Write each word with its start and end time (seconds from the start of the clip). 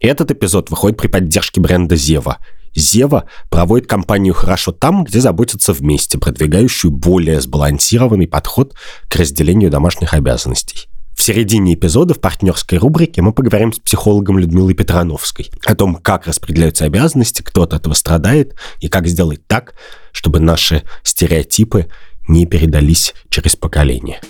Этот 0.00 0.30
эпизод 0.30 0.70
выходит 0.70 0.96
при 0.96 1.08
поддержке 1.08 1.60
бренда 1.60 1.94
Зева. 1.94 2.38
Зева 2.74 3.26
проводит 3.50 3.86
кампанию 3.86 4.32
«Хорошо 4.32 4.72
там», 4.72 5.04
где 5.04 5.20
заботятся 5.20 5.74
вместе, 5.74 6.16
продвигающую 6.16 6.90
более 6.90 7.40
сбалансированный 7.40 8.26
подход 8.26 8.74
к 9.08 9.16
разделению 9.16 9.70
домашних 9.70 10.14
обязанностей. 10.14 10.88
В 11.14 11.22
середине 11.22 11.74
эпизода 11.74 12.14
в 12.14 12.20
партнерской 12.20 12.78
рубрике 12.78 13.20
мы 13.20 13.32
поговорим 13.32 13.74
с 13.74 13.78
психологом 13.78 14.38
Людмилой 14.38 14.72
Петрановской 14.72 15.50
о 15.66 15.74
том, 15.74 15.96
как 15.96 16.26
распределяются 16.26 16.86
обязанности, 16.86 17.42
кто 17.42 17.64
от 17.64 17.74
этого 17.74 17.92
страдает 17.92 18.54
и 18.80 18.88
как 18.88 19.06
сделать 19.06 19.46
так, 19.46 19.74
чтобы 20.12 20.40
наши 20.40 20.82
стереотипы 21.02 21.88
не 22.26 22.46
передались 22.46 23.12
через 23.28 23.54
поколение. 23.54 24.20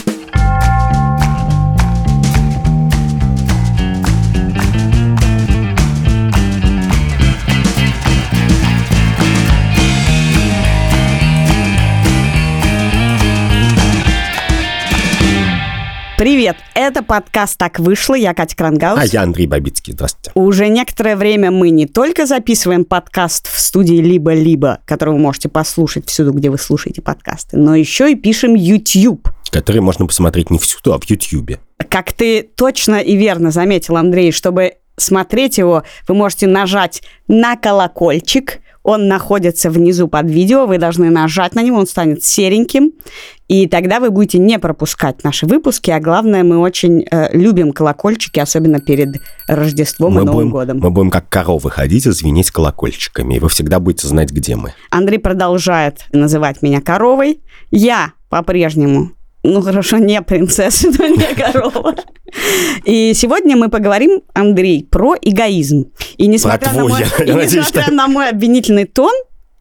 Привет! 16.21 16.59
Это 16.75 17.03
подкаст 17.03 17.57
«Так 17.57 17.79
вышло». 17.79 18.15
Я 18.15 18.35
Катя 18.35 18.55
Крангаус. 18.55 19.01
А 19.01 19.07
я 19.07 19.23
Андрей 19.23 19.47
Бабицкий. 19.47 19.95
Здравствуйте. 19.95 20.31
Уже 20.35 20.69
некоторое 20.69 21.17
время 21.17 21.51
мы 21.51 21.71
не 21.71 21.87
только 21.87 22.27
записываем 22.27 22.85
подкаст 22.85 23.51
в 23.51 23.59
студии 23.59 24.03
«Либо-либо», 24.03 24.81
который 24.85 25.15
вы 25.15 25.19
можете 25.19 25.49
послушать 25.49 26.07
всюду, 26.11 26.33
где 26.33 26.51
вы 26.51 26.59
слушаете 26.59 27.01
подкасты, 27.01 27.57
но 27.57 27.75
еще 27.75 28.13
и 28.13 28.17
пишем 28.17 28.55
YouTube. 28.55 29.31
Который 29.51 29.81
можно 29.81 30.05
посмотреть 30.05 30.51
не 30.51 30.59
всюду, 30.59 30.93
а 30.93 30.99
в 30.99 31.09
YouTube. 31.09 31.53
Как 31.89 32.13
ты 32.13 32.43
точно 32.43 32.97
и 32.97 33.17
верно 33.17 33.51
заметил, 33.51 33.97
Андрей, 33.97 34.31
чтобы 34.31 34.75
смотреть 34.99 35.57
его, 35.57 35.85
вы 36.07 36.15
можете 36.15 36.47
нажать 36.47 37.03
на 37.29 37.57
колокольчик– 37.57 38.59
он 38.83 39.09
находится 39.09 39.71
внизу 39.71 40.09
под 40.09 40.31
видео, 40.31 40.67
вы 40.67 40.79
должны 40.79 41.11
нажать 41.11 41.55
на 41.55 41.63
него, 41.63 41.79
он 41.79 41.87
станет 41.87 42.25
сереньким, 42.25 42.93
и 43.49 43.67
тогда 43.67 44.01
вы 44.01 44.11
будете 44.11 44.39
не 44.39 44.59
пропускать 44.59 45.25
наши 45.25 45.47
выпуски, 45.47 45.91
а 45.91 46.01
главное, 46.01 46.45
мы 46.45 46.59
очень 46.59 47.05
э, 47.11 47.37
любим 47.37 47.73
колокольчики, 47.73 48.39
особенно 48.39 48.81
перед 48.81 49.21
Рождеством 49.47 50.15
мы 50.15 50.23
и 50.23 50.25
Новым 50.25 50.37
будем, 50.37 50.51
годом. 50.51 50.79
Мы 50.79 50.91
будем 50.91 51.11
как 51.11 51.29
коровы 51.29 51.71
ходить 51.71 52.07
и 52.07 52.11
звенеть 52.11 52.51
колокольчиками, 52.51 53.35
и 53.35 53.39
вы 53.39 53.49
всегда 53.49 53.81
будете 53.81 54.07
знать, 54.07 54.31
где 54.31 54.57
мы. 54.57 54.75
Андрей 54.91 55.19
продолжает 55.19 56.07
называть 56.13 56.63
меня 56.63 56.81
коровой. 56.81 57.41
Я 57.71 58.13
по-прежнему 58.29 59.11
ну 59.43 59.63
хорошо, 59.63 59.99
не 59.99 60.21
принцесса, 60.23 60.89
но 60.99 61.07
не 61.07 61.35
корова. 61.35 61.95
И 62.85 63.13
сегодня 63.15 63.57
мы 63.57 63.69
поговорим, 63.69 64.23
Андрей, 64.35 64.85
про 64.85 65.17
эгоизм. 65.21 65.91
И 66.17 66.27
несмотря, 66.27 66.71
про 66.71 66.77
на, 66.77 66.89
мой, 66.89 67.03
твой, 67.05 67.27
и 67.27 67.33
несмотря 67.33 67.83
что... 67.83 67.93
на 67.93 68.07
мой 68.07 68.29
обвинительный 68.29 68.85
тон, 68.85 69.13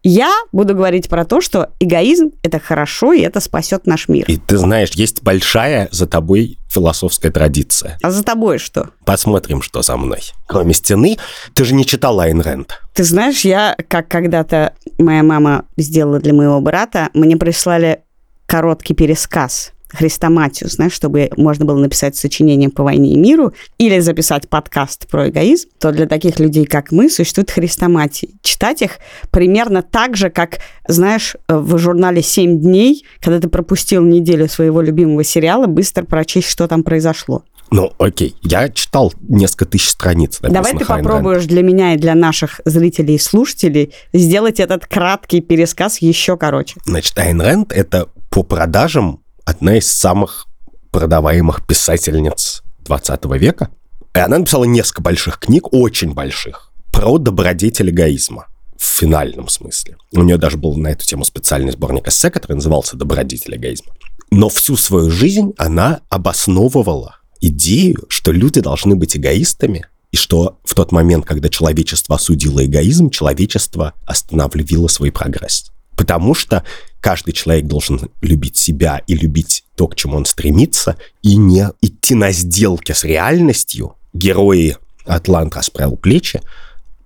я 0.02 0.31
буду 0.53 0.75
говорить 0.75 1.09
про 1.09 1.25
то, 1.25 1.41
что 1.41 1.71
эгоизм– 1.81 2.31
это 2.44 2.59
хорошо, 2.59 3.11
и 3.11 3.19
это 3.19 3.41
спасет 3.41 3.86
наш 3.86 4.08
мир. 4.08 4.25
И 4.30 4.38
ты 4.38 4.58
знаешь, 4.58 4.91
есть 4.91 5.23
большая 5.23 5.89
за 5.91 6.08
тобой 6.08 6.58
философская 6.69 7.31
традиция. 7.31 7.97
А 8.02 8.09
за 8.09 8.23
тобой 8.23 8.59
что? 8.59 8.91
Посмотрим, 9.03 9.61
что 9.61 9.81
за 9.81 9.97
мной. 9.97 10.21
Кроме 10.47 10.73
стены, 10.73 11.17
ты 11.53 11.66
же 11.66 11.73
не 11.73 11.86
читала 11.86 12.23
Айн 12.23 12.39
Рэнд. 12.39 12.80
Ты 12.93 13.03
знаешь, 13.03 13.41
я, 13.41 13.75
как 13.89 14.08
когда-то 14.08 14.73
моя 14.97 15.23
мама 15.23 15.66
сделала 15.75 16.19
для 16.19 16.33
моего 16.33 16.61
брата, 16.61 17.09
мне 17.14 17.36
прислали 17.36 18.03
короткий 18.50 18.95
пересказ 18.95 19.73
хрестоматию, 19.89 20.69
знаешь, 20.69 20.94
чтобы 20.94 21.30
можно 21.36 21.66
было 21.66 21.78
написать 21.80 22.16
сочинение 22.16 22.69
по 22.69 22.83
войне 22.83 23.14
и 23.14 23.17
миру 23.17 23.53
или 23.80 24.00
записать 24.00 24.47
подкаст 24.47 25.08
про 25.08 25.30
эгоизм, 25.30 25.69
то 25.80 25.92
для 25.92 26.05
таких 26.05 26.39
людей, 26.39 26.66
как 26.66 26.92
мы, 26.92 27.09
существует 27.09 27.50
хрестоматии. 27.50 28.36
Читать 28.44 28.83
их 28.83 28.97
примерно 29.31 29.81
так 29.81 30.16
же, 30.16 30.30
как, 30.30 30.59
знаешь, 30.88 31.36
в 31.47 31.77
журнале 31.80 32.22
«Семь 32.22 32.59
дней», 32.59 33.03
когда 33.20 33.39
ты 33.39 33.50
пропустил 33.50 34.04
неделю 34.04 34.48
своего 34.48 34.81
любимого 34.81 35.23
сериала, 35.23 35.66
быстро 35.66 36.04
прочесть, 36.04 36.49
что 36.49 36.67
там 36.67 36.83
произошло. 36.83 37.43
Ну, 37.71 37.92
окей, 37.99 38.36
я 38.42 38.70
читал 38.70 39.14
несколько 39.21 39.66
тысяч 39.66 39.89
страниц. 39.89 40.39
Давай 40.42 40.76
ты 40.76 40.86
попробуешь 40.86 41.45
для 41.45 41.61
меня 41.61 41.93
и 41.93 41.98
для 41.98 42.16
наших 42.16 42.61
зрителей 42.66 43.16
и 43.16 43.20
слушателей 43.20 43.93
сделать 44.14 44.60
этот 44.60 44.87
краткий 44.87 45.42
пересказ 45.42 45.99
еще 45.99 46.36
короче. 46.37 46.80
Значит, 46.86 47.17
Айн 47.17 47.42
Рэнд— 47.42 47.71
это 47.73 48.08
по 48.30 48.44
продажам 48.44 49.23
одна 49.45 49.78
из 49.78 49.92
самых 49.92 50.48
продаваемых 50.92 51.66
писательниц 51.66 52.64
20 52.86 53.26
века. 53.40 53.70
И 54.16 54.20
она 54.20 54.40
написала 54.40 54.64
несколько 54.64 55.02
больших 55.02 55.40
книг, 55.40 55.72
очень 55.72 56.14
больших, 56.14 56.72
про 56.92 57.17
добродетель 57.17 57.90
эгоизма 57.90 58.48
в 58.78 58.84
финальном 58.84 59.50
смысле. 59.50 59.98
У 60.14 60.23
нее 60.23 60.38
даже 60.38 60.58
был 60.58 60.76
на 60.76 60.90
эту 60.90 61.06
тему 61.06 61.26
специальный 61.26 61.72
сборник 61.72 62.08
эссе, 62.08 62.32
который 62.32 62.54
назывался 62.54 62.95
«Добродетель 62.95 63.56
эгоизма». 63.56 63.94
Но 64.32 64.50
всю 64.50 64.78
свою 64.78 65.10
жизнь 65.10 65.54
она 65.58 66.02
обосновывала 66.10 67.17
идею, 67.42 68.06
что 68.10 68.32
люди 68.32 68.61
должны 68.61 68.96
быть 68.96 69.16
эгоистами, 69.17 69.86
и 70.11 70.17
что 70.17 70.60
в 70.64 70.73
тот 70.73 70.92
момент, 70.92 71.26
когда 71.26 71.50
человечество 71.50 72.16
осудило 72.16 72.66
эгоизм, 72.66 73.10
человечество 73.10 73.94
остановило 74.06 74.88
свой 74.88 75.11
прогресс. 75.11 75.72
Потому 75.99 76.33
что 76.33 76.64
каждый 77.02 77.33
человек 77.33 77.65
должен 77.65 77.99
любить 78.21 78.55
себя 78.55 79.02
и 79.05 79.15
любить 79.15 79.65
то, 79.76 79.86
к 79.86 79.95
чему 79.95 80.15
он 80.15 80.23
стремится, 80.23 80.95
и 81.21 81.36
не 81.36 81.67
идти 81.82 82.15
на 82.15 82.32
сделки 82.32 82.93
с 82.93 83.04
реальностью. 83.04 83.98
Герои 84.14 84.77
«Атлант 85.05 85.58
расправил 85.58 85.98
плечи», 85.98 86.42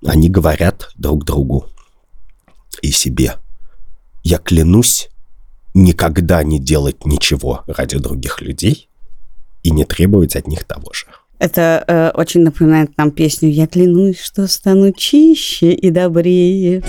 они 0.06 0.30
говорят 0.30 0.92
друг 0.96 1.26
другу 1.26 1.66
и 2.84 2.92
себе. 2.92 3.38
Я 4.22 4.38
клянусь 4.38 5.10
никогда 5.74 6.44
не 6.44 6.60
делать 6.60 7.04
ничего 7.04 7.64
ради 7.66 7.98
других 7.98 8.42
людей 8.42 8.90
и 9.64 9.72
не 9.72 9.86
требовать 9.86 10.36
от 10.36 10.46
них 10.46 10.66
того 10.66 10.94
же. 10.94 11.08
Это 11.40 11.84
э, 11.88 12.12
очень 12.14 12.42
напоминает 12.42 12.96
нам 13.00 13.10
песню 13.10 13.50
«Я 13.50 13.66
клянусь, 13.66 14.20
что 14.20 14.48
стану 14.48 14.92
чище 14.92 15.74
и 15.74 15.90
добрее». 15.90 16.84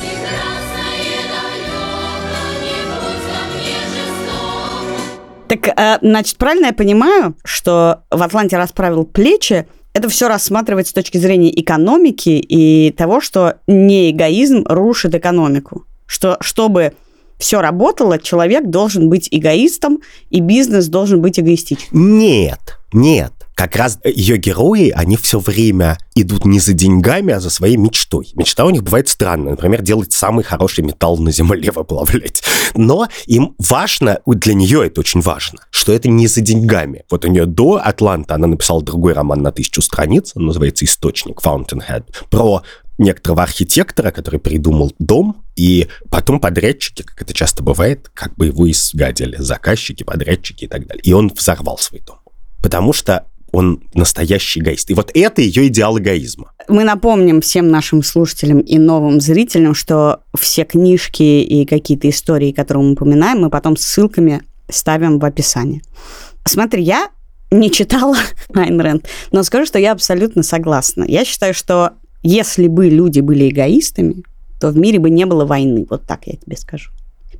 Так, 5.54 5.78
э, 5.78 5.98
значит, 6.02 6.36
правильно 6.36 6.66
я 6.66 6.72
понимаю, 6.72 7.36
что 7.44 8.02
в 8.10 8.22
Атланте 8.22 8.56
расправил 8.56 9.04
плечи, 9.04 9.66
это 9.92 10.08
все 10.08 10.28
рассматривать 10.28 10.88
с 10.88 10.92
точки 10.92 11.18
зрения 11.18 11.50
экономики 11.60 12.30
и 12.30 12.90
того, 12.90 13.20
что 13.20 13.56
не 13.68 14.10
эгоизм 14.10 14.64
рушит 14.66 15.14
экономику. 15.14 15.84
Что 16.06 16.36
чтобы 16.40 16.94
все 17.38 17.60
работало, 17.60 18.18
человек 18.18 18.68
должен 18.68 19.08
быть 19.08 19.28
эгоистом, 19.30 20.00
и 20.30 20.40
бизнес 20.40 20.88
должен 20.88 21.20
быть 21.20 21.38
эгоистичным. 21.38 22.18
Нет, 22.18 22.78
нет 22.92 23.33
как 23.54 23.76
раз 23.76 23.98
ее 24.04 24.36
герои, 24.36 24.90
они 24.90 25.16
все 25.16 25.38
время 25.38 25.98
идут 26.14 26.44
не 26.44 26.58
за 26.58 26.72
деньгами, 26.72 27.32
а 27.32 27.40
за 27.40 27.50
своей 27.50 27.76
мечтой. 27.76 28.30
Мечта 28.34 28.64
у 28.64 28.70
них 28.70 28.82
бывает 28.82 29.08
странная. 29.08 29.52
Например, 29.52 29.82
делать 29.82 30.12
самый 30.12 30.44
хороший 30.44 30.82
металл 30.84 31.18
на 31.18 31.30
земле, 31.30 31.70
выплавлять. 31.74 32.42
Но 32.74 33.08
им 33.26 33.54
важно, 33.58 34.20
для 34.26 34.54
нее 34.54 34.86
это 34.86 35.00
очень 35.00 35.20
важно, 35.20 35.60
что 35.70 35.92
это 35.92 36.08
не 36.08 36.26
за 36.26 36.40
деньгами. 36.40 37.04
Вот 37.10 37.24
у 37.24 37.28
нее 37.28 37.46
до 37.46 37.80
Атланта 37.82 38.34
она 38.34 38.46
написала 38.46 38.82
другой 38.82 39.12
роман 39.12 39.42
на 39.42 39.52
тысячу 39.52 39.82
страниц, 39.82 40.32
он 40.34 40.46
называется 40.46 40.84
«Источник», 40.84 41.40
Fountainhead, 41.40 42.04
про 42.30 42.62
некоторого 42.98 43.42
архитектора, 43.42 44.10
который 44.10 44.38
придумал 44.40 44.92
дом, 44.98 45.44
и 45.56 45.88
потом 46.10 46.40
подрядчики, 46.40 47.02
как 47.02 47.22
это 47.22 47.32
часто 47.32 47.62
бывает, 47.62 48.10
как 48.14 48.34
бы 48.36 48.46
его 48.46 48.70
изгадили, 48.70 49.36
заказчики, 49.38 50.04
подрядчики 50.04 50.64
и 50.64 50.68
так 50.68 50.86
далее. 50.86 51.02
И 51.02 51.12
он 51.12 51.28
взорвал 51.34 51.78
свой 51.78 52.00
дом. 52.00 52.18
Потому 52.62 52.92
что 52.92 53.26
он 53.54 53.80
настоящий 53.94 54.60
эгоист. 54.60 54.90
И 54.90 54.94
вот 54.94 55.10
это 55.14 55.40
ее 55.40 55.68
идеал 55.68 55.98
эгоизма. 55.98 56.50
Мы 56.68 56.82
напомним 56.82 57.40
всем 57.40 57.68
нашим 57.68 58.02
слушателям 58.02 58.58
и 58.58 58.78
новым 58.78 59.20
зрителям, 59.20 59.74
что 59.74 60.20
все 60.36 60.64
книжки 60.64 61.22
и 61.22 61.64
какие-то 61.64 62.08
истории, 62.10 62.50
которые 62.50 62.84
мы 62.84 62.92
упоминаем, 62.92 63.40
мы 63.42 63.50
потом 63.50 63.76
ссылками 63.76 64.42
ставим 64.68 65.20
в 65.20 65.24
описании. 65.24 65.82
Смотри, 66.44 66.82
я 66.82 67.10
не 67.52 67.70
читала 67.70 68.16
Айн 68.54 68.80
Рэнд, 68.80 69.06
но 69.30 69.44
скажу, 69.44 69.66
что 69.66 69.78
я 69.78 69.92
абсолютно 69.92 70.42
согласна. 70.42 71.04
Я 71.06 71.24
считаю, 71.24 71.54
что 71.54 71.92
если 72.22 72.66
бы 72.66 72.88
люди 72.88 73.20
были 73.20 73.48
эгоистами, 73.48 74.24
то 74.60 74.70
в 74.70 74.76
мире 74.76 74.98
бы 74.98 75.10
не 75.10 75.26
было 75.26 75.44
войны. 75.44 75.86
Вот 75.88 76.06
так 76.06 76.26
я 76.26 76.34
тебе 76.34 76.56
скажу. 76.56 76.90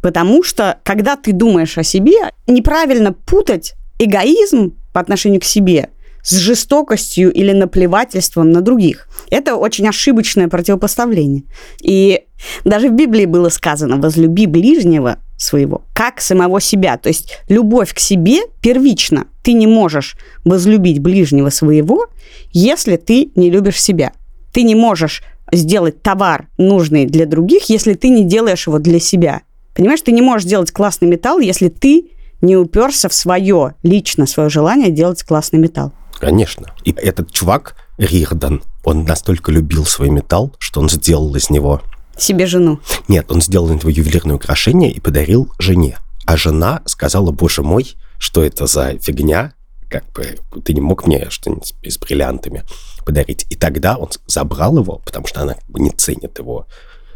Потому 0.01 0.45
что, 0.45 0.79
когда 0.85 1.17
ты 1.17 1.33
думаешь 1.33 1.77
о 1.79 1.83
себе, 1.83 2.31
неправильно 2.47 3.13
путать 3.13 3.75
эгоизм 3.99 4.75
по 4.93 5.01
отношению 5.01 5.41
к 5.41 5.45
себе 5.45 5.91
с 6.25 6.37
жестокостью 6.37 7.31
или 7.33 7.53
наплевательством 7.53 8.51
на 8.51 8.63
других. 8.63 9.09
Это 9.31 9.57
очень 9.57 9.87
ошибочное 9.87 10.49
противопоставление. 10.49 11.45
И 11.83 12.23
даже 12.65 12.89
в 12.89 12.93
Библии 12.93 13.27
было 13.27 13.51
сказано 13.51 13.99
«возлюби 13.99 14.47
ближнего 14.47 15.19
своего, 15.37 15.83
как 15.95 16.21
самого 16.21 16.61
себя». 16.61 16.97
То 16.97 17.09
есть 17.11 17.39
любовь 17.49 17.95
к 17.95 17.99
себе 17.99 18.41
первична. 18.63 19.27
Ты 19.43 19.53
не 19.53 19.67
можешь 19.67 20.17
возлюбить 20.45 21.01
ближнего 21.01 21.51
своего, 21.51 22.07
если 22.53 22.97
ты 22.97 23.31
не 23.37 23.51
любишь 23.51 23.81
себя. 23.81 24.13
ты 24.53 24.63
не 24.63 24.77
можешь 24.77 25.23
сделать 25.53 26.01
товар 26.01 26.49
нужный 26.57 27.07
для 27.07 27.27
других, 27.27 27.65
если 27.69 27.95
ты 27.95 28.09
не 28.09 28.25
делаешь 28.25 28.67
его 28.67 28.79
для 28.79 29.01
себя. 29.01 29.43
Понимаешь, 29.75 30.01
ты 30.01 30.13
не 30.13 30.23
можешь 30.23 30.49
делать 30.49 30.71
классный 30.71 31.09
металл, 31.09 31.41
если 31.41 31.69
ты 31.69 32.11
не 32.41 32.57
уперся 32.57 33.09
в 33.09 33.15
свое, 33.15 33.75
лично 33.83 34.27
свое 34.27 34.49
желание 34.49 34.91
делать 34.91 35.23
классный 35.25 35.59
металл. 35.59 35.93
Конечно. 36.25 36.73
И 36.85 36.93
этот 36.93 37.31
чувак, 37.31 37.77
Рирдан, 37.99 38.63
он 38.83 39.05
настолько 39.05 39.53
любил 39.53 39.85
свой 39.85 40.11
металл, 40.11 40.55
что 40.59 40.81
он 40.81 40.89
сделал 40.89 41.35
из 41.37 41.51
него... 41.51 41.83
Себе 42.17 42.47
жену. 42.47 42.81
Нет, 43.09 43.31
он 43.31 43.43
сделал 43.43 43.69
из 43.69 43.83
него 43.83 43.91
ювелирное 43.91 44.37
украшение 44.37 44.91
и 44.91 45.01
подарил 45.01 45.53
жене. 45.59 45.99
А 46.27 46.37
жена 46.37 46.83
сказала, 46.87 47.31
боже 47.31 47.63
мой, 47.63 47.95
что 48.19 48.43
это 48.43 48.67
за 48.67 48.99
фигня, 48.99 49.53
как 49.91 50.11
бы 50.13 50.39
ты 50.65 50.73
не 50.73 50.81
мог 50.81 51.07
мне 51.07 51.29
что-нибудь 51.29 51.75
с 51.85 51.99
бриллиантами 51.99 52.63
подарить. 53.05 53.47
И 53.51 53.55
тогда 53.57 53.97
он 53.97 54.09
забрал 54.27 54.79
его, 54.79 55.03
потому 55.05 55.27
что 55.27 55.43
она 55.43 55.55
как 55.55 55.69
бы 55.69 55.81
не 55.81 55.91
ценит 55.91 56.39
его 56.39 56.67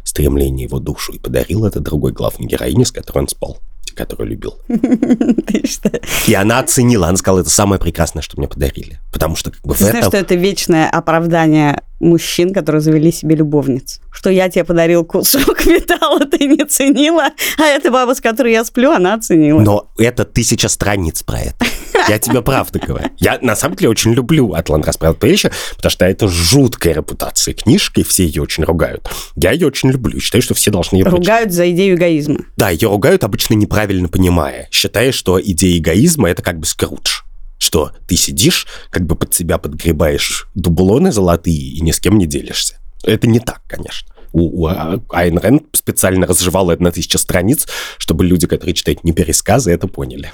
стремление, 0.04 0.66
его 0.66 0.80
душу, 0.80 1.12
и 1.12 1.18
подарил 1.18 1.64
это 1.64 1.80
другой 1.80 2.12
главной 2.12 2.46
героине, 2.46 2.84
с 2.84 2.92
которой 2.92 3.20
он 3.20 3.28
спал 3.28 3.58
которую 3.94 4.30
любил. 4.30 4.58
И 6.26 6.34
она 6.34 6.58
оценила, 6.60 7.08
она 7.08 7.16
сказала, 7.16 7.40
это 7.40 7.50
самое 7.50 7.80
прекрасное, 7.80 8.22
что 8.22 8.38
мне 8.38 8.48
подарили. 8.48 9.00
Потому 9.12 9.36
что 9.36 9.50
как 9.50 9.62
бы 9.62 9.74
в 9.74 9.78
Знаешь, 9.78 10.04
что 10.04 10.16
это 10.16 10.34
вечное 10.34 10.88
оправдание 10.88 11.82
мужчин, 12.00 12.52
которые 12.52 12.80
завели 12.80 13.12
себе 13.12 13.36
любовниц. 13.36 14.00
Что 14.10 14.30
я 14.30 14.48
тебе 14.48 14.64
подарил 14.64 15.04
кусок 15.04 15.66
металла, 15.66 16.20
ты 16.20 16.46
не 16.46 16.64
ценила, 16.64 17.30
а 17.58 17.64
эта 17.64 17.90
баба, 17.90 18.14
с 18.14 18.20
которой 18.20 18.52
я 18.52 18.64
сплю, 18.64 18.90
она 18.90 19.14
оценила. 19.14 19.60
Но 19.60 19.90
это 19.98 20.24
тысяча 20.24 20.68
страниц 20.68 21.22
про 21.22 21.40
это. 21.40 21.66
Я 22.08 22.18
тебе 22.18 22.42
правду 22.42 22.80
говорю. 22.84 23.08
Я 23.18 23.38
на 23.42 23.56
самом 23.56 23.76
деле 23.76 23.90
очень 23.90 24.12
люблю 24.12 24.52
«Атлант 24.54 24.86
расправил 24.86 25.14
плечи», 25.14 25.50
потому 25.76 25.90
что 25.90 26.06
это 26.06 26.28
жуткая 26.28 26.94
репутация 26.94 27.54
книжки, 27.54 28.02
все 28.02 28.24
ее 28.24 28.42
очень 28.42 28.64
ругают. 28.64 29.08
Я 29.36 29.52
ее 29.52 29.66
очень 29.66 29.90
люблю, 29.90 30.20
считаю, 30.20 30.42
что 30.42 30.54
все 30.54 30.70
должны 30.70 30.96
ее 30.96 31.04
Ругают 31.04 31.52
за 31.52 31.70
идею 31.70 31.96
эгоизма. 31.96 32.40
Да, 32.56 32.70
ее 32.70 32.88
ругают 32.88 33.24
обычно 33.24 33.54
неправильно 33.54 34.08
понимая, 34.08 34.68
считая, 34.70 35.12
что 35.12 35.40
идея 35.40 35.78
эгоизма– 35.78 36.30
это 36.30 36.42
как 36.42 36.58
бы 36.58 36.66
скрудж 36.66 37.22
что 37.58 37.92
ты 38.06 38.16
сидишь, 38.16 38.66
как 38.90 39.06
бы 39.06 39.16
под 39.16 39.34
себя 39.34 39.58
подгребаешь 39.58 40.48
дублоны 40.54 41.12
золотые 41.12 41.56
и 41.58 41.80
ни 41.80 41.90
с 41.90 42.00
кем 42.00 42.18
не 42.18 42.26
делишься. 42.26 42.78
Это 43.04 43.26
не 43.26 43.40
так, 43.40 43.62
конечно 43.66 44.14
у, 44.32 44.64
у 44.64 45.02
Айн 45.10 45.38
Рэнд 45.38 45.64
специально 45.72 46.26
разжевала 46.26 46.72
это 46.72 46.82
на 46.82 46.92
тысячи 46.92 47.16
страниц, 47.16 47.66
чтобы 47.98 48.24
люди, 48.24 48.46
которые 48.46 48.74
читают 48.74 49.04
не 49.04 49.12
пересказы, 49.12 49.72
это 49.72 49.88
поняли. 49.88 50.32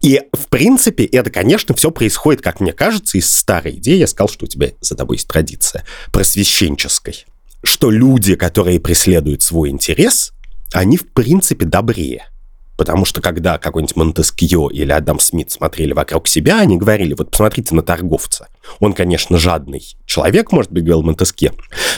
И, 0.00 0.20
в 0.32 0.48
принципе, 0.48 1.04
это, 1.04 1.30
конечно, 1.30 1.74
все 1.74 1.90
происходит, 1.90 2.42
как 2.42 2.60
мне 2.60 2.72
кажется, 2.72 3.18
из 3.18 3.30
старой 3.30 3.76
идеи. 3.76 3.96
Я 3.96 4.06
сказал, 4.06 4.28
что 4.28 4.44
у 4.44 4.48
тебя 4.48 4.70
за 4.80 4.94
тобой 4.94 5.16
есть 5.16 5.28
традиция 5.28 5.84
просвещенческой. 6.12 7.26
Что 7.62 7.90
люди, 7.90 8.34
которые 8.34 8.80
преследуют 8.80 9.42
свой 9.42 9.70
интерес, 9.70 10.32
они, 10.72 10.96
в 10.96 11.08
принципе, 11.12 11.64
добрее. 11.64 12.26
Потому 12.76 13.04
что 13.04 13.20
когда 13.20 13.58
какой-нибудь 13.58 13.96
Монтескье 13.96 14.68
или 14.72 14.90
Адам 14.90 15.20
Смит 15.20 15.50
смотрели 15.50 15.92
вокруг 15.92 16.26
себя, 16.26 16.60
они 16.60 16.76
говорили, 16.76 17.14
вот 17.14 17.30
посмотрите 17.30 17.74
на 17.74 17.82
торговца. 17.82 18.48
Он, 18.80 18.92
конечно, 18.92 19.38
жадный 19.38 19.82
человек, 20.06 20.52
может 20.52 20.72
быть, 20.72 20.82
говорил 20.84 21.02
Монтескье, 21.02 21.52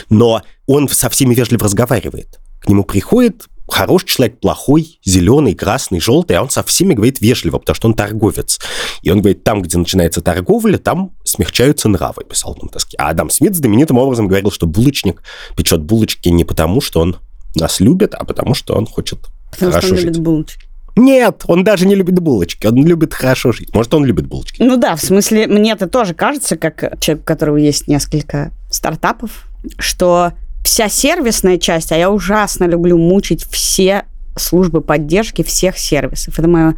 но 0.09 0.41
он 0.67 0.87
со 0.89 1.09
всеми 1.09 1.33
вежливо 1.33 1.63
разговаривает. 1.65 2.39
К 2.59 2.69
нему 2.69 2.83
приходит 2.83 3.45
хороший 3.67 4.07
человек, 4.07 4.39
плохой, 4.39 4.99
зеленый, 5.03 5.53
красный, 5.53 5.99
желтый, 5.99 6.37
а 6.37 6.41
он 6.41 6.49
со 6.49 6.63
всеми 6.63 6.93
говорит 6.93 7.19
вежливо, 7.21 7.59
потому 7.59 7.75
что 7.75 7.87
он 7.87 7.93
торговец. 7.93 8.59
И 9.01 9.09
он 9.09 9.19
говорит, 9.19 9.43
там, 9.43 9.61
где 9.61 9.77
начинается 9.77 10.21
торговля, 10.21 10.77
там 10.77 11.11
смягчаются 11.23 11.89
нравы, 11.89 12.23
писал 12.23 12.57
Монтескье. 12.61 12.97
А 12.99 13.09
Адам 13.09 13.29
Смит 13.29 13.55
знаменитым 13.55 13.97
образом 13.97 14.27
говорил, 14.27 14.51
что 14.51 14.67
булочник 14.67 15.21
печет 15.55 15.81
булочки 15.81 16.29
не 16.29 16.45
потому, 16.45 16.81
что 16.81 17.01
он 17.01 17.17
нас 17.55 17.79
любит, 17.79 18.13
а 18.15 18.23
потому, 18.23 18.53
что 18.53 18.75
он 18.75 18.85
хочет 18.85 19.19
Потому 19.51 19.71
хорошо 19.71 19.87
что 19.87 19.95
он 19.95 19.97
жить. 19.97 20.07
любит 20.07 20.21
булочки. 20.21 20.66
Нет, 20.97 21.43
он 21.47 21.63
даже 21.63 21.87
не 21.87 21.95
любит 21.95 22.19
булочки, 22.19 22.67
он 22.67 22.85
любит 22.85 23.13
хорошо 23.13 23.51
жить. 23.51 23.73
Может, 23.73 23.93
он 23.93 24.03
любит 24.03 24.27
булочки. 24.27 24.61
Ну 24.61 24.77
да, 24.77 24.95
в 24.95 25.01
смысле, 25.01 25.47
мне 25.47 25.71
это 25.71 25.87
тоже 25.87 26.13
кажется, 26.13 26.57
как 26.57 26.99
человек, 26.99 27.23
у 27.23 27.25
которого 27.25 27.57
есть 27.57 27.87
несколько 27.87 28.51
стартапов, 28.69 29.47
что 29.77 30.33
вся 30.63 30.89
сервисная 30.89 31.57
часть, 31.57 31.91
а 31.91 31.97
я 31.97 32.11
ужасно 32.11 32.65
люблю 32.65 32.97
мучить 32.97 33.45
все 33.45 34.05
службы 34.35 34.81
поддержки 34.81 35.43
всех 35.43 35.77
сервисов. 35.77 36.37
Это 36.37 36.47
мое 36.47 36.75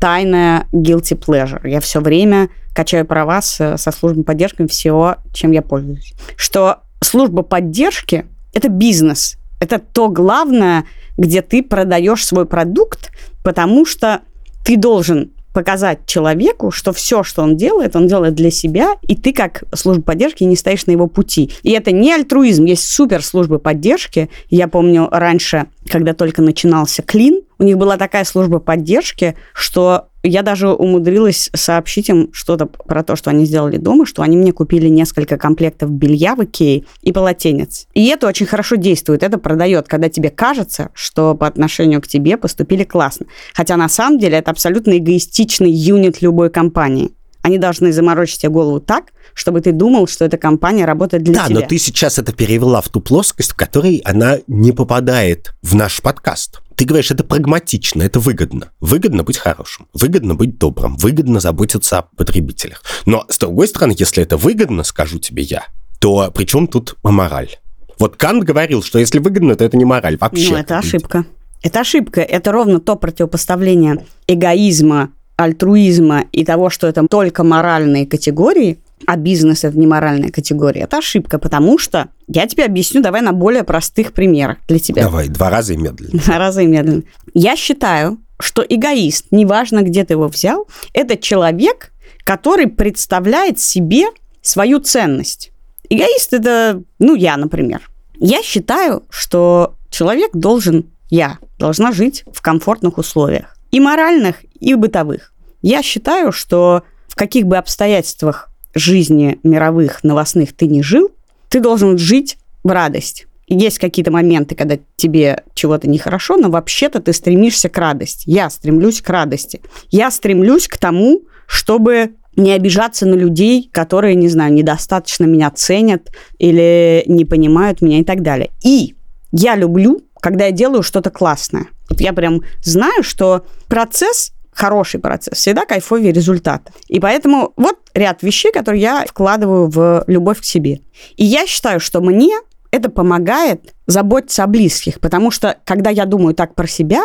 тайное 0.00 0.66
guilty 0.72 1.18
pleasure. 1.18 1.68
Я 1.68 1.80
все 1.80 2.00
время 2.00 2.50
качаю 2.74 3.06
права 3.06 3.40
с, 3.40 3.76
со 3.76 3.90
службой 3.92 4.24
поддержки 4.24 4.66
всего, 4.66 5.16
чем 5.32 5.52
я 5.52 5.62
пользуюсь. 5.62 6.14
Что 6.36 6.80
служба 7.00 7.42
поддержки– 7.42 8.26
это 8.54 8.68
бизнес. 8.68 9.36
Это 9.60 9.78
то 9.78 10.08
главное, 10.08 10.84
где 11.16 11.42
ты 11.42 11.62
продаешь 11.62 12.24
свой 12.24 12.46
продукт, 12.46 13.10
потому 13.42 13.84
что 13.86 14.20
ты 14.64 14.76
должен 14.76 15.32
показать 15.52 16.06
человеку, 16.06 16.70
что 16.70 16.92
все, 16.92 17.22
что 17.22 17.42
он 17.42 17.56
делает, 17.56 17.94
он 17.94 18.06
делает 18.06 18.34
для 18.34 18.50
себя, 18.50 18.96
и 19.02 19.14
ты 19.14 19.32
как 19.32 19.64
служба 19.74 20.02
поддержки 20.02 20.44
не 20.44 20.56
стоишь 20.56 20.86
на 20.86 20.92
его 20.92 21.06
пути. 21.06 21.52
И 21.62 21.72
это 21.72 21.92
не 21.92 22.12
альтруизм, 22.12 22.64
есть 22.64 22.88
супер 22.88 23.22
службы 23.22 23.58
поддержки. 23.58 24.30
Я 24.48 24.68
помню 24.68 25.08
раньше, 25.10 25.66
когда 25.88 26.14
только 26.14 26.42
начинался 26.42 27.02
Клин, 27.02 27.42
у 27.58 27.64
них 27.64 27.76
была 27.76 27.96
такая 27.96 28.24
служба 28.24 28.58
поддержки, 28.58 29.36
что 29.52 30.08
я 30.22 30.42
даже 30.42 30.68
умудрилась 30.72 31.50
сообщить 31.54 32.08
им 32.08 32.30
что-то 32.32 32.66
про 32.66 33.02
то, 33.02 33.16
что 33.16 33.30
они 33.30 33.44
сделали 33.44 33.76
дома, 33.76 34.06
что 34.06 34.22
они 34.22 34.36
мне 34.36 34.52
купили 34.52 34.88
несколько 34.88 35.36
комплектов 35.36 35.90
белья 35.90 36.34
в 36.34 36.44
Икее 36.44 36.84
и 37.02 37.12
полотенец. 37.12 37.86
И 37.94 38.06
это 38.06 38.28
очень 38.28 38.46
хорошо 38.46 38.76
действует. 38.76 39.22
Это 39.22 39.38
продает, 39.38 39.88
когда 39.88 40.08
тебе 40.08 40.30
кажется, 40.30 40.90
что 40.94 41.34
по 41.34 41.46
отношению 41.46 42.00
к 42.00 42.08
тебе 42.08 42.36
поступили 42.36 42.84
классно. 42.84 43.26
Хотя 43.54 43.76
на 43.76 43.88
самом 43.88 44.18
деле 44.18 44.38
это 44.38 44.50
абсолютно 44.50 44.96
эгоистичный 44.98 45.70
юнит 45.70 46.22
любой 46.22 46.50
компании. 46.50 47.12
Они 47.42 47.58
должны 47.58 47.92
заморочить 47.92 48.40
тебе 48.40 48.50
голову 48.50 48.80
так, 48.80 49.12
чтобы 49.34 49.60
ты 49.60 49.72
думал, 49.72 50.06
что 50.06 50.24
эта 50.24 50.38
компания 50.38 50.84
работает 50.84 51.24
для 51.24 51.34
да, 51.34 51.46
тебя. 51.46 51.54
Да, 51.56 51.60
но 51.62 51.66
ты 51.66 51.78
сейчас 51.78 52.18
это 52.18 52.32
перевела 52.32 52.80
в 52.80 52.88
ту 52.88 53.00
плоскость, 53.00 53.52
в 53.52 53.56
которой 53.56 53.98
она 54.04 54.38
не 54.46 54.72
попадает 54.72 55.54
в 55.62 55.74
наш 55.74 56.00
подкаст. 56.00 56.60
Ты 56.76 56.84
говоришь, 56.84 57.10
это 57.10 57.24
прагматично, 57.24 58.02
это 58.02 58.20
выгодно. 58.20 58.70
Выгодно 58.80 59.24
быть 59.24 59.38
хорошим, 59.38 59.88
выгодно 59.92 60.34
быть 60.34 60.58
добрым, 60.58 60.96
выгодно 60.96 61.40
заботиться 61.40 61.98
о 61.98 62.02
потребителях. 62.02 62.82
Но, 63.06 63.24
с 63.28 63.38
другой 63.38 63.68
стороны, 63.68 63.94
если 63.96 64.22
это 64.22 64.36
выгодно, 64.36 64.84
скажу 64.84 65.18
тебе 65.18 65.42
я, 65.42 65.66
то 66.00 66.30
при 66.32 66.44
чем 66.44 66.66
тут 66.66 66.96
мораль? 67.02 67.50
Вот 67.98 68.16
Кант 68.16 68.44
говорил, 68.44 68.82
что 68.82 68.98
если 68.98 69.18
выгодно, 69.18 69.54
то 69.54 69.64
это 69.64 69.76
не 69.76 69.84
мораль 69.84 70.16
вообще. 70.16 70.50
Ну, 70.50 70.56
это 70.56 70.78
ошибка. 70.78 71.24
Это 71.62 71.80
ошибка. 71.80 72.20
Это 72.20 72.50
ровно 72.50 72.80
то 72.80 72.96
противопоставление 72.96 74.04
эгоизма, 74.26 75.10
альтруизма 75.36 76.24
и 76.32 76.44
того, 76.44 76.70
что 76.70 76.86
это 76.86 77.06
только 77.08 77.44
моральные 77.44 78.06
категории, 78.06 78.78
а 79.06 79.16
бизнес 79.16 79.64
это 79.64 79.76
не 79.78 79.86
моральная 79.86 80.30
категория. 80.30 80.82
Это 80.82 80.98
ошибка, 80.98 81.38
потому 81.38 81.78
что 81.78 82.08
я 82.28 82.46
тебе 82.46 82.64
объясню, 82.64 83.02
давай 83.02 83.20
на 83.20 83.32
более 83.32 83.64
простых 83.64 84.12
примерах 84.12 84.58
для 84.68 84.78
тебя. 84.78 85.02
Давай, 85.04 85.28
два 85.28 85.50
раза 85.50 85.72
и 85.72 85.76
медленно. 85.76 86.20
Два 86.20 86.38
раза 86.38 86.62
и 86.62 86.66
медленно. 86.66 87.02
Я 87.34 87.56
считаю, 87.56 88.18
что 88.38 88.64
эгоист, 88.68 89.26
неважно, 89.30 89.82
где 89.82 90.04
ты 90.04 90.14
его 90.14 90.28
взял, 90.28 90.66
это 90.92 91.16
человек, 91.16 91.92
который 92.24 92.66
представляет 92.66 93.58
себе 93.58 94.06
свою 94.40 94.80
ценность. 94.80 95.52
Эгоист 95.88 96.32
это, 96.32 96.82
ну, 96.98 97.14
я, 97.14 97.36
например. 97.36 97.88
Я 98.18 98.42
считаю, 98.42 99.04
что 99.10 99.74
человек 99.90 100.30
должен, 100.32 100.86
я, 101.10 101.38
должна 101.58 101.92
жить 101.92 102.24
в 102.32 102.40
комфортных 102.40 102.98
условиях. 102.98 103.56
И 103.72 103.80
моральных, 103.80 104.36
и 104.60 104.74
бытовых. 104.74 105.32
Я 105.62 105.82
считаю, 105.82 106.30
что 106.30 106.82
в 107.08 107.16
каких 107.16 107.46
бы 107.46 107.56
обстоятельствах 107.56 108.50
жизни 108.74 109.38
мировых 109.42 110.04
новостных 110.04 110.54
ты 110.54 110.66
не 110.66 110.82
жил, 110.82 111.10
ты 111.48 111.60
должен 111.60 111.98
жить 111.98 112.36
в 112.62 112.68
радость. 112.68 113.26
Есть 113.48 113.78
какие-то 113.78 114.10
моменты, 114.10 114.54
когда 114.54 114.78
тебе 114.96 115.42
чего-то 115.54 115.88
нехорошо, 115.88 116.36
но 116.36 116.48
вообще-то 116.50 117.00
ты 117.00 117.12
стремишься 117.12 117.68
к 117.68 117.76
радости. 117.76 118.24
Я 118.28 118.48
стремлюсь 118.50 119.00
к 119.02 119.08
радости. 119.08 119.60
Я 119.90 120.10
стремлюсь 120.10 120.68
к 120.68 120.78
тому, 120.78 121.22
чтобы 121.46 122.12
не 122.36 122.52
обижаться 122.52 123.06
на 123.06 123.14
людей, 123.14 123.68
которые, 123.72 124.14
не 124.14 124.28
знаю, 124.28 124.52
недостаточно 124.52 125.24
меня 125.24 125.50
ценят 125.50 126.10
или 126.38 127.04
не 127.06 127.24
понимают 127.24 127.82
меня 127.82 127.98
и 127.98 128.04
так 128.04 128.22
далее. 128.22 128.50
И 128.64 128.94
я 129.32 129.56
люблю, 129.56 130.02
когда 130.20 130.46
я 130.46 130.52
делаю 130.52 130.82
что-то 130.82 131.10
классное. 131.10 131.66
Вот 131.92 132.00
я 132.00 132.14
прям 132.14 132.40
знаю, 132.62 133.02
что 133.02 133.44
процесс 133.68 134.32
хороший 134.50 134.98
процесс, 134.98 135.36
всегда 135.36 135.66
кайфовее 135.66 136.10
результат. 136.10 136.70
И 136.88 137.00
поэтому 137.00 137.52
вот 137.56 137.76
ряд 137.92 138.22
вещей, 138.22 138.50
которые 138.50 138.80
я 138.80 139.04
вкладываю 139.06 139.68
в 139.68 140.04
любовь 140.06 140.40
к 140.40 140.44
себе. 140.44 140.80
И 141.16 141.24
я 141.24 141.46
считаю, 141.46 141.80
что 141.80 142.00
мне 142.00 142.34
это 142.70 142.88
помогает 142.90 143.74
заботиться 143.86 144.44
о 144.44 144.46
близких, 144.46 145.00
потому 145.00 145.30
что 145.30 145.58
когда 145.66 145.90
я 145.90 146.06
думаю 146.06 146.34
так 146.34 146.54
про 146.54 146.66
себя, 146.66 147.02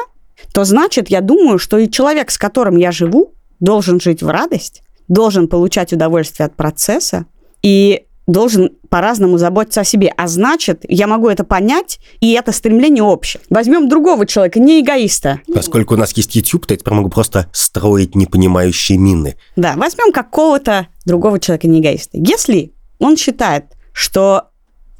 то 0.53 0.63
значит, 0.63 1.09
я 1.09 1.19
думаю, 1.19 1.57
что 1.57 1.77
и 1.77 1.89
человек, 1.89 2.31
с 2.31 2.37
которым 2.37 2.77
я 2.77 2.93
живу, 2.93 3.33
должен 3.59 3.99
жить 3.99 4.23
в 4.23 4.29
радость, 4.29 4.83
должен 5.09 5.49
получать 5.49 5.91
удовольствие 5.91 6.45
от 6.47 6.55
процесса, 6.55 7.25
и 7.61 8.06
должен 8.27 8.71
по-разному 8.89 9.37
заботиться 9.37 9.81
о 9.81 9.83
себе. 9.85 10.13
А 10.15 10.27
значит, 10.27 10.85
я 10.87 11.07
могу 11.07 11.29
это 11.29 11.43
понять, 11.43 11.99
и 12.19 12.33
это 12.33 12.51
стремление 12.51 13.03
общее. 13.03 13.41
Возьмем 13.49 13.87
другого 13.87 14.25
человека, 14.25 14.59
не 14.59 14.81
эгоиста. 14.81 15.41
Поскольку 15.53 15.95
у 15.95 15.97
нас 15.97 16.11
есть 16.15 16.35
YouTube, 16.35 16.65
то 16.65 16.73
я 16.73 16.77
теперь 16.77 16.93
могу 16.93 17.09
просто 17.09 17.49
строить 17.53 18.15
непонимающие 18.15 18.97
мины. 18.97 19.37
Да, 19.55 19.73
возьмем 19.77 20.11
какого-то 20.11 20.87
другого 21.05 21.39
человека, 21.39 21.67
не 21.67 21.79
эгоиста. 21.79 22.17
Если 22.17 22.73
он 22.99 23.15
считает, 23.15 23.65
что 23.93 24.49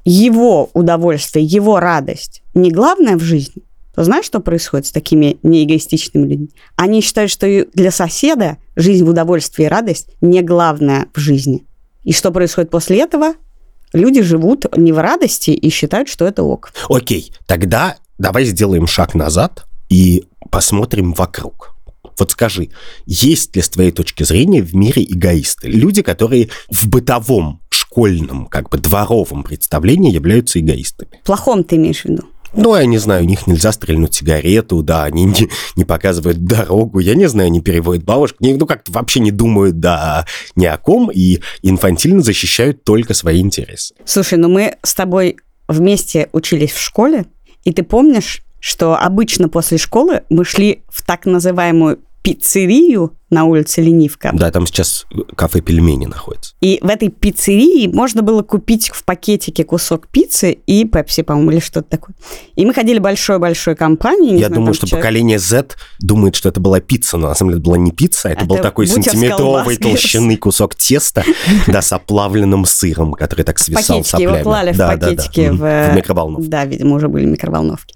его 0.06 0.70
удовольствие, 0.74 1.46
его 1.46 1.80
радость 1.80 2.42
не 2.54 2.72
главное 2.72 3.18
в 3.18 3.22
жизни, 3.22 3.64
то 3.94 4.04
знаешь, 4.04 4.26
что 4.26 4.40
происходит 4.40 4.86
с 4.86 4.92
такими 4.92 5.38
неэгоистичными 5.44 6.28
людьми? 6.28 6.50
Они 6.76 7.02
считают, 7.02 7.32
что 7.32 7.66
для 7.74 7.92
соседа 7.92 8.58
жизнь 8.76 9.04
в 9.04 9.10
удовольствии 9.10 9.66
и 9.66 9.68
радость 9.68 10.10
не 10.22 10.42
главное 10.42 11.08
в 11.14 11.20
жизни. 11.20 11.66
И 12.08 12.14
что 12.14 12.32
происходит 12.32 12.70
после 12.70 13.02
этого? 13.02 13.34
Люди 13.92 14.22
живут 14.22 14.66
не 14.78 14.94
в 14.94 14.98
радости 14.98 15.52
и 15.52 15.70
считают, 15.70 16.08
что 16.08 16.26
это 16.26 16.42
ок. 16.42 16.72
Окей, 16.88 17.34
тогда 17.46 17.98
давай 18.18 18.46
сделаем 18.46 18.88
шаг 18.88 19.14
назад 19.14 19.66
и 19.90 20.24
посмотрим 20.50 21.12
вокруг. 21.12 21.76
Вот 22.18 22.32
скажи, 22.32 22.70
есть 23.06 23.54
ли 23.58 23.62
с 23.62 23.68
твоей 23.68 23.92
точки 23.92 24.24
зрения 24.24 24.62
в 24.62 24.74
мире 24.74 25.04
эгоисты? 25.04 25.68
Люди, 25.68 26.02
которые 26.02 26.48
в 26.70 26.88
бытовом, 26.88 27.60
школьном, 27.70 28.46
как 28.46 28.70
бы 28.70 28.78
дворовом 28.78 29.44
представлении 29.44 30.14
являются 30.14 30.62
эгоистами. 30.62 31.20
Плохом 31.26 31.66
ты 31.66 31.76
имеешь 31.76 32.04
в 32.04 32.06
виду? 32.06 32.24
Ну, 32.54 32.76
я 32.76 32.86
не 32.86 32.98
знаю, 32.98 33.24
у 33.24 33.28
них 33.28 33.48
нельзя 33.48 33.72
стрельнуть 33.72 34.16
сигарету, 34.16 34.82
да, 34.82 35.04
они 35.04 35.26
не, 35.26 35.50
не 35.76 35.86
показывают 35.86 36.44
дорогу, 36.44 37.00
я 37.00 37.16
не 37.16 37.28
знаю, 37.28 37.52
не 37.52 37.62
переводят 37.62 38.04
бабушек, 38.04 38.38
не, 38.40 38.54
ну, 38.54 38.66
как-то 38.66 38.92
вообще 38.92 39.20
не 39.20 39.32
думают, 39.32 39.80
да, 39.80 40.26
ни 40.56 40.66
о 40.66 40.78
ком, 40.78 41.12
и 41.12 41.40
инфантильно 41.62 42.22
защищают 42.22 42.84
только 42.84 43.14
свои 43.14 43.42
интересы. 43.42 43.96
Слушай, 44.06 44.38
ну 44.38 44.50
мы 44.50 44.76
с 44.84 44.94
тобой 44.94 45.38
вместе 45.68 46.30
учились 46.32 46.72
в 46.72 46.80
школе, 46.80 47.26
и 47.64 47.74
ты 47.74 47.84
помнишь, 47.84 48.42
что 48.60 48.96
обычно 48.96 49.50
после 49.50 49.78
школы 49.78 50.24
мы 50.30 50.46
шли 50.46 50.84
в 50.90 51.06
так 51.06 51.26
называемую 51.26 52.00
пиццерию 52.22 53.14
на 53.30 53.44
улице 53.44 53.82
Ленивка. 53.82 54.32
Да, 54.34 54.52
там 54.52 54.66
сейчас 54.66 55.06
кафе 55.36 55.62
пельмени 55.62 56.06
находится. 56.06 56.56
И 56.62 56.80
в 56.82 56.88
этой 56.88 57.10
пиццерии 57.10 57.88
можно 57.88 58.22
было 58.22 58.42
купить 58.42 58.90
в 58.90 59.04
пакетике 59.04 59.66
кусок 59.66 60.08
пиццы 60.08 60.54
и 60.66 60.86
пепси, 60.86 61.24
по-моему, 61.24 61.52
или 61.52 61.60
что-то 61.60 61.90
такое. 61.90 62.16
И 62.56 62.66
мы 62.66 62.74
ходили 62.74 63.00
большой-большой 63.00 63.76
компанией. 63.76 64.34
Я 64.34 64.48
знаю, 64.48 64.56
думаю, 64.56 64.74
что 64.74 64.88
человек... 64.88 65.04
поколение 65.04 65.40
Z 65.40 65.76
думает, 66.00 66.36
что 66.36 66.48
это 66.50 66.62
была 66.62 66.80
пицца, 66.80 67.18
но 67.18 67.28
на 67.28 67.36
самом 67.36 67.52
деле 67.52 67.60
это 67.60 67.66
была 67.66 67.78
не 67.78 67.92
пицца, 67.92 68.30
это, 68.30 68.40
это 68.40 68.46
был 68.48 68.58
такой 68.58 68.88
сантиметровой 68.88 69.76
толщины 69.78 70.38
кусок 70.38 70.76
теста, 70.76 71.24
да, 71.68 71.82
с 71.82 71.92
оплавленным 71.92 72.66
сыром, 72.66 73.14
который 73.14 73.44
так 73.44 73.60
свисал 73.60 74.06
соплями. 74.06 74.32
его 74.32 74.44
клали 74.44 74.72
в 74.72 74.78
пакетике 74.78 75.52
в 75.52 75.96
микроволновку. 75.96 76.48
Да, 76.48 76.64
видимо, 76.66 76.96
уже 76.96 77.10
были 77.10 77.26
микроволновки. 77.26 77.96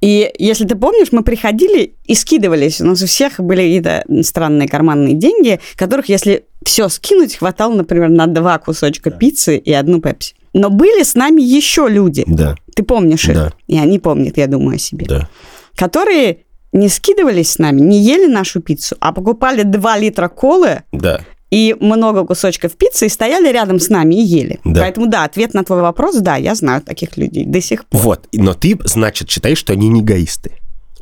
И 0.00 0.32
если 0.38 0.66
ты 0.66 0.74
помнишь, 0.74 1.08
мы 1.12 1.22
приходили 1.22 1.96
и 2.06 2.14
скидывались. 2.14 2.80
У 2.80 2.86
нас 2.86 3.02
у 3.02 3.06
всех 3.06 3.38
были 3.38 3.60
какие-то 3.60 4.04
странные 4.22 4.68
карманные 4.70 5.14
деньги, 5.14 5.60
которых, 5.76 6.08
если 6.08 6.44
все 6.64 6.88
скинуть, 6.88 7.36
хватало, 7.36 7.74
например, 7.74 8.08
на 8.08 8.26
два 8.26 8.58
кусочка 8.58 9.10
пиццы 9.10 9.58
и 9.58 9.72
одну 9.72 10.00
пепси. 10.00 10.34
Но 10.52 10.70
были 10.70 11.02
с 11.02 11.14
нами 11.14 11.42
еще 11.42 11.86
люди. 11.88 12.24
Да. 12.26 12.56
Ты 12.74 12.82
помнишь 12.82 13.28
их? 13.28 13.34
Да. 13.34 13.52
И 13.66 13.78
они 13.78 13.98
помнят, 13.98 14.36
я 14.36 14.46
думаю, 14.46 14.76
о 14.76 14.78
себе. 14.78 15.06
Да. 15.06 15.28
Которые 15.76 16.44
не 16.72 16.88
скидывались 16.88 17.52
с 17.52 17.58
нами, 17.58 17.80
не 17.80 18.00
ели 18.00 18.26
нашу 18.26 18.60
пиццу, 18.60 18.96
а 19.00 19.12
покупали 19.12 19.62
2 19.62 19.98
литра 19.98 20.28
колы 20.28 20.82
да. 20.92 21.20
и 21.50 21.76
много 21.80 22.24
кусочков 22.24 22.72
пиццы 22.72 23.06
и 23.06 23.08
стояли 23.08 23.52
рядом 23.52 23.80
с 23.80 23.88
нами 23.88 24.14
и 24.14 24.22
ели. 24.22 24.60
Да. 24.64 24.82
Поэтому 24.82 25.06
да, 25.06 25.24
ответ 25.24 25.54
на 25.54 25.64
твой 25.64 25.82
вопрос, 25.82 26.16
да, 26.16 26.36
я 26.36 26.54
знаю 26.54 26.82
таких 26.82 27.16
людей 27.16 27.44
до 27.44 27.60
сих 27.60 27.86
пор. 27.86 28.00
Вот, 28.00 28.28
но 28.32 28.54
ты, 28.54 28.78
значит, 28.84 29.30
считаешь, 29.30 29.58
что 29.58 29.72
они 29.72 29.88
не 29.88 30.00
эгоисты. 30.00 30.52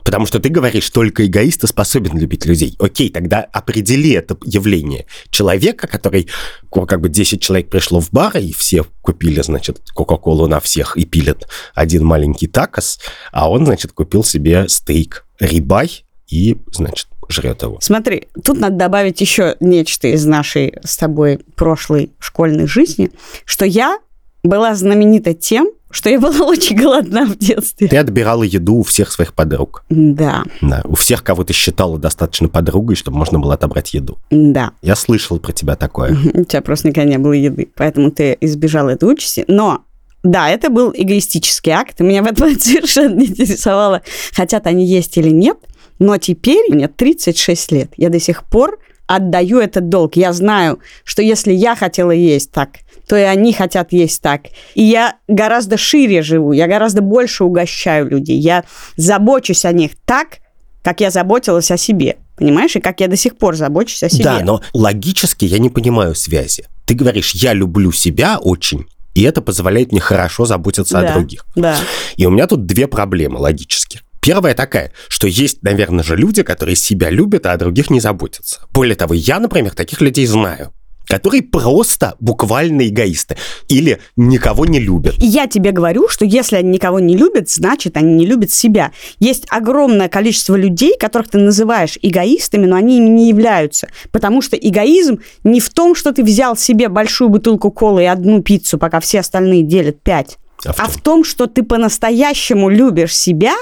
Потому 0.09 0.25
что 0.25 0.41
ты 0.41 0.49
говоришь, 0.49 0.89
только 0.89 1.27
эгоист 1.27 1.69
способен 1.69 2.17
любить 2.17 2.47
людей. 2.47 2.75
Окей, 2.79 3.11
тогда 3.11 3.41
определи 3.53 4.13
это 4.13 4.39
явление. 4.43 5.05
Человека, 5.29 5.87
который, 5.87 6.29
как 6.71 7.03
бы 7.03 7.11
10 7.11 7.43
человек 7.43 7.69
пришло 7.69 8.01
в 8.01 8.11
бар, 8.11 8.39
и 8.39 8.55
все 8.55 8.87
купили, 9.03 9.43
значит, 9.43 9.83
Кока-Колу 9.93 10.47
на 10.47 10.61
всех 10.61 10.97
и 10.97 11.05
пилят 11.05 11.47
один 11.75 12.07
маленький 12.07 12.47
такос, 12.47 12.99
а 13.33 13.51
он, 13.51 13.67
значит, 13.67 13.93
купил 13.93 14.25
себе 14.25 14.67
стейк 14.71 15.27
рибай 15.41 16.07
и, 16.27 16.57
значит, 16.73 17.09
жрет 17.29 17.61
его. 17.61 17.77
Смотри, 17.83 18.29
тут 18.43 18.59
надо 18.59 18.77
добавить 18.77 19.21
еще 19.21 19.57
нечто 19.61 20.09
из 20.09 20.25
нашей 20.25 20.73
с 20.83 20.97
тобой 20.97 21.41
прошлой 21.55 22.13
школьной 22.19 22.67
жизни, 22.67 23.11
что 23.45 23.67
я 23.67 23.99
была 24.43 24.75
знаменита 24.75 25.35
тем, 25.35 25.71
что 25.91 26.11
я 26.11 26.21
была 26.21 26.47
очень 26.47 26.77
голодна 26.77 27.27
в 27.27 27.37
детстве. 27.37 27.89
Ты 27.89 27.97
отбирала 27.97 28.43
еду 28.43 28.77
у 28.77 28.83
всех 28.83 29.11
своих 29.11 29.35
подруг. 29.35 29.85
Да. 29.89 30.45
Да, 30.61 30.83
у 30.85 30.95
всех, 30.95 31.23
кого 31.23 31.45
ты 31.45 31.53
считала 31.53 31.99
достаточно 31.99 32.49
подругой, 32.49 32.97
чтобы 32.97 33.19
можно 33.19 33.39
было 33.39 33.55
отобрать 33.55 33.95
еду. 33.95 34.19
Да. 34.31 34.73
Я 34.83 34.97
слышал 34.97 35.39
про 35.39 35.53
тебя 35.53 35.77
такое. 35.77 36.17
У 36.35 36.45
тебя 36.45 36.63
просто 36.63 36.89
никогда 36.89 37.09
не 37.09 37.19
было 37.19 37.33
еды, 37.33 37.69
поэтому 37.75 38.11
ты 38.11 38.37
избежала 38.41 38.91
этой 38.91 39.11
участи. 39.11 39.45
Но 39.49 39.85
да, 40.23 40.51
это 40.51 40.69
был 40.69 40.93
эгоистический 40.95 41.73
акт, 41.73 42.01
меня 42.01 42.23
в 42.23 42.27
этом 42.27 42.51
совершенно 42.61 43.15
не 43.15 43.27
интересовало, 43.27 44.03
хотят 44.33 44.67
они 44.67 44.85
есть 44.85 45.17
или 45.17 45.31
нет. 45.31 45.57
Но 45.99 46.17
теперь 46.17 46.71
мне 46.71 46.87
36 46.87 47.73
лет, 47.73 47.93
я 47.97 48.09
до 48.09 48.21
сих 48.21 48.45
пор 48.45 48.79
отдаю 49.07 49.59
этот 49.59 49.89
долг. 49.89 50.17
Я 50.17 50.33
знаю, 50.33 50.81
что 51.03 51.23
если 51.23 51.53
я 51.53 51.75
хотела 51.75 52.11
есть 52.11 52.53
так, 52.53 52.81
то 53.09 53.17
и 53.17 53.23
они 53.23 53.53
хотят 53.53 53.93
есть 53.93 54.21
так. 54.21 54.43
И 54.75 54.83
я 54.83 55.17
гораздо 55.27 55.79
шире 55.79 56.23
живу, 56.23 56.53
я 56.53 56.69
гораздо 56.69 57.01
больше 57.01 57.45
угощаю 57.45 58.09
людей. 58.11 58.39
Я 58.39 58.65
забочусь 58.97 59.65
о 59.65 59.73
них 59.73 59.93
так, 60.05 60.39
как 60.83 61.01
я 61.01 61.11
заботилась 61.11 61.71
о 61.71 61.77
себе. 61.77 62.19
Понимаешь? 62.37 62.77
И 62.77 62.81
как 62.81 63.01
я 63.01 63.09
до 63.09 63.17
сих 63.17 63.37
пор 63.37 63.57
забочусь 63.57 64.03
о 64.03 64.09
себе. 64.09 64.25
Да, 64.25 64.41
но 64.45 64.63
логически 64.75 65.47
я 65.47 65.59
не 65.59 65.71
понимаю 65.71 66.15
связи. 66.15 66.67
Ты 66.87 66.95
говоришь, 66.95 67.35
я 67.35 67.53
люблю 67.53 67.91
себя 67.93 68.39
очень, 68.39 68.87
и 69.15 69.23
это 69.23 69.43
позволяет 69.43 69.91
мне 69.91 70.01
хорошо 70.01 70.45
заботиться 70.45 71.01
да, 71.01 71.09
о 71.09 71.13
других. 71.15 71.47
Да. 71.57 71.77
И 72.17 72.27
у 72.27 72.31
меня 72.31 72.47
тут 72.47 72.67
две 72.67 72.87
проблемы 72.87 73.39
логически. 73.39 74.01
Первая 74.21 74.55
такая, 74.55 74.93
что 75.09 75.27
есть, 75.27 75.63
наверное 75.63 76.05
же, 76.05 76.17
люди, 76.17 76.43
которые 76.43 76.77
себя 76.77 77.09
любят, 77.09 77.47
а 77.47 77.53
о 77.53 77.57
других 77.57 77.89
не 77.89 78.01
заботятся. 78.01 78.61
Более 78.71 78.95
того, 78.95 79.15
я, 79.15 79.41
например, 79.41 79.75
таких 79.75 80.01
людей 80.01 80.27
знаю 80.27 80.73
которые 81.09 81.43
просто 81.43 82.15
буквально 82.21 82.87
эгоисты 82.89 83.37
или 83.69 83.99
никого 84.17 84.67
не 84.67 84.79
любят. 84.79 85.15
Я 85.19 85.47
тебе 85.47 85.73
говорю, 85.73 86.09
что 86.09 86.25
если 86.25 86.57
они 86.57 86.71
никого 86.71 87.01
не 87.01 87.17
любят, 87.17 87.51
значит, 87.51 87.97
они 87.97 88.15
не 88.15 88.27
любят 88.27 88.53
себя. 88.53 88.93
Есть 89.19 89.47
огромное 89.49 90.09
количество 90.09 90.55
людей, 90.55 90.95
которых 90.99 91.29
ты 91.29 91.39
называешь 91.39 91.99
эгоистами, 92.03 92.67
но 92.67 92.77
они 92.77 92.99
ими 92.99 93.09
не 93.09 93.29
являются. 93.29 93.89
Потому 94.13 94.43
что 94.43 94.57
эгоизм 94.57 95.21
не 95.45 95.61
в 95.61 95.71
том, 95.71 95.95
что 95.95 96.13
ты 96.13 96.23
взял 96.23 96.57
себе 96.57 96.89
большую 96.89 97.31
бутылку 97.31 97.71
колы 97.71 98.03
и 98.03 98.07
одну 98.07 98.43
пиццу, 98.43 98.79
пока 98.79 99.01
все 99.01 99.21
остальные 99.21 99.63
делят 99.63 100.03
пять. 100.03 100.39
А 100.65 100.73
в, 100.73 100.81
а 100.81 100.89
в 100.89 101.01
том, 101.01 101.25
что 101.25 101.47
ты 101.47 101.63
по-настоящему 101.63 102.69
любишь 102.69 103.17
себя 103.17 103.55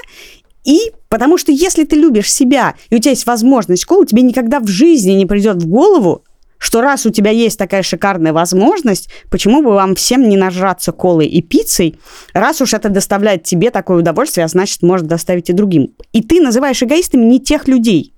и 0.67 0.91
потому 1.09 1.39
что 1.39 1.53
если 1.53 1.85
ты 1.85 1.95
любишь 1.95 2.33
себя, 2.33 2.75
и 2.91 2.97
у 2.97 2.99
тебя 2.99 3.13
есть 3.13 3.25
возможность 3.27 3.85
колы, 3.85 4.05
тебе 4.05 4.23
никогда 4.23 4.59
в 4.59 4.67
жизни 4.67 5.13
не 5.13 5.25
придет 5.25 5.63
в 5.63 5.69
голову, 5.69 6.25
что 6.59 6.81
раз 6.81 7.07
у 7.07 7.11
тебя 7.11 7.31
есть 7.31 7.59
такая 7.59 7.83
шикарная 7.83 8.33
возможность, 8.33 9.09
почему 9.31 9.63
бы 9.63 9.73
вам 9.73 9.95
всем 9.95 10.29
не 10.29 10.37
нажраться 10.37 10.93
колой 10.93 11.27
и 11.27 11.43
пиццей, 11.43 11.99
раз 12.33 12.61
уж 12.61 12.75
это 12.75 12.89
доставляет 12.89 13.45
тебе 13.45 13.71
такое 13.71 13.99
удовольствие, 13.99 14.45
а 14.45 14.49
значит, 14.49 14.83
может 14.83 15.07
доставить 15.07 15.51
и 15.51 15.53
другим. 15.53 15.95
И 16.13 16.23
ты 16.23 16.41
называешь 16.41 16.83
эгоистами 16.83 17.25
не 17.25 17.41
тех 17.41 17.69
людей. 17.69 18.13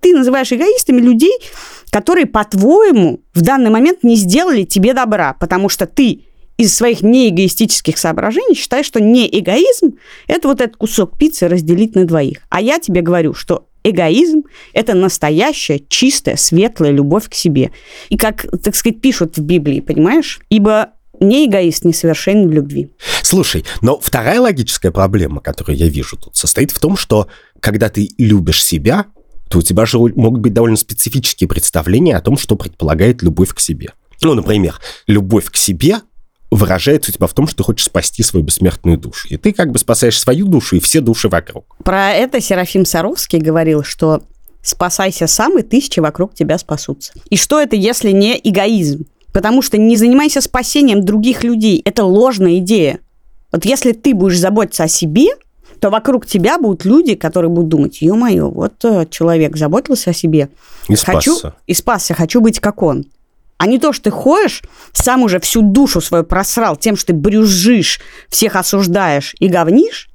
Ты 0.00 0.14
называешь 0.14 0.52
эгоистами 0.52 1.00
людей, 1.00 1.32
которые, 1.90 2.26
по-твоему, 2.26 3.20
в 3.34 3.42
данный 3.42 3.70
момент 3.70 4.02
не 4.02 4.16
сделали 4.16 4.64
тебе 4.64 4.94
добра, 4.94 5.34
потому 5.38 5.68
что 5.68 5.86
ты 5.86 6.24
из 6.56 6.74
своих 6.74 7.02
неэгоистических 7.02 7.98
соображений 7.98 8.54
считаешь, 8.54 8.86
что 8.86 9.00
не 9.00 9.28
эгоизм– 9.28 9.98
это 10.26 10.48
вот 10.48 10.60
этот 10.60 10.76
кусок 10.76 11.18
пиццы 11.18 11.48
разделить 11.48 11.94
на 11.94 12.04
двоих. 12.04 12.38
А 12.50 12.60
я 12.60 12.78
тебе 12.78 13.00
говорю, 13.00 13.34
что 13.34 13.66
эгоизм– 13.84 14.42
это 14.72 14.94
настоящая, 14.94 15.80
чистая, 15.88 16.36
светлая 16.36 16.90
любовь 16.90 17.28
к 17.28 17.34
себе. 17.34 17.72
И 18.08 18.16
как, 18.16 18.46
так 18.62 18.74
сказать, 18.74 19.00
пишут 19.00 19.36
в 19.36 19.42
Библии, 19.42 19.80
понимаешь? 19.80 20.40
Ибо 20.48 20.92
не 21.20 21.46
эгоист 21.46 21.84
несовершенен 21.84 22.48
в 22.48 22.52
любви. 22.52 22.90
Слушай, 23.22 23.64
но 23.80 23.98
вторая 23.98 24.40
логическая 24.40 24.90
проблема, 24.90 25.40
которую 25.40 25.76
я 25.76 25.88
вижу 25.88 26.16
тут, 26.16 26.36
состоит 26.36 26.70
в 26.70 26.78
том, 26.78 26.96
что 26.96 27.28
когда 27.60 27.88
ты 27.88 28.10
любишь 28.18 28.64
себя, 28.64 29.06
то 29.48 29.58
у 29.58 29.62
тебя 29.62 29.86
же 29.86 29.98
могут 29.98 30.40
быть 30.40 30.52
довольно 30.52 30.76
специфические 30.76 31.48
представления 31.48 32.16
о 32.16 32.20
том, 32.20 32.36
что 32.36 32.56
предполагает 32.56 33.22
любовь 33.22 33.54
к 33.54 33.60
себе. 33.60 33.92
Ну, 34.22 34.34
например, 34.34 34.80
любовь 35.06 35.46
к 35.46 35.56
себе 35.56 36.00
выражается 36.54 37.10
у 37.10 37.14
тебя 37.14 37.26
в 37.26 37.32
том, 37.32 37.46
что 37.46 37.58
ты 37.58 37.62
хочешь 37.64 37.86
спасти 37.86 38.22
свою 38.22 38.44
бессмертную 38.44 38.98
душу. 38.98 39.28
И 39.28 39.36
ты 39.36 39.52
как 39.52 39.72
бы 39.72 39.78
спасаешь 39.78 40.20
свою 40.20 40.46
душу 40.46 40.76
и 40.76 40.80
все 40.80 41.00
души 41.00 41.28
вокруг. 41.28 41.64
Про 41.82 42.12
это 42.12 42.40
Серафим 42.40 42.84
Саровский 42.84 43.38
говорил, 43.38 43.82
что 43.82 44.22
спасайся 44.62 45.26
сам, 45.26 45.58
и 45.58 45.62
тысячи 45.62 46.00
вокруг 46.00 46.34
тебя 46.34 46.58
спасутся. 46.58 47.12
И 47.30 47.36
что 47.36 47.60
это, 47.60 47.74
если 47.76 48.10
не 48.10 48.38
эгоизм? 48.42 49.06
Потому 49.32 49.62
что 49.62 49.78
не 49.78 49.96
занимайся 49.96 50.40
спасением 50.40 51.04
других 51.04 51.42
людей. 51.42 51.80
Это 51.84 52.04
ложная 52.04 52.58
идея. 52.58 53.00
Вот 53.50 53.64
если 53.64 53.92
ты 53.92 54.14
будешь 54.14 54.38
заботиться 54.38 54.84
о 54.84 54.88
себе, 54.88 55.28
то 55.80 55.90
вокруг 55.90 56.26
тебя 56.26 56.58
будут 56.58 56.84
люди, 56.84 57.14
которые 57.14 57.50
будут 57.50 57.68
думать, 57.68 58.02
ё-моё, 58.02 58.50
вот 58.50 58.84
э, 58.84 59.06
человек 59.10 59.56
заботился 59.56 60.10
о 60.10 60.12
себе. 60.12 60.48
И 60.88 60.94
Хочу, 60.94 61.34
спасся. 61.34 61.56
и 61.66 61.74
спасся, 61.74 62.14
хочу 62.14 62.40
быть 62.40 62.60
как 62.60 62.82
он. 62.82 63.06
А 63.62 63.66
не 63.68 63.78
то, 63.78 63.92
что 63.92 64.06
ты 64.06 64.10
ходишь, 64.10 64.60
сам 64.92 65.22
уже 65.22 65.38
всю 65.38 65.62
душу 65.62 66.00
свою 66.00 66.24
просрал 66.24 66.74
тем, 66.74 66.96
что 66.96 67.12
ты 67.12 67.12
брюзжишь, 67.12 68.00
всех 68.28 68.56
осуждаешь 68.56 69.36
и 69.38 69.46
говнишь, 69.46 70.10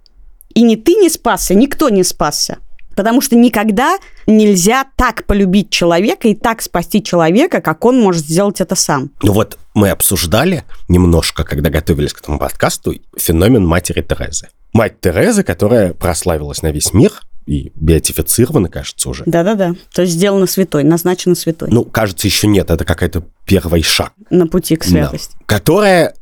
и 0.54 0.64
ни 0.64 0.76
ты 0.76 0.96
не 0.96 1.08
спасся, 1.08 1.54
никто 1.54 1.88
не 1.88 2.04
спасся. 2.04 2.58
Потому 2.94 3.22
что 3.22 3.38
никогда 3.38 4.00
нельзя 4.26 4.84
так 4.98 5.26
полюбить 5.26 5.70
человека 5.70 6.28
и 6.28 6.36
так 6.36 6.62
спасти 6.62 7.02
человека, 7.02 7.62
как 7.62 7.86
он 7.86 8.02
может 8.02 8.26
сделать 8.26 8.60
это 8.60 8.76
сам. 8.76 9.12
Ну 9.24 9.32
вот 9.32 9.58
мы 9.74 9.92
обсуждали 9.92 10.66
немножко, 10.90 11.46
когда 11.46 11.70
готовились 11.70 12.12
к 12.12 12.20
этому 12.20 12.40
подкасту, 12.40 12.96
феномен 13.18 13.66
матери 13.66 14.02
Терезы. 14.02 14.50
Мать 14.74 15.00
Терезы, 15.00 15.44
которая 15.44 15.94
прославилась 15.94 16.64
на 16.64 16.74
весь 16.74 16.92
мир 16.92 17.14
и 17.48 17.72
беатифицирована, 17.76 18.70
кажется, 18.70 19.10
уже. 19.10 19.24
Да-да-да. 19.26 19.76
То 19.94 20.04
есть 20.04 20.14
сделано 20.14 20.46
святой, 20.46 20.84
назначено 20.84 21.34
святой. 21.34 21.70
Ну, 21.72 21.86
кажется, 21.86 22.28
еще 22.28 22.48
нет, 22.48 22.70
это 22.70 22.86
какой-то 22.86 23.24
первый 23.46 23.82
шаг. 23.82 24.14
на 24.30 24.48
пути 24.48 24.76
к 24.76 24.84
святости. 24.84 25.34
Да. 25.40 25.46
Которая 25.46 26.14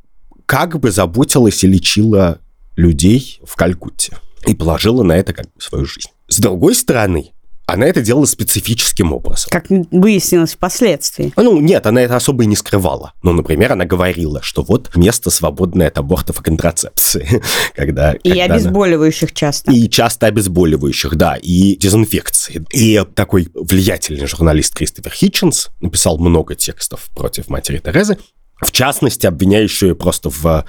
как 0.45 0.79
бы 0.79 0.91
заботилась 0.91 1.63
и 1.63 1.67
лечила 1.67 2.39
людей 2.75 3.41
в 3.43 3.55
Калькутте. 3.55 4.17
И 4.45 4.53
положила 4.53 5.01
на 5.01 5.13
это 5.13 5.33
как 5.33 5.45
бы 5.45 5.59
свою 5.59 5.85
жизнь. 5.85 6.09
С 6.27 6.39
другой 6.39 6.75
стороны, 6.75 7.31
она 7.67 7.85
это 7.87 8.01
делала 8.01 8.25
специфическим 8.25 9.11
образом. 9.13 9.49
Как 9.49 9.65
выяснилось 9.91 10.53
впоследствии. 10.53 11.33
Ну, 11.35 11.59
нет, 11.59 11.85
она 11.87 12.01
это 12.01 12.15
особо 12.15 12.43
и 12.43 12.45
не 12.45 12.55
скрывала. 12.55 13.13
Ну, 13.23 13.33
например, 13.33 13.71
она 13.73 13.85
говорила, 13.85 14.41
что 14.41 14.61
вот 14.61 14.95
место 14.95 15.29
свободное 15.29 15.87
от 15.87 15.97
абортов 15.97 16.39
и 16.41 16.43
контрацепции. 16.43 17.41
когда, 17.75 18.13
И 18.13 18.29
когда 18.29 18.45
она- 18.45 18.55
обезболивающих 18.55 19.33
часто. 19.33 19.71
И 19.71 19.89
часто 19.89 20.27
обезболивающих, 20.27 21.15
да, 21.15 21.35
и 21.41 21.75
дезинфекции. 21.75 22.63
И 22.71 23.03
такой 23.15 23.49
влиятельный 23.53 24.27
журналист 24.27 24.75
Кристофер 24.75 25.11
Хитченс 25.11 25.69
написал 25.81 26.17
много 26.19 26.55
текстов 26.55 27.07
против 27.15 27.49
матери 27.49 27.79
Терезы, 27.79 28.17
в 28.61 28.71
частности, 28.71 29.25
обвиняющую 29.25 29.89
ее 29.89 29.95
просто 29.95 30.29
в 30.29 30.65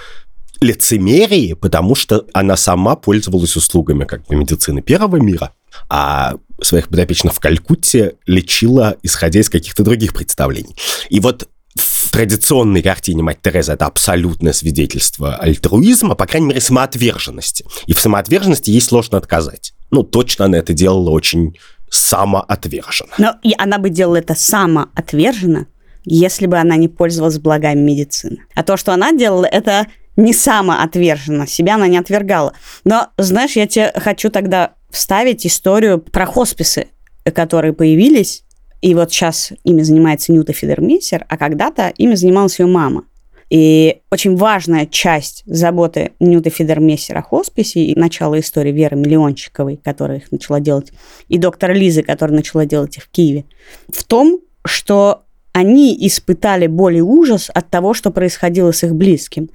лицемерии, 0.61 1.53
потому 1.53 1.95
что 1.95 2.25
она 2.33 2.57
сама 2.57 2.97
пользовалась 2.97 3.57
услугами 3.57 4.05
как 4.05 4.27
бы 4.27 4.37
медицины 4.37 4.81
первого 4.83 5.17
мира, 5.17 5.53
а 5.89 6.35
своих 6.63 6.89
подопечных 6.89 7.35
в 7.35 7.41
Калькутте 7.41 8.15
лечила, 8.27 8.97
исходя 9.03 9.41
из 9.41 9.51
каких-то 9.51 9.83
других 9.83 10.15
представлений. 10.15 10.77
И 11.11 11.21
вот 11.21 11.49
в 11.75 12.11
традиционной 12.11 12.83
картине 12.83 13.23
мать 13.23 13.39
Тереза 13.43 13.75
это 13.75 13.87
абсолютное 13.87 14.53
свидетельство 14.53 15.37
альтруизма, 15.37 16.15
по 16.15 16.27
крайней 16.27 16.49
мере, 16.49 16.61
самоотверженности. 16.61 17.67
И 17.87 17.93
в 17.93 17.99
самоотверженности 17.99 18.71
ей 18.71 18.81
сложно 18.81 19.19
отказать. 19.19 19.75
Ну, 19.91 20.03
точно 20.03 20.47
она 20.47 20.59
это 20.59 20.73
делала 20.73 21.11
очень 21.11 21.59
самоотверженно. 21.91 23.13
Но 23.19 23.35
и 23.43 23.55
она 23.59 23.79
бы 23.79 23.91
делала 23.91 24.17
это 24.17 24.35
самоотверженно, 24.35 25.67
если 26.05 26.47
бы 26.47 26.57
она 26.57 26.77
не 26.77 26.89
пользовалась 26.89 27.39
благами 27.39 27.81
медицины. 27.81 28.39
А 28.55 28.63
то, 28.63 28.77
что 28.77 28.95
она 28.95 29.13
делала, 29.13 29.45
это 29.45 29.87
не 30.17 30.33
самоотверженно, 30.33 31.47
себя 31.47 31.75
она 31.75 31.89
не 31.89 31.99
отвергала. 31.99 32.55
Но, 32.85 33.09
знаешь, 33.19 33.57
я 33.57 33.67
тебе 33.67 33.93
хочу 33.97 34.31
тогда 34.31 34.73
вставить 34.97 35.47
историю 35.47 35.99
про 35.99 36.25
хосписы, 36.25 36.87
которые 37.35 37.75
появились, 37.75 38.45
и 38.81 38.95
вот 38.95 39.13
сейчас 39.13 39.53
ими 39.63 39.83
занимается 39.83 40.33
Нюта 40.33 40.55
Фидермейсер, 40.55 41.27
а 41.29 41.37
когда-то 41.37 41.93
ими 41.99 42.15
занималась 42.15 42.59
ее 42.59 42.67
мама. 42.67 43.05
И 43.51 44.01
очень 44.11 44.37
важная 44.37 44.87
часть 44.87 45.43
заботы 45.45 46.13
Нюты 46.19 46.49
Фидермессера 46.49 47.21
о 47.21 47.23
хосписе 47.23 47.81
и 47.81 47.95
начала 47.95 48.41
истории 48.41 48.73
Веры 48.73 48.97
Миллиончиковой, 48.97 49.77
которая 49.77 50.17
их 50.17 50.33
начала 50.33 50.61
делать, 50.61 50.93
и 51.29 51.37
доктора 51.37 51.73
Лизы, 51.73 52.03
которая 52.03 52.35
начала 52.35 52.65
делать 52.65 52.97
их 52.97 53.05
в 53.05 53.11
Киеве, 53.11 53.45
в 53.89 54.03
том, 54.03 54.41
что 54.65 55.25
они 55.53 55.95
испытали 56.07 56.69
боль 56.69 56.97
и 56.97 57.03
ужас 57.03 57.51
от 57.53 57.69
того, 57.69 57.93
что 57.93 58.11
происходило 58.11 58.73
с 58.73 58.83
их 58.83 58.95
близким. 58.95 59.51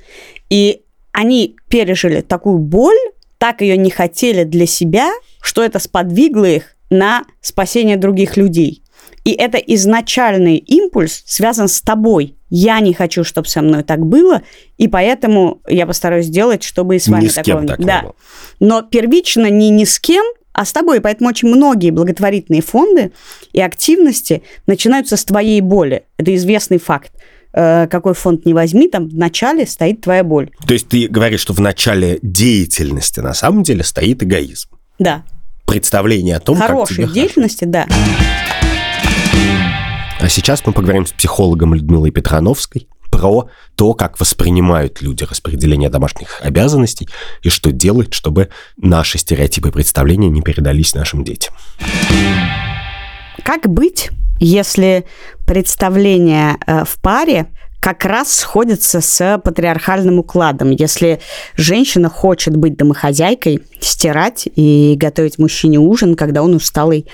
И 0.51 0.84
они 1.12 1.56
пережили 1.67 2.21
такую 2.21 2.60
боль, 2.60 2.97
так 3.41 3.62
ее 3.62 3.75
не 3.75 3.89
хотели 3.89 4.43
для 4.43 4.67
себя, 4.67 5.10
что 5.41 5.63
это 5.63 5.80
сподвигло 5.80 6.45
их 6.45 6.75
на 6.91 7.23
спасение 7.41 7.97
других 7.97 8.38
людей. 8.38 8.84
И 9.23 9.32
это 9.32 9.58
изначальный 9.58 10.58
импульс 10.58 11.23
связан 11.25 11.67
с 11.67 11.82
тобой. 11.82 12.36
Я 12.51 12.80
не 12.82 12.93
хочу, 12.93 13.23
чтобы 13.23 13.47
со 13.47 13.63
мной 13.63 13.82
так 13.82 14.06
было, 14.06 14.43
и 14.77 14.88
поэтому 14.88 15.60
я 15.67 15.88
постараюсь 15.88 16.27
сделать, 16.27 16.62
чтобы 16.62 16.97
и 16.97 16.99
с 16.99 17.08
вами 17.08 17.23
Ни 17.23 17.27
с 17.30 17.34
кем 17.34 17.43
такого 17.45 17.62
не- 17.62 17.67
так 17.67 17.80
не 17.80 17.86
Да. 17.86 18.01
было. 18.04 18.15
Но 18.60 18.82
первично 18.84 19.49
не 19.49 19.71
ни 19.71 19.86
с 19.86 19.99
кем, 19.99 20.23
а 20.54 20.63
с 20.63 20.71
тобой. 20.71 21.01
Поэтому 21.01 21.27
очень 21.32 21.47
многие 21.47 21.89
благотворительные 21.89 22.62
фонды 22.62 23.12
и 23.54 23.60
активности 23.62 24.43
начинаются 24.67 25.17
с 25.17 25.25
твоей 25.25 25.62
боли. 25.62 26.04
Это 26.17 26.36
известный 26.36 26.77
факт. 26.77 27.12
Э, 27.53 27.87
Какой 27.87 28.13
фонд 28.13 28.45
не 28.45 28.53
возьми, 28.53 28.87
там 28.89 29.07
в 29.09 29.15
начале 29.15 29.65
стоит 29.65 30.01
твоя 30.01 30.23
боль. 30.23 30.49
То 30.65 30.73
есть 30.73 30.87
ты 30.87 31.07
говоришь, 31.07 31.41
что 31.41 31.53
в 31.53 31.59
начале 31.59 32.19
деятельности 32.21 33.19
на 33.19 33.33
самом 33.33 33.63
деле 33.63 33.83
стоит 33.83 34.23
эгоизм. 34.23 34.69
Да. 34.99 35.23
Представление 35.65 36.37
о 36.37 36.39
том, 36.39 36.57
как 36.57 36.67
Хорошей 36.67 36.95
тебе 36.95 37.03
хорошо. 37.05 37.13
деятельности, 37.21 37.65
да. 37.65 37.87
А 40.19 40.29
сейчас 40.29 40.65
мы 40.65 40.73
поговорим 40.73 41.05
с 41.05 41.11
психологом 41.11 41.73
Людмилой 41.73 42.11
Петрановской 42.11 42.87
про 43.09 43.49
то, 43.75 43.93
как 43.93 44.19
воспринимают 44.19 45.01
люди 45.01 45.23
распределение 45.23 45.89
домашних 45.89 46.39
обязанностей 46.41 47.09
и 47.41 47.49
что 47.49 47.71
делать, 47.71 48.13
чтобы 48.13 48.49
наши 48.77 49.17
стереотипы 49.17 49.69
и 49.69 49.71
представления 49.71 50.29
не 50.29 50.41
передались 50.41 50.93
нашим 50.93 51.23
детям. 51.23 51.53
Как 53.43 53.67
быть, 53.67 54.09
если 54.41 55.06
представления 55.45 56.58
э, 56.65 56.84
в 56.84 56.99
паре 56.99 57.47
как 57.82 58.06
раз 58.06 58.32
сходятся 58.32 59.02
с 59.02 59.41
патриархальным 59.44 60.20
укладом. 60.20 60.70
Если 60.70 61.20
женщина 61.56 62.10
хочет 62.10 62.56
быть 62.56 62.78
домохозяйкой, 62.78 63.62
стирать 63.80 64.48
и 64.56 64.96
готовить 64.98 65.39
мужчине 65.39 65.80
ужин, 65.80 66.15
когда 66.15 66.44
он 66.44 66.54
усталый 66.54 67.08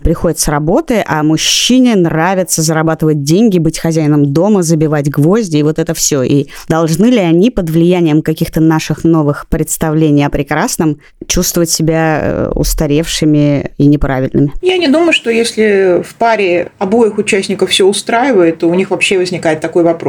приходит 0.00 0.40
с 0.40 0.48
работы, 0.48 1.04
а 1.06 1.22
мужчине 1.22 1.94
нравится 1.94 2.62
зарабатывать 2.62 3.22
деньги, 3.22 3.58
быть 3.58 3.78
хозяином 3.78 4.32
дома, 4.32 4.64
забивать 4.64 5.08
гвозди 5.08 5.58
и 5.58 5.62
вот 5.62 5.78
это 5.78 5.94
все. 5.94 6.22
И 6.24 6.48
должны 6.68 7.06
ли 7.06 7.18
они 7.18 7.52
под 7.52 7.70
влиянием 7.70 8.22
каких-то 8.22 8.60
наших 8.60 9.04
новых 9.04 9.46
представлений 9.48 10.24
о 10.24 10.30
прекрасном 10.30 10.98
чувствовать 11.28 11.70
себя 11.70 12.20
э, 12.22 12.50
устаревшими 12.56 13.70
и 13.78 13.86
неправильными? 13.86 14.52
Я 14.62 14.78
не 14.78 14.88
думаю, 14.88 15.12
что 15.12 15.30
если 15.30 16.02
в 16.02 16.16
паре 16.16 16.72
обоих 16.78 17.18
участников 17.18 17.70
все 17.70 17.86
устраивает, 17.86 18.58
то 18.58 18.68
у 18.68 18.74
них 18.74 18.90
вообще 18.90 19.18
возникает 19.18 19.60
такой 19.60 19.84
вопрос. 19.84 20.07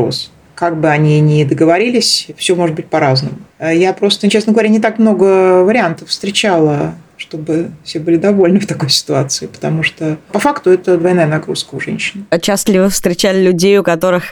Как 0.56 0.78
бы 0.78 0.90
они 0.90 1.22
ни 1.22 1.44
договорились, 1.46 2.28
все 2.36 2.56
может 2.56 2.76
быть 2.76 2.88
по-разному. 2.88 3.38
Я 3.62 3.94
просто, 3.94 4.30
честно 4.30 4.52
говоря, 4.52 4.70
не 4.70 4.80
так 4.80 5.00
много 5.00 5.64
вариантов 5.64 6.10
встречала, 6.10 6.96
чтобы 7.30 7.70
все 7.84 8.00
были 8.00 8.16
довольны 8.16 8.60
в 8.60 8.66
такой 8.66 8.90
ситуации, 8.90 9.46
потому 9.46 9.84
что 9.84 10.18
по 10.32 10.40
факту 10.40 10.72
это 10.72 10.98
двойная 10.98 11.28
нагрузка 11.28 11.76
у 11.76 11.80
женщин. 11.80 12.26
Часто 12.42 12.72
ли 12.72 12.80
вы 12.80 12.90
встречали 12.90 13.44
людей, 13.44 13.78
у 13.78 13.84
которых 13.84 14.24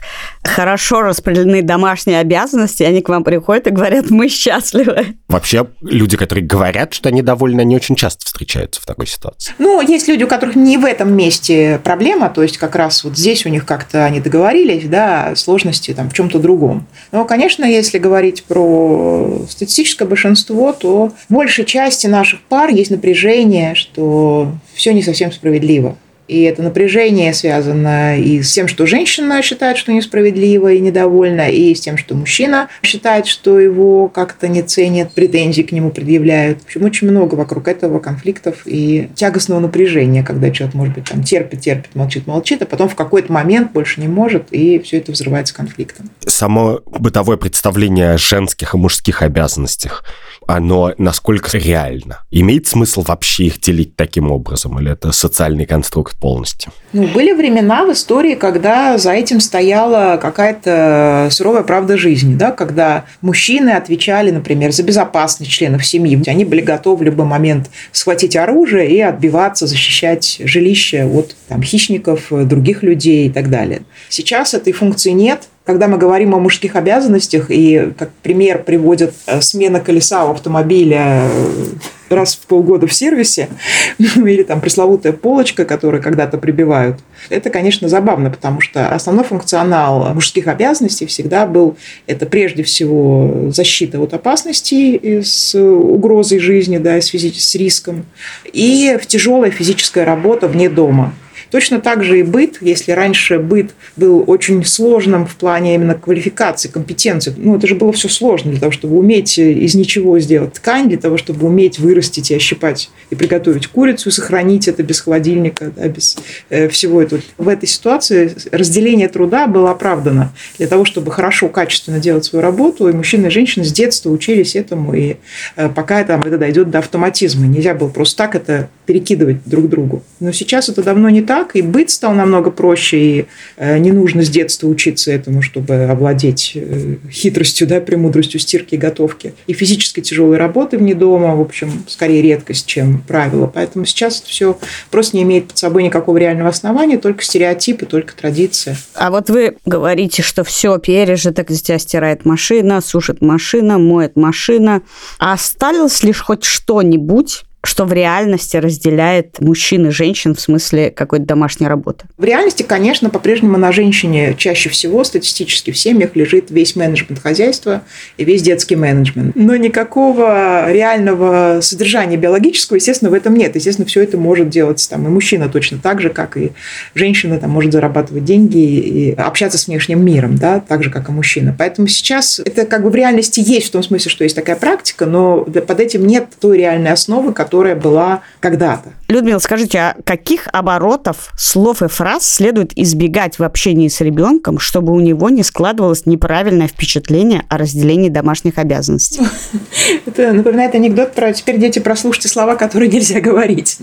хорошо 0.44 1.02
распределены 1.02 1.62
домашние 1.62 2.20
обязанности, 2.20 2.82
и 2.82 2.86
они 2.88 3.02
к 3.02 3.10
вам 3.10 3.24
приходят 3.24 3.68
и 3.68 3.70
говорят, 3.70 4.10
мы 4.10 4.30
счастливы? 4.30 5.18
Вообще, 5.28 5.68
люди, 5.82 6.18
которые 6.18 6.44
говорят, 6.46 6.96
что 6.96 7.10
они 7.10 7.22
довольны, 7.22 7.62
они 7.62 7.76
очень 7.76 7.96
часто 7.96 8.26
встречаются 8.26 8.82
в 8.82 8.86
такой 8.86 9.06
ситуации. 9.06 9.54
Ну, 9.60 9.80
есть 9.80 10.08
люди, 10.08 10.24
у 10.24 10.28
которых 10.28 10.56
не 10.56 10.78
в 10.78 10.86
этом 10.86 11.16
месте 11.16 11.80
проблема, 11.84 12.30
то 12.30 12.42
есть 12.42 12.58
как 12.58 12.76
раз 12.76 13.04
вот 13.04 13.16
здесь 13.16 13.46
у 13.46 13.50
них 13.50 13.66
как-то 13.66 14.06
они 14.06 14.22
договорились, 14.22 14.88
да, 14.88 15.36
сложности 15.36 15.94
там 15.94 16.10
в 16.10 16.14
чем-то 16.14 16.40
другом. 16.40 16.88
Но, 17.12 17.26
конечно, 17.26 17.64
если 17.64 18.00
говорить 18.00 18.44
про 18.46 19.46
статистическое 19.48 20.08
большинство, 20.08 20.74
то 20.74 21.12
в 21.30 21.34
большей 21.34 21.66
части 21.66 22.08
наших 22.08 22.42
пар 22.42 22.72
есть 22.88 22.92
напряжение, 22.92 23.76
что 23.76 24.52
все 24.74 24.94
не 24.94 25.04
совсем 25.04 25.32
справедливо. 25.32 25.98
И 26.28 26.42
это 26.42 26.62
напряжение 26.62 27.34
связано 27.34 28.20
и 28.20 28.42
с 28.42 28.52
тем, 28.52 28.68
что 28.68 28.86
женщина 28.86 29.42
считает, 29.42 29.78
что 29.78 29.94
несправедливо 29.94 30.74
и 30.74 30.80
недовольна, 30.80 31.50
и 31.50 31.74
с 31.74 31.80
тем, 31.80 31.98
что 31.98 32.16
мужчина 32.16 32.68
считает, 32.84 33.28
что 33.28 33.60
его 33.60 34.10
как-то 34.10 34.50
не 34.50 34.62
ценят, 34.62 35.14
претензии 35.14 35.62
к 35.62 35.72
нему 35.72 35.90
предъявляют. 35.90 36.62
В 36.62 36.66
общем, 36.66 36.84
очень 36.84 37.10
много 37.10 37.36
вокруг 37.36 37.70
этого 37.70 38.00
конфликтов 38.00 38.64
и 38.66 39.10
тягостного 39.16 39.62
напряжения, 39.62 40.22
когда 40.22 40.52
человек, 40.52 40.76
может 40.76 40.96
быть, 40.96 41.06
там 41.06 41.24
терпит, 41.24 41.62
терпит, 41.62 41.96
молчит, 41.96 42.28
молчит, 42.28 42.62
а 42.62 42.66
потом 42.66 42.90
в 42.90 42.96
какой-то 42.96 43.32
момент 43.32 43.72
больше 43.72 44.02
не 44.02 44.10
может, 44.10 44.48
и 44.52 44.80
все 44.80 44.98
это 44.98 45.14
взрывается 45.14 45.56
конфликтом. 45.56 46.10
Само 46.26 46.82
бытовое 46.86 47.38
представление 47.38 48.12
о 48.12 48.18
женских 48.18 48.74
и 48.74 48.78
мужских 48.78 49.22
обязанностях, 49.22 50.04
оно 50.48 50.94
насколько 50.98 51.58
реально? 51.58 52.20
Имеет 52.32 52.68
смысл 52.68 53.04
вообще 53.08 53.46
их 53.46 53.60
делить 53.60 53.96
таким 53.96 54.32
образом? 54.32 54.80
Или 54.80 54.92
это 54.92 55.12
социальный 55.12 55.66
конструкт 55.66 56.18
полностью. 56.18 56.72
Ну, 56.94 57.08
были 57.08 57.34
времена 57.34 57.86
в 57.86 57.92
истории, 57.92 58.36
когда 58.36 58.98
за 58.98 59.12
этим 59.12 59.40
стояла 59.40 60.18
какая-то 60.18 61.28
суровая 61.32 61.64
правда 61.64 61.98
жизни, 61.98 62.36
да, 62.36 62.52
когда 62.52 63.06
мужчины 63.22 63.72
отвечали, 63.72 64.32
например, 64.32 64.72
за 64.72 64.84
безопасность 64.84 65.52
членов 65.52 65.86
семьи. 65.86 66.22
Они 66.28 66.46
были 66.46 66.62
готовы 66.62 66.98
в 66.98 67.04
любой 67.04 67.26
момент 67.26 67.70
схватить 67.92 68.36
оружие 68.36 68.90
и 68.90 69.02
отбиваться, 69.02 69.68
защищать 69.68 70.38
жилище 70.44 71.06
от 71.06 71.36
там, 71.48 71.62
хищников, 71.62 72.28
других 72.30 72.84
людей 72.84 73.28
и 73.28 73.30
так 73.30 73.50
далее. 73.50 73.82
Сейчас 74.10 74.54
этой 74.54 74.74
функции 74.74 75.12
нет, 75.12 75.50
когда 75.68 75.90
мы 75.90 75.98
говорим 75.98 76.34
о 76.34 76.40
мужских 76.40 76.78
обязанностях, 76.78 77.48
и 77.52 77.92
как 78.00 78.10
пример 78.24 78.64
приводят 78.64 79.14
э, 79.28 79.42
смена 79.42 79.82
колеса 79.82 80.26
у 80.26 80.32
автомобиля 80.32 81.28
э, 81.30 81.66
раз 82.10 82.36
в 82.36 82.48
полгода 82.48 82.88
в 82.88 82.94
сервисе, 82.94 83.50
или 83.98 84.44
там 84.44 84.62
пресловутая 84.62 85.12
полочка, 85.12 85.66
которую 85.66 86.02
когда-то 86.02 86.38
прибивают, 86.38 87.00
это, 87.30 87.50
конечно, 87.50 87.90
забавно, 87.90 88.30
потому 88.30 88.62
что 88.62 88.88
основной 88.96 89.26
функционал 89.26 90.14
мужских 90.14 90.48
обязанностей 90.48 91.06
всегда 91.06 91.46
был 91.46 91.76
это 92.06 92.26
прежде 92.26 92.64
всего 92.64 93.52
защита 93.52 94.00
от 94.00 94.14
опасностей 94.14 95.22
с 95.22 95.54
угрозой 95.54 96.40
жизни, 96.40 96.78
да, 96.78 97.02
с, 97.02 97.14
физи- 97.14 97.38
с 97.38 97.56
риском, 97.56 98.06
и 98.54 98.98
в 99.02 99.06
тяжелая 99.06 99.52
физическая 99.52 100.06
работа 100.06 100.48
вне 100.48 100.70
дома– 100.70 101.14
Точно 101.52 101.80
так 101.80 102.04
же 102.04 102.20
и 102.20 102.24
быт, 102.24 102.58
если 102.62 102.92
раньше 102.92 103.40
быт 103.40 103.72
был 103.96 104.24
очень 104.28 104.64
сложным 104.66 105.26
в 105.26 105.36
плане 105.36 105.76
именно 105.76 105.96
квалификации, 105.96 106.68
компетенции, 106.68 107.34
ну, 107.38 107.58
это 107.58 107.68
же 107.68 107.76
было 107.76 107.92
все 107.94 108.10
сложно 108.10 108.52
для 108.52 108.60
того, 108.60 108.72
чтобы 108.72 108.98
уметь 108.98 109.38
из 109.38 109.76
ничего 109.76 110.20
сделать 110.20 110.54
ткань, 110.54 110.90
для 110.90 110.98
того, 110.98 111.18
чтобы 111.18 111.48
уметь 111.48 111.80
вырастить 111.80 112.32
и 112.32 112.36
ощипать, 112.36 112.90
и 113.10 113.16
приготовить 113.16 113.68
курицу, 113.68 114.12
сохранить 114.12 114.68
это 114.68 114.84
без 114.84 115.00
холодильника, 115.02 115.72
да, 115.76 115.88
без 115.88 116.18
э, 116.50 116.68
всего 116.70 117.02
этого. 117.02 117.22
В 117.38 117.48
этой 117.48 117.68
ситуации 117.68 118.34
разделение 118.52 119.08
труда 119.08 119.48
было 119.48 119.72
оправдано 119.72 120.34
для 120.58 120.68
того, 120.68 120.86
чтобы 120.86 121.12
хорошо, 121.12 121.50
качественно 121.50 122.00
делать 122.00 122.26
свою 122.26 122.44
работу, 122.44 122.88
и 122.90 122.94
мужчины 122.94 123.28
и 123.28 123.30
женщины 123.30 123.66
с 123.66 123.72
детства 123.72 124.10
учились 124.10 124.56
этому, 124.56 124.94
и 124.94 125.16
э, 125.56 125.70
пока 125.70 126.04
там, 126.04 126.22
это 126.22 126.38
дойдет 126.38 126.70
до 126.70 126.80
автоматизма. 126.80 127.48
Нельзя 127.48 127.74
было 127.74 127.90
просто 127.90 128.18
так 128.18 128.36
это 128.36 128.70
перекидывать 128.88 129.38
друг 129.46 129.70
другу. 129.70 130.04
Но 130.20 130.32
сейчас 130.32 130.70
это 130.70 130.82
давно 130.82 131.10
не 131.10 131.22
так, 131.22 131.56
и 131.56 131.62
быт 131.62 131.92
стал 131.92 132.14
намного 132.14 132.50
проще, 132.50 132.98
и 132.98 133.26
э, 133.58 133.78
не 133.78 133.92
нужно 133.92 134.24
с 134.24 134.30
детства 134.30 134.68
учиться 134.68 135.12
этому, 135.12 135.42
чтобы 135.42 135.76
овладеть 135.84 136.54
э, 136.56 136.96
хитростью, 137.12 137.68
да, 137.68 137.82
премудростью 137.82 138.40
стирки 138.40 138.76
и 138.76 138.78
готовки. 138.78 139.34
И 139.46 139.54
физической 139.54 140.02
тяжелой 140.02 140.38
работы 140.38 140.78
вне 140.78 140.96
дома, 140.96 141.36
в 141.36 141.42
общем, 141.42 141.84
скорее 141.88 142.22
редкость, 142.22 142.66
чем 142.66 143.04
правило. 143.06 143.46
Поэтому 143.54 143.86
сейчас 143.86 144.22
это 144.22 144.30
все 144.30 144.58
просто 144.90 145.18
не 145.18 145.24
имеет 145.24 145.50
под 145.50 145.58
собой 145.58 145.84
никакого 145.84 146.18
реального 146.18 146.50
основания, 146.50 146.98
только 146.98 147.24
стереотипы, 147.24 147.86
только 147.86 148.16
традиция. 148.16 148.78
А 148.96 149.12
вот 149.12 149.30
вы 149.30 149.58
говорите, 149.66 150.24
что 150.24 150.46
все 150.46 150.78
пережито, 150.78 151.44
тебя 151.44 151.78
стирает 151.78 152.24
машина, 152.24 152.80
сушит 152.80 153.22
машина, 153.22 153.78
моет 153.78 154.16
машина. 154.16 154.82
А 155.20 155.34
осталось 155.34 156.04
лишь 156.04 156.22
хоть 156.22 156.46
что-нибудь 156.46 157.44
что 157.64 157.86
в 157.86 157.94
реальности 157.94 158.58
разделяет 158.58 159.42
мужчин 159.42 159.88
и 159.88 159.90
женщин 159.90 160.36
в 160.36 160.40
смысле 160.40 160.92
какой-то 160.92 161.26
домашней 161.26 161.68
работы? 161.68 162.06
В 162.18 162.24
реальности, 162.24 162.64
конечно, 162.64 163.10
по-прежнему 163.10 163.58
на 163.58 163.72
женщине 163.72 164.36
чаще 164.38 164.70
всего 164.70 165.04
статистически 165.04 165.72
в 165.72 165.78
семьях 165.78 166.16
лежит 166.16 166.50
весь 166.50 166.76
менеджмент 166.76 167.22
хозяйства 167.22 167.82
и 168.18 168.24
весь 168.24 168.42
детский 168.42 168.76
менеджмент. 168.76 169.36
Но 169.36 169.56
никакого 169.56 170.72
реального 170.72 171.60
содержания 171.62 172.16
биологического, 172.18 172.78
естественно, 172.78 173.12
в 173.12 173.14
этом 173.14 173.36
нет. 173.36 173.56
Естественно, 173.56 173.88
все 173.88 174.02
это 174.02 174.18
может 174.18 174.50
делать 174.50 174.88
там, 174.90 175.06
и 175.06 175.10
мужчина 175.10 175.50
точно 175.50 175.80
так 175.80 176.00
же, 176.00 176.10
как 176.10 176.38
и 176.38 176.52
женщина 176.94 177.38
там, 177.40 177.50
может 177.50 177.74
зарабатывать 177.74 178.24
деньги 178.24 178.58
и 178.58 179.12
общаться 179.14 179.58
с 179.58 179.68
внешним 179.68 180.06
миром, 180.06 180.38
да, 180.38 180.60
так 180.60 180.84
же, 180.84 180.90
как 180.90 181.10
и 181.10 181.12
мужчина. 181.12 181.56
Поэтому 181.58 181.88
сейчас 181.88 182.40
это 182.40 182.66
как 182.66 182.84
бы 182.84 182.90
в 182.90 182.96
реальности 182.96 183.42
есть 183.44 183.68
в 183.68 183.72
том 183.72 183.84
смысле, 183.84 184.12
что 184.12 184.24
есть 184.24 184.36
такая 184.36 184.56
практика, 184.56 185.06
но 185.06 185.42
под 185.42 185.80
этим 185.80 186.06
нет 186.06 186.28
той 186.40 186.58
реальной 186.58 186.92
основы, 186.92 187.34
которая 187.48 187.76
была 187.76 188.24
когда-то. 188.42 188.90
Людмила, 189.08 189.40
скажите, 189.40 189.80
а 189.80 189.96
каких 190.04 190.50
оборотов, 190.52 191.32
слов 191.38 191.82
и 191.82 191.88
фраз 191.88 192.30
следует 192.30 192.78
избегать 192.78 193.40
в 193.40 193.44
общении 193.44 193.88
с 193.88 194.02
ребенком, 194.02 194.60
чтобы 194.60 194.92
у 194.92 195.00
него 195.00 195.30
не 195.30 195.44
складывалось 195.44 196.06
неправильное 196.06 196.68
впечатление 196.68 197.46
о 197.48 197.58
разделении 197.58 198.10
домашних 198.10 198.58
обязанностей? 198.58 199.22
Это 200.06 200.34
напоминает 200.34 200.76
анекдот 200.76 201.14
про 201.14 201.32
«теперь, 201.32 201.58
дети, 201.58 201.80
прослушайте 201.80 202.28
слова, 202.28 202.56
которые 202.56 202.90
нельзя 202.90 203.22
говорить». 203.22 203.78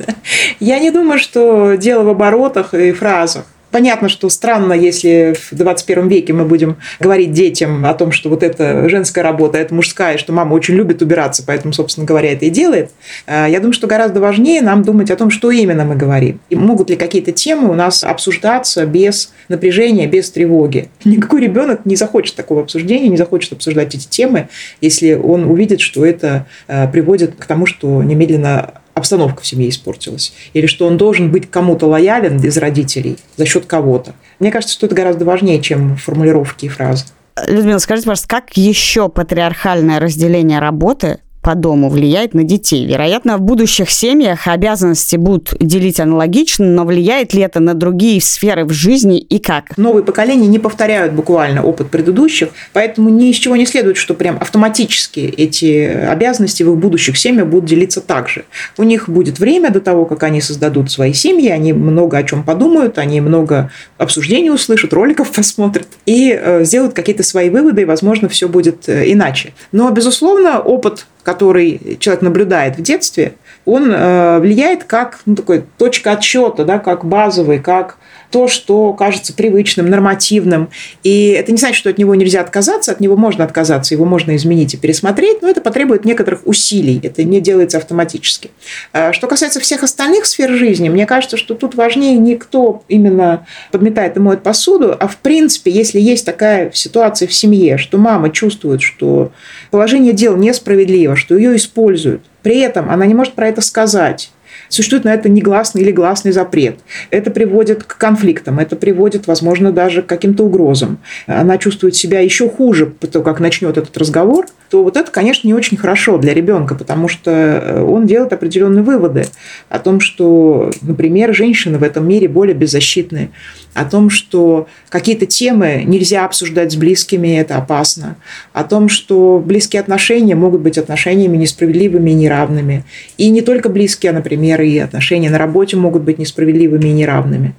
Я 0.60 0.78
не 0.78 0.90
думаю, 0.90 1.18
что 1.18 1.76
дело 1.76 2.02
в 2.02 2.10
оборотах 2.10 2.74
и 2.74 2.92
фразах. 2.92 3.46
Понятно, 3.74 4.08
что 4.08 4.28
странно, 4.28 4.72
если 4.72 5.34
в 5.50 5.56
21 5.56 6.06
веке 6.06 6.32
мы 6.32 6.44
будем 6.44 6.76
говорить 7.00 7.32
детям 7.32 7.84
о 7.84 7.92
том, 7.94 8.12
что 8.12 8.28
вот 8.28 8.44
это 8.44 8.88
женская 8.88 9.22
работа, 9.22 9.58
это 9.58 9.74
мужская, 9.74 10.16
что 10.16 10.32
мама 10.32 10.54
очень 10.54 10.76
любит 10.76 11.02
убираться, 11.02 11.42
поэтому, 11.44 11.72
собственно 11.72 12.06
говоря, 12.06 12.32
это 12.32 12.44
и 12.44 12.50
делает. 12.50 12.92
А, 13.26 13.48
я 13.48 13.58
думаю, 13.58 13.72
что 13.72 13.88
гораздо 13.88 14.20
важнее 14.20 14.62
нам 14.62 14.84
думать 14.84 15.10
о 15.10 15.16
том, 15.16 15.28
что 15.28 15.50
именно 15.50 15.84
мы 15.84 15.96
говорим. 15.96 16.38
И 16.50 16.54
могут 16.54 16.88
ли 16.88 16.94
какие-то 16.94 17.32
темы 17.32 17.68
у 17.68 17.74
нас 17.74 18.04
обсуждаться 18.04 18.86
без 18.86 19.32
напряжения, 19.48 20.06
без 20.06 20.30
тревоги. 20.30 20.88
Никакой 21.04 21.40
ребенок 21.40 21.84
не 21.84 21.96
захочет 21.96 22.36
такого 22.36 22.62
обсуждения, 22.62 23.08
не 23.08 23.16
захочет 23.16 23.54
обсуждать 23.54 23.92
эти 23.92 24.06
темы, 24.06 24.50
если 24.80 25.14
он 25.14 25.50
увидит, 25.50 25.80
что 25.80 26.06
это 26.06 26.46
а, 26.68 26.86
приводит 26.86 27.34
к 27.34 27.44
тому, 27.46 27.66
что 27.66 28.04
немедленно 28.04 28.74
обстановка 28.94 29.42
в 29.42 29.46
семье 29.46 29.68
испортилась, 29.68 30.32
или 30.52 30.66
что 30.66 30.86
он 30.86 30.96
должен 30.96 31.30
быть 31.30 31.50
кому-то 31.50 31.86
лоялен 31.86 32.40
из 32.40 32.56
родителей 32.56 33.18
за 33.36 33.44
счет 33.44 33.66
кого-то. 33.66 34.14
Мне 34.38 34.50
кажется, 34.50 34.74
что 34.74 34.86
это 34.86 34.94
гораздо 34.94 35.24
важнее, 35.24 35.60
чем 35.60 35.96
формулировки 35.96 36.66
и 36.66 36.68
фразы. 36.68 37.04
Людмила, 37.48 37.78
скажите, 37.78 38.06
пожалуйста, 38.06 38.28
как 38.28 38.56
еще 38.56 39.08
патриархальное 39.08 39.98
разделение 39.98 40.60
работы 40.60 41.18
по 41.44 41.54
дому 41.54 41.90
влияет 41.90 42.32
на 42.32 42.42
детей. 42.42 42.86
Вероятно, 42.86 43.36
в 43.36 43.42
будущих 43.42 43.90
семьях 43.90 44.48
обязанности 44.48 45.16
будут 45.16 45.54
делить 45.60 46.00
аналогично, 46.00 46.64
но 46.64 46.84
влияет 46.84 47.34
ли 47.34 47.42
это 47.42 47.60
на 47.60 47.74
другие 47.74 48.20
сферы 48.22 48.64
в 48.64 48.72
жизни 48.72 49.18
и 49.18 49.38
как? 49.38 49.76
Новые 49.76 50.02
поколения 50.02 50.46
не 50.48 50.58
повторяют 50.58 51.12
буквально 51.12 51.62
опыт 51.62 51.90
предыдущих, 51.90 52.48
поэтому 52.72 53.10
ни 53.10 53.28
из 53.28 53.36
чего 53.36 53.56
не 53.56 53.66
следует, 53.66 53.98
что 53.98 54.14
прям 54.14 54.38
автоматически 54.40 55.20
эти 55.20 55.84
обязанности 55.84 56.62
в 56.62 56.72
их 56.72 56.78
будущих 56.78 57.18
семьях 57.18 57.46
будут 57.46 57.68
делиться 57.68 58.00
так 58.00 58.30
же. 58.30 58.46
У 58.78 58.82
них 58.82 59.10
будет 59.10 59.38
время 59.38 59.70
до 59.70 59.80
того, 59.80 60.06
как 60.06 60.22
они 60.22 60.40
создадут 60.40 60.90
свои 60.90 61.12
семьи, 61.12 61.50
они 61.50 61.74
много 61.74 62.16
о 62.16 62.22
чем 62.22 62.42
подумают, 62.42 62.96
они 62.96 63.20
много 63.20 63.70
обсуждений 63.98 64.50
услышат, 64.50 64.94
роликов 64.94 65.30
посмотрят 65.36 65.88
и 66.06 66.30
э, 66.32 66.64
сделают 66.64 66.94
какие-то 66.94 67.22
свои 67.22 67.50
выводы, 67.50 67.82
и, 67.82 67.84
возможно, 67.84 68.30
все 68.30 68.48
будет 68.48 68.88
э, 68.88 69.12
иначе. 69.12 69.52
Но, 69.72 69.90
безусловно, 69.90 70.60
опыт 70.60 71.04
который 71.24 71.96
человек 71.98 72.22
наблюдает 72.22 72.76
в 72.76 72.82
детстве, 72.82 73.34
он 73.64 73.90
э, 73.90 74.38
влияет 74.38 74.84
как 74.84 75.20
ну, 75.26 75.34
такой 75.34 75.64
точка 75.78 76.12
отсчета, 76.12 76.64
да, 76.64 76.78
как 76.78 77.04
базовый, 77.04 77.58
как 77.58 77.96
то, 78.30 78.48
что 78.48 78.92
кажется 78.92 79.32
привычным, 79.32 79.88
нормативным. 79.88 80.68
И 81.02 81.28
это 81.28 81.52
не 81.52 81.58
значит, 81.58 81.76
что 81.76 81.90
от 81.90 81.98
него 81.98 82.14
нельзя 82.14 82.40
отказаться, 82.40 82.92
от 82.92 83.00
него 83.00 83.16
можно 83.16 83.44
отказаться, 83.44 83.94
его 83.94 84.04
можно 84.04 84.34
изменить 84.36 84.74
и 84.74 84.76
пересмотреть, 84.76 85.42
но 85.42 85.48
это 85.48 85.60
потребует 85.60 86.04
некоторых 86.04 86.46
усилий, 86.46 87.00
это 87.02 87.24
не 87.24 87.40
делается 87.40 87.78
автоматически. 87.78 88.50
А 88.92 89.12
что 89.12 89.26
касается 89.26 89.60
всех 89.60 89.82
остальных 89.82 90.26
сфер 90.26 90.52
жизни, 90.52 90.88
мне 90.88 91.06
кажется, 91.06 91.36
что 91.36 91.54
тут 91.54 91.74
важнее 91.74 92.18
не 92.18 92.36
кто 92.36 92.82
именно 92.88 93.46
подметает 93.70 94.16
и 94.16 94.20
моет 94.20 94.42
посуду, 94.42 94.96
а 94.98 95.06
в 95.06 95.16
принципе, 95.18 95.70
если 95.70 96.00
есть 96.00 96.26
такая 96.26 96.70
ситуация 96.72 97.28
в 97.28 97.32
семье, 97.34 97.78
что 97.78 97.98
мама 97.98 98.30
чувствует, 98.30 98.82
что 98.82 99.32
положение 99.70 100.12
дел 100.12 100.36
несправедливо, 100.36 101.16
что 101.16 101.36
ее 101.36 101.56
используют, 101.56 102.22
при 102.42 102.58
этом 102.58 102.90
она 102.90 103.06
не 103.06 103.14
может 103.14 103.34
про 103.34 103.48
это 103.48 103.60
сказать, 103.60 104.30
Существует 104.74 105.04
на 105.04 105.14
это 105.14 105.28
негласный 105.28 105.82
или 105.82 105.92
гласный 105.92 106.32
запрет. 106.32 106.80
Это 107.10 107.30
приводит 107.30 107.84
к 107.84 107.96
конфликтам, 107.96 108.58
это 108.58 108.74
приводит, 108.74 109.28
возможно, 109.28 109.70
даже 109.70 110.02
к 110.02 110.06
каким-то 110.06 110.42
угрозам. 110.42 110.98
Она 111.28 111.58
чувствует 111.58 111.94
себя 111.94 112.18
еще 112.18 112.48
хуже, 112.48 112.86
потому 112.86 113.24
как 113.24 113.38
начнет 113.38 113.76
этот 113.76 113.96
разговор, 113.96 114.46
то 114.74 114.82
вот 114.82 114.96
это, 114.96 115.08
конечно, 115.08 115.46
не 115.46 115.54
очень 115.54 115.76
хорошо 115.76 116.18
для 116.18 116.34
ребенка, 116.34 116.74
потому 116.74 117.06
что 117.06 117.30
э, 117.30 117.80
он 117.80 118.08
делает 118.08 118.32
определенные 118.32 118.82
выводы 118.82 119.26
о 119.68 119.78
том, 119.78 120.00
что, 120.00 120.72
например, 120.82 121.32
женщины 121.32 121.78
в 121.78 121.84
этом 121.84 122.08
мире 122.08 122.26
более 122.26 122.56
беззащитны, 122.56 123.30
о 123.72 123.84
том, 123.84 124.10
что 124.10 124.66
какие-то 124.88 125.26
темы 125.26 125.84
нельзя 125.86 126.24
обсуждать 126.24 126.72
с 126.72 126.74
близкими, 126.76 127.38
это 127.38 127.56
опасно, 127.56 128.16
о 128.52 128.64
том, 128.64 128.88
что 128.88 129.40
близкие 129.46 129.78
отношения 129.78 130.34
могут 130.34 130.60
быть 130.60 130.76
отношениями 130.76 131.36
несправедливыми 131.36 132.10
и 132.10 132.14
неравными. 132.14 132.82
И 133.16 133.30
не 133.30 133.42
только 133.42 133.68
близкие, 133.68 134.10
а, 134.10 134.12
например, 134.12 134.60
и 134.62 134.76
отношения 134.78 135.30
на 135.30 135.38
работе 135.38 135.76
могут 135.76 136.02
быть 136.02 136.18
несправедливыми 136.18 136.88
и 136.88 136.92
неравными. 136.92 137.54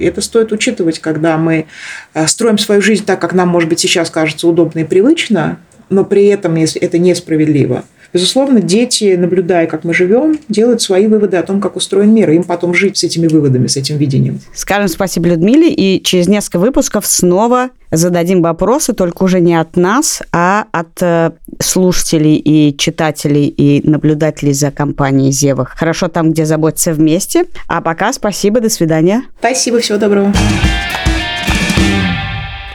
Это 0.00 0.20
стоит 0.22 0.50
учитывать, 0.50 0.98
когда 0.98 1.38
мы 1.38 1.66
э, 2.14 2.26
строим 2.26 2.58
свою 2.58 2.82
жизнь 2.82 3.04
так, 3.04 3.20
как 3.20 3.32
нам, 3.32 3.46
может 3.46 3.68
быть, 3.68 3.78
сейчас 3.78 4.10
кажется 4.10 4.48
удобно 4.48 4.80
и 4.80 4.84
привычно, 4.84 5.58
но 5.90 6.04
при 6.04 6.26
этом, 6.26 6.54
если 6.56 6.80
это 6.80 6.98
несправедливо, 6.98 7.84
Безусловно, 8.12 8.62
дети, 8.62 9.16
наблюдая, 9.16 9.66
как 9.66 9.84
мы 9.84 9.92
живем, 9.92 10.38
делают 10.48 10.80
свои 10.80 11.06
выводы 11.06 11.36
о 11.36 11.42
том, 11.42 11.60
как 11.60 11.76
устроен 11.76 12.14
мир, 12.14 12.30
и 12.30 12.36
им 12.36 12.44
потом 12.44 12.72
жить 12.72 12.96
с 12.96 13.04
этими 13.04 13.26
выводами, 13.26 13.66
с 13.66 13.76
этим 13.76 13.98
видением. 13.98 14.40
Скажем 14.54 14.88
спасибо 14.88 15.28
Людмиле, 15.28 15.70
и 15.70 16.02
через 16.02 16.26
несколько 16.26 16.58
выпусков 16.58 17.06
снова 17.06 17.68
зададим 17.90 18.40
вопросы, 18.40 18.94
только 18.94 19.24
уже 19.24 19.40
не 19.40 19.54
от 19.54 19.76
нас, 19.76 20.22
а 20.32 20.66
от 20.72 21.02
э, 21.02 21.32
слушателей 21.60 22.36
и 22.36 22.74
читателей 22.76 23.46
и 23.46 23.86
наблюдателей 23.86 24.54
за 24.54 24.70
компанией 24.70 25.30
Зевах. 25.30 25.74
Хорошо 25.76 26.08
там, 26.08 26.32
где 26.32 26.46
заботятся 26.46 26.94
вместе. 26.94 27.44
А 27.66 27.82
пока 27.82 28.12
спасибо, 28.14 28.60
до 28.60 28.70
свидания. 28.70 29.24
Спасибо, 29.38 29.80
всего 29.80 29.98
доброго. 29.98 30.32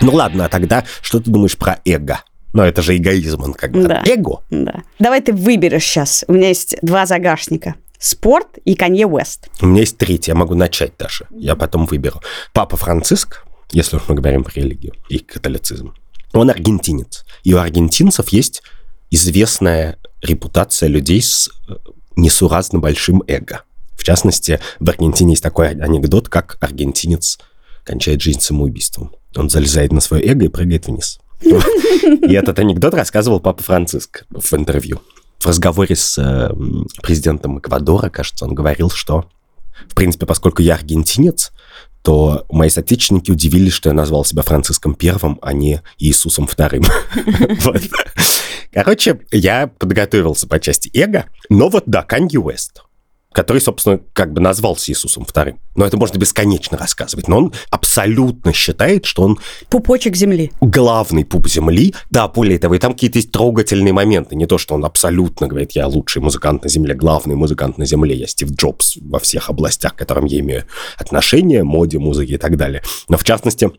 Ну 0.02 0.12
ладно, 0.13 0.45
а 0.45 0.49
тогда 0.49 0.84
что 1.02 1.19
ты 1.19 1.32
думаешь 1.32 1.58
про 1.58 1.80
эго? 1.86 2.19
Но 2.54 2.63
это 2.66 2.82
же 2.82 2.96
эгоизм, 2.96 3.42
он 3.44 3.54
как 3.54 3.72
бы 3.72 3.88
Да. 3.88 4.04
эго. 4.06 4.44
Да. 4.50 4.84
Давай 5.00 5.22
ты 5.22 5.34
выберешь 5.34 5.84
сейчас. 5.84 6.24
У 6.28 6.34
меня 6.34 6.48
есть 6.50 6.76
два 6.82 7.06
загашника. 7.06 7.76
Спорт 8.00 8.48
и 8.66 8.76
Канье 8.76 9.08
Уэст. 9.08 9.48
У 9.62 9.66
меня 9.66 9.82
есть 9.82 9.98
третий, 9.98 10.32
я 10.32 10.36
могу 10.36 10.56
начать 10.56 10.92
даже. 10.98 11.26
Я 11.32 11.56
потом 11.56 11.86
выберу. 11.86 12.22
Папа 12.54 12.76
Франциск, 12.78 13.46
если 13.72 13.96
уж 13.96 14.04
мы 14.08 14.16
говорим 14.16 14.44
про 14.44 14.54
религию 14.56 14.94
и 15.10 15.20
католицизм, 15.20 15.94
он 16.34 16.50
аргентинец. 16.50 17.26
И 17.44 17.54
у 17.54 17.60
аргентинцев 17.60 18.30
есть 18.30 18.62
известная 19.10 19.98
репутация 20.22 20.89
людей 20.89 21.22
с 21.22 21.50
э, 21.70 21.76
несуразно 22.16 22.80
большим 22.80 23.24
эго. 23.28 23.63
В 23.96 24.04
частности, 24.04 24.60
в 24.80 24.89
Аргентине 24.89 25.32
есть 25.34 25.44
такой 25.44 25.70
анекдот, 25.70 26.28
как 26.28 26.58
аргентинец 26.60 27.39
кончает 27.86 28.22
жизнь 28.22 28.42
самоубийством. 28.42 29.12
Он 29.36 29.50
залезает 29.50 29.92
на 29.94 30.02
свое 30.02 30.26
эго 30.26 30.46
и 30.46 30.50
прыгает 30.50 30.88
вниз. 30.88 31.20
И 31.41 32.34
этот 32.34 32.60
анекдот 32.60 32.93
рассказывал 32.93 33.39
папа 33.39 33.63
Франциск 33.63 34.26
в 34.30 34.54
интервью. 34.54 35.02
В 35.39 35.46
разговоре 35.46 35.96
с 35.96 36.17
э, 36.17 36.52
президентом 37.02 37.60
Эквадора, 37.60 38.10
кажется, 38.10 38.46
он 38.46 38.54
говорил, 38.54 38.89
что, 38.89 39.26
в 39.89 39.96
принципе, 39.96 40.26
поскольку 40.26 40.62
я 40.62 40.76
аргентинец, 40.76 41.52
то 42.02 42.46
мои 42.50 42.69
соотечественники 42.69 43.32
удивились, 43.32 43.74
что 43.74 43.89
я 43.89 43.93
назвал 43.93 44.26
себя 44.26 44.41
Франциском 44.41 44.93
Первым, 44.93 45.39
а 45.41 45.54
не 45.54 45.82
Иисусом 46.00 46.48
Вторым. 46.48 46.84
Короче, 48.74 49.22
я 49.32 49.67
подготовился 49.67 50.48
по 50.48 50.60
части 50.60 50.89
эго, 50.93 51.26
но 51.50 51.69
вот 51.69 51.84
да, 51.86 52.04
Канье 52.04 52.39
Уэст, 52.39 52.84
который, 53.34 53.62
собственно, 53.62 54.00
как 54.13 54.34
бы 54.34 54.41
назвался 54.41 54.91
Иисусом 54.91 55.26
Вторым. 55.26 55.60
Но 55.76 55.86
это 55.86 55.98
можно 55.98 56.17
бесконечно 56.17 56.78
рассказывать. 56.78 57.28
Но 57.28 57.38
он 57.38 57.54
абсолютно 57.69 58.54
считает, 58.54 59.06
что 59.06 59.24
он 59.24 59.39
Пупочек 59.69 60.15
земли. 60.15 60.52
главный 60.62 61.26
пуп 61.26 61.48
Земли. 61.48 61.93
Да, 62.10 62.28
более 62.28 62.60
того, 62.60 62.76
и 62.76 62.80
там 62.80 62.93
какие-то 62.93 63.17
есть 63.17 63.32
трогательные 63.32 63.93
моменты. 63.93 64.36
Не 64.36 64.46
то, 64.46 64.58
что 64.58 64.76
он 64.76 64.86
абсолютно 64.86 65.48
говорит, 65.48 65.72
я 65.72 65.88
лучший 65.88 66.22
музыкант 66.22 66.63
на 66.63 66.69
Земле, 66.69 66.93
главный 66.93 67.36
музыкант 67.36 67.78
на 67.78 67.86
Земле, 67.86 68.15
я 68.15 68.28
Стив 68.28 68.52
Джобс 68.52 68.98
во 69.02 69.19
всех 69.19 69.50
областях, 69.50 69.96
к 69.96 69.98
которым 69.98 70.26
я 70.26 70.39
имею 70.39 70.65
отношение, 70.98 71.63
моде, 71.63 72.00
музыке 72.00 72.36
и 72.36 72.38
так 72.38 72.58
далее. 72.58 72.82
Но 73.10 73.17
в 73.17 73.24
частности, 73.24 73.72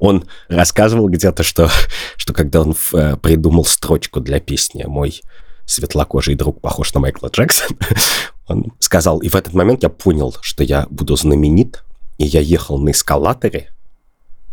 он 0.00 0.24
рассказывал 0.48 1.08
где-то, 1.08 1.42
что, 1.42 1.70
что 2.16 2.32
когда 2.32 2.62
он 2.62 2.74
э, 2.92 3.16
придумал 3.16 3.64
строчку 3.64 4.20
для 4.20 4.40
песни 4.40 4.84
«Мой 4.86 5.20
светлокожий 5.66 6.34
друг 6.34 6.60
похож 6.60 6.94
на 6.94 7.00
Майкла 7.00 7.28
Джексона», 7.28 7.76
он 7.80 8.35
сказал, 8.78 9.18
и 9.18 9.28
в 9.28 9.34
этот 9.34 9.54
момент 9.54 9.82
я 9.82 9.88
понял, 9.88 10.34
что 10.40 10.62
я 10.62 10.86
буду 10.90 11.16
знаменит, 11.16 11.84
и 12.18 12.26
я 12.26 12.40
ехал 12.40 12.78
на 12.78 12.90
эскалаторе 12.90 13.70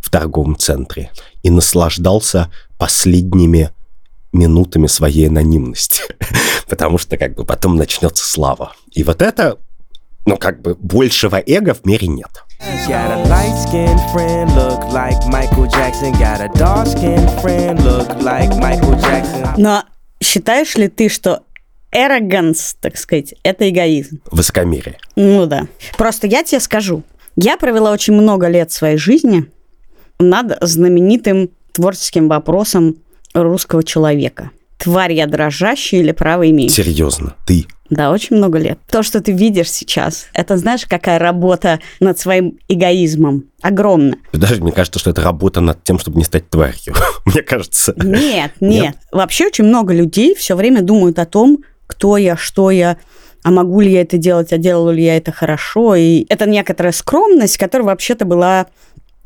в 0.01 0.09
торговом 0.09 0.57
центре 0.57 1.11
и 1.43 1.49
наслаждался 1.49 2.51
последними 2.77 3.71
минутами 4.33 4.87
своей 4.87 5.27
анонимности, 5.27 6.01
потому 6.67 6.97
что 6.97 7.17
как 7.17 7.35
бы 7.35 7.45
потом 7.45 7.77
начнется 7.77 8.27
слава. 8.27 8.73
И 8.91 9.03
вот 9.03 9.21
это, 9.21 9.57
ну 10.25 10.37
как 10.37 10.61
бы 10.61 10.75
большего 10.75 11.41
эго 11.45 11.73
в 11.73 11.85
мире 11.85 12.07
нет. 12.07 12.43
Got 12.87 13.11
a 13.11 13.23
light 13.27 13.55
skinned 13.67 13.99
friend, 14.13 14.53
look 14.55 14.81
like 14.93 15.17
Michael 15.27 15.67
Jackson. 15.67 16.13
Got 16.13 16.41
a 16.41 16.49
dark 16.57 16.87
skinned 16.87 17.29
friend, 17.41 17.81
look 17.83 18.09
like 18.21 18.49
Michael 18.57 18.95
Jackson. 18.99 19.53
Но 19.57 19.83
считаешь 20.21 20.75
ли 20.75 20.87
ты, 20.87 21.09
что 21.09 21.43
arrogance, 21.93 22.75
так 22.79 22.97
сказать, 22.97 23.35
это 23.43 23.69
эгоизм? 23.69 24.19
Высокомерие. 24.31 24.97
Ну 25.15 25.45
да. 25.45 25.67
Просто 25.97 26.27
я 26.27 26.43
тебе 26.43 26.59
скажу. 26.59 27.03
Я 27.35 27.57
провела 27.57 27.91
очень 27.91 28.13
много 28.13 28.47
лет 28.47 28.71
своей 28.71 28.97
жизни 28.97 29.45
над 30.19 30.57
знаменитым 30.61 31.49
творческим 31.71 32.27
вопросом 32.27 32.97
русского 33.33 33.83
человека. 33.83 34.51
Тварь 34.77 35.13
я 35.13 35.27
дрожащая 35.27 36.01
или 36.01 36.11
право 36.11 36.49
имею? 36.49 36.69
Серьезно, 36.69 37.35
ты. 37.47 37.65
Да, 37.89 38.11
очень 38.11 38.37
много 38.37 38.57
лет. 38.57 38.79
То, 38.89 39.03
что 39.03 39.21
ты 39.21 39.31
видишь 39.31 39.71
сейчас, 39.71 40.27
это 40.33 40.57
знаешь, 40.57 40.85
какая 40.85 41.19
работа 41.19 41.79
над 41.99 42.19
своим 42.19 42.57
эгоизмом? 42.67 43.45
Огромная. 43.61 44.17
Даже 44.33 44.61
мне 44.61 44.71
кажется, 44.71 44.99
что 44.99 45.11
это 45.11 45.21
работа 45.21 45.61
над 45.61 45.83
тем, 45.83 45.99
чтобы 45.99 46.17
не 46.17 46.23
стать 46.23 46.49
тварью. 46.49 46.95
Мне 47.25 47.41
кажется. 47.43 47.93
Нет, 47.97 48.51
нет, 48.59 48.83
Нет? 48.83 48.97
Вообще 49.11 49.47
очень 49.47 49.65
много 49.65 49.93
людей 49.93 50.35
все 50.35 50.55
время 50.55 50.81
думают 50.81 51.19
о 51.19 51.25
том, 51.25 51.59
кто 51.93 52.17
я, 52.17 52.35
что 52.35 52.71
я, 52.71 52.97
а 53.43 53.51
могу 53.51 53.81
ли 53.81 53.91
я 53.91 54.01
это 54.01 54.17
делать, 54.17 54.51
а 54.51 54.57
делала 54.57 54.89
ли 54.89 55.03
я 55.03 55.17
это 55.17 55.31
хорошо. 55.31 55.95
И 55.95 56.25
это 56.29 56.45
некоторая 56.47 56.91
скромность, 56.91 57.57
которая 57.57 57.85
вообще-то 57.87 58.25
была 58.25 58.65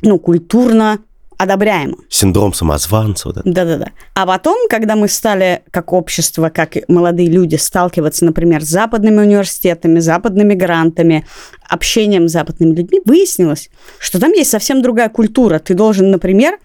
ну, 0.02 0.18
культурно 0.18 0.98
одобряема. 1.38 1.96
Синдром 2.10 2.52
самозванца. 2.52 3.28
Вот. 3.28 3.40
Да-да-да. 3.44 3.90
А 4.14 4.26
потом, 4.26 4.56
когда 4.68 4.96
мы 4.96 5.08
стали, 5.08 5.62
как 5.70 5.92
общество, 5.92 6.50
как 6.50 6.76
молодые 6.88 7.30
люди, 7.30 7.54
сталкиваться, 7.54 8.24
например, 8.24 8.62
с 8.62 8.68
западными 8.68 9.20
университетами, 9.20 10.00
западными 10.00 10.54
грантами, 10.54 11.26
общением 11.68 12.28
с 12.28 12.32
западными 12.32 12.74
людьми, 12.74 13.00
выяснилось, 13.04 13.70
что 13.98 14.20
там 14.20 14.32
есть 14.32 14.50
совсем 14.50 14.82
другая 14.82 15.08
культура. 15.08 15.60
Ты 15.60 15.74
должен, 15.74 16.10
например, 16.10 16.58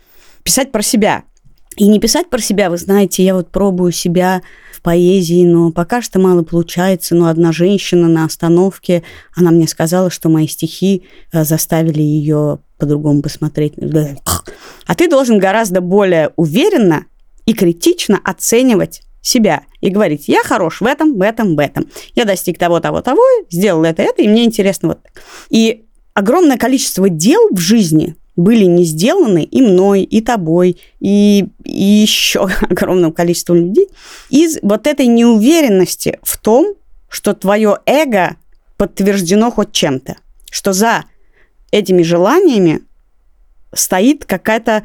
писать 0.43 0.71
про 0.71 0.81
себя. 0.81 1.23
И 1.75 1.87
не 1.87 1.99
писать 1.99 2.29
про 2.29 2.39
себя, 2.39 2.69
вы 2.69 2.77
знаете, 2.77 3.23
я 3.23 3.35
вот 3.35 3.49
пробую 3.49 3.91
себя 3.91 4.41
поэзии, 4.84 5.46
но 5.46 5.72
пока 5.72 6.02
что 6.02 6.19
мало 6.19 6.43
получается. 6.43 7.15
Но 7.15 7.28
одна 7.28 7.52
женщина 7.52 8.08
на 8.08 8.26
остановке, 8.26 9.04
она 9.36 9.50
мне 9.50 9.67
сказала, 9.67 10.10
что 10.10 10.30
мои 10.30 10.48
стихи 10.48 11.04
э, 11.32 11.43
заставили 11.43 12.02
ее 12.02 12.60
по-другому 12.78 13.22
посмотреть. 13.22 13.74
А 14.86 14.96
ты 14.96 15.10
должен 15.10 15.39
гораздо 15.39 15.82
более 15.82 16.32
уверенно 16.36 17.06
и 17.46 17.54
критично 17.54 18.19
оценивать 18.24 19.02
себя 19.22 19.63
и 19.80 19.89
говорить, 19.89 20.28
я 20.28 20.43
хорош 20.43 20.82
в 20.82 20.86
этом, 20.86 21.17
в 21.17 21.22
этом, 21.22 21.56
в 21.56 21.60
этом. 21.60 21.88
Я 22.13 22.26
достиг 22.26 22.60
того, 22.60 22.82
того, 22.82 23.02
того, 23.02 23.22
сделал 23.50 23.84
это, 23.86 24.04
это, 24.04 24.22
и 24.22 24.28
мне 24.28 24.43
интересно 24.43 24.89
вот 24.89 25.04
так. 25.04 25.24
И 25.50 25.86
огромное 26.13 26.58
количество 26.58 27.08
дел 27.08 27.48
в 27.52 27.60
жизни 27.60 28.15
были 28.36 28.65
не 28.65 28.84
сделаны 28.84 29.43
и 29.43 29.62
мной, 29.62 30.04
и 30.04 30.22
тобой, 30.22 30.78
и, 31.00 31.46
и 31.63 31.84
еще 31.84 32.50
огромным 32.62 33.12
количеством 33.12 33.58
людей 33.58 33.89
из 34.30 34.58
вот 34.62 34.88
этой 34.88 35.08
неуверенности 35.08 36.19
в 36.24 36.38
том, 36.38 36.76
что 37.10 37.34
твое 37.34 37.78
эго 37.86 38.36
подтверждено 38.78 39.52
хоть 39.52 39.72
чем-то, 39.72 40.15
что 40.50 40.74
за 40.74 41.06
этими 41.72 42.02
желаниями 42.02 42.82
стоит 43.74 44.26
какая-то 44.26 44.84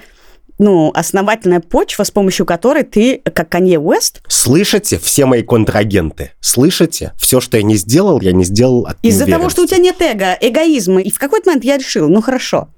ну, 0.59 0.91
основательная 0.93 1.61
почва, 1.61 2.03
с 2.03 2.11
помощью 2.11 2.45
которой 2.45 2.83
ты, 2.83 3.19
как 3.19 3.49
Канье 3.49 3.79
Уэст, 3.79 4.23
Слышите, 4.29 4.99
все 4.99 5.25
мои 5.25 5.43
контрагенты? 5.43 6.33
Слышите? 6.41 7.13
Все, 7.17 7.41
что 7.41 7.57
я 7.57 7.63
не 7.63 7.77
сделал, 7.77 8.21
я 8.21 8.33
не 8.33 8.45
сделал 8.45 8.87
от 8.87 8.99
из-за 9.03 9.27
того, 9.27 9.51
что 9.51 9.63
у 9.63 9.67
тебя 9.67 9.79
нет 9.79 10.03
эго, 10.03 10.37
эгоизма, 10.41 11.01
и 11.01 11.11
в 11.11 11.19
какой-то 11.19 11.51
момент 11.51 11.65
я 11.65 11.79
решила, 11.79 12.09
ну 12.09 12.21
хорошо, 12.21 12.69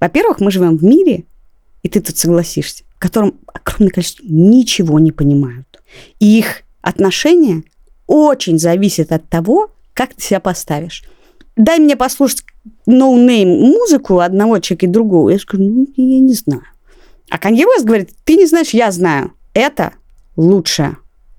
во-первых, 0.00 0.40
мы 0.40 0.50
живем 0.50 0.76
в 0.76 0.84
мире, 0.84 1.24
и 1.82 1.88
ты 1.88 2.00
тут 2.00 2.16
согласишься, 2.16 2.84
в 2.96 2.98
котором 2.98 3.40
огромное 3.52 3.90
количество 3.90 4.24
ничего 4.26 4.98
не 4.98 5.12
понимают. 5.12 5.66
И 6.18 6.38
их 6.38 6.62
отношение 6.80 7.62
очень 8.06 8.58
зависит 8.58 9.12
от 9.12 9.28
того, 9.28 9.70
как 9.92 10.14
ты 10.14 10.22
себя 10.22 10.40
поставишь. 10.40 11.04
Дай 11.56 11.78
мне 11.78 11.96
послушать 11.96 12.42
no-name 12.86 13.48
музыку 13.48 14.18
одного 14.18 14.58
человека 14.58 14.86
и 14.86 14.88
другого. 14.88 15.30
Я 15.30 15.38
скажу, 15.38 15.62
ну, 15.62 15.86
я 15.96 16.20
не 16.20 16.34
знаю. 16.34 16.64
А 17.30 17.38
Канье 17.38 17.66
Уэст 17.66 17.84
говорит, 17.84 18.10
ты 18.24 18.36
не 18.36 18.46
знаешь, 18.46 18.70
я 18.70 18.90
знаю. 18.90 19.32
Это 19.54 19.92
лучше. 20.36 20.96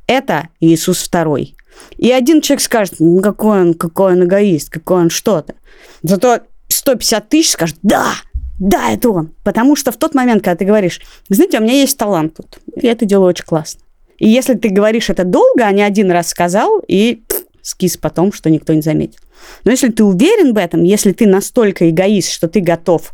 Это 0.08 0.50
Иисус 0.60 1.00
Второй. 1.00 1.56
И 1.98 2.12
один 2.12 2.41
человек 2.41 2.62
скажет, 2.62 2.95
ну, 3.00 3.21
какой 3.21 3.62
он, 3.62 3.74
какой 3.74 4.13
он 4.13 4.24
эгоист, 4.24 4.69
какой 4.69 5.02
он 5.02 5.10
что-то. 5.10 5.56
Зато 6.04 6.41
150 6.75 7.29
тысяч 7.29 7.51
скажет, 7.51 7.77
да, 7.81 8.13
да, 8.59 8.91
это 8.91 9.09
он. 9.09 9.33
Потому 9.43 9.75
что 9.75 9.91
в 9.91 9.97
тот 9.97 10.15
момент, 10.15 10.43
когда 10.43 10.57
ты 10.57 10.65
говоришь, 10.65 11.01
знаете, 11.29 11.59
у 11.59 11.61
меня 11.61 11.73
есть 11.73 11.97
талант 11.97 12.35
тут, 12.35 12.59
я 12.75 12.91
это 12.91 13.05
делаю 13.05 13.29
очень 13.29 13.45
классно. 13.45 13.81
И 14.17 14.29
если 14.29 14.53
ты 14.53 14.69
говоришь 14.69 15.09
это 15.09 15.25
долго, 15.25 15.65
а 15.65 15.71
не 15.71 15.81
один 15.81 16.09
раз 16.09 16.29
сказал, 16.29 16.79
и 16.88 17.23
пф, 17.27 17.43
скис 17.61 17.97
потом, 17.97 18.31
что 18.31 18.49
никто 18.49 18.73
не 18.73 18.81
заметит. 18.81 19.19
Но 19.65 19.71
если 19.71 19.89
ты 19.89 20.03
уверен 20.03 20.53
в 20.53 20.57
этом, 20.57 20.83
если 20.83 21.11
ты 21.11 21.27
настолько 21.27 21.89
эгоист, 21.89 22.31
что 22.31 22.47
ты 22.47 22.61
готов 22.61 23.13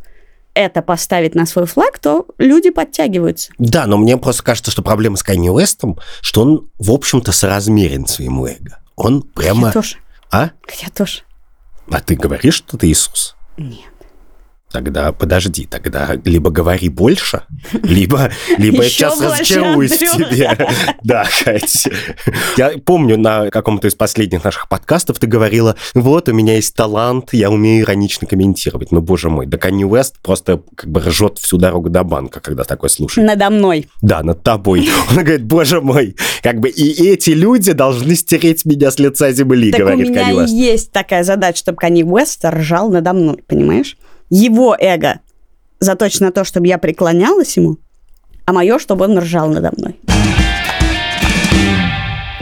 это 0.54 0.82
поставить 0.82 1.34
на 1.34 1.45
свой 1.45 1.65
флаг, 1.65 1.97
то 1.97 2.28
люди 2.38 2.69
подтягиваются. 2.69 3.52
Да, 3.58 3.88
но 3.88 3.97
мне 3.97 4.17
просто 4.17 4.43
кажется, 4.43 4.69
что 4.69 4.82
проблема 4.82 5.15
с 5.15 5.24
Канни 5.24 5.50
Уэстом, 5.50 5.97
что 6.21 6.41
он, 6.41 6.69
в 6.78 6.91
общем-то, 6.91 7.32
соразмерен 7.32 8.06
своему 8.06 8.45
эго. 8.45 8.80
Он 8.95 9.21
прямо... 9.21 9.67
Я 9.67 9.74
тоже. 9.74 9.95
А? 10.30 10.52
Я 10.82 10.89
тоже. 10.93 11.21
А 11.89 12.02
ты 12.02 12.15
говоришь, 12.15 12.56
что 12.56 12.78
ты 12.78 12.88
Иисус? 12.88 13.36
Нет. 13.62 13.90
Тогда 14.72 15.12
подожди, 15.12 15.66
тогда 15.66 16.16
либо 16.24 16.50
говори 16.50 16.90
больше, 16.90 17.44
либо, 17.84 18.32
либо 18.58 18.84
я 18.84 18.90
сейчас 18.90 19.22
разочаруюсь 19.22 19.92
в 19.92 20.18
тебе. 20.18 20.58
Да, 21.04 21.26
Кать. 21.44 21.88
Я 22.58 22.74
помню 22.86 23.18
на 23.18 23.50
каком-то 23.50 23.88
из 23.88 23.96
последних 23.96 24.44
наших 24.44 24.70
подкастов 24.70 25.20
ты 25.20 25.28
говорила, 25.28 25.76
вот, 25.94 26.30
у 26.30 26.34
меня 26.34 26.56
есть 26.56 26.76
талант, 26.76 27.30
я 27.34 27.50
умею 27.50 27.84
иронично 27.84 28.28
комментировать. 28.28 28.92
Ну, 28.92 29.02
боже 29.02 29.30
мой, 29.30 29.46
да 29.46 29.58
Канни 29.58 29.84
Уэст 29.84 30.20
просто 30.22 30.62
как 30.76 30.90
бы 30.90 31.02
ржет 31.02 31.38
всю 31.40 31.58
дорогу 31.58 31.90
до 31.90 32.04
банка, 32.04 32.40
когда 32.40 32.64
такое 32.64 32.90
слушает. 32.90 33.28
Надо 33.28 33.50
мной. 33.50 33.88
Да, 34.02 34.24
над 34.24 34.44
тобой. 34.44 34.90
Он 35.10 35.18
говорит, 35.18 35.44
боже 35.44 35.82
мой, 35.82 36.16
как 36.44 36.60
бы 36.60 36.70
и 36.70 37.10
эти 37.10 37.32
люди 37.32 37.74
должны 37.74 38.16
стереть 38.16 38.66
меня 38.66 38.92
с 38.92 39.00
лица 39.00 39.32
земли, 39.32 39.72
Так 39.72 39.82
у 39.82 39.84
говорит 39.84 40.10
меня 40.10 40.24
Канни 40.24 40.38
Уэст. 40.40 40.54
есть 40.54 40.92
такая 40.92 41.24
задача, 41.24 41.58
чтобы 41.58 41.78
Канни 41.78 42.04
Уэст 42.04 42.46
ржал 42.46 42.90
надо 42.90 43.14
мной, 43.14 43.44
понимаешь? 43.48 43.98
Его 44.34 44.78
эго 44.80 45.20
заточено 45.82 46.28
на 46.28 46.32
то, 46.32 46.46
чтобы 46.46 46.65
я 46.65 46.78
преклонялась 46.78 47.58
ему, 47.58 47.80
а 48.46 48.54
мое, 48.54 48.80
чтобы 48.80 49.04
он 49.04 49.20
ржал 49.20 49.50
надо 49.50 49.74
мной. 49.76 50.00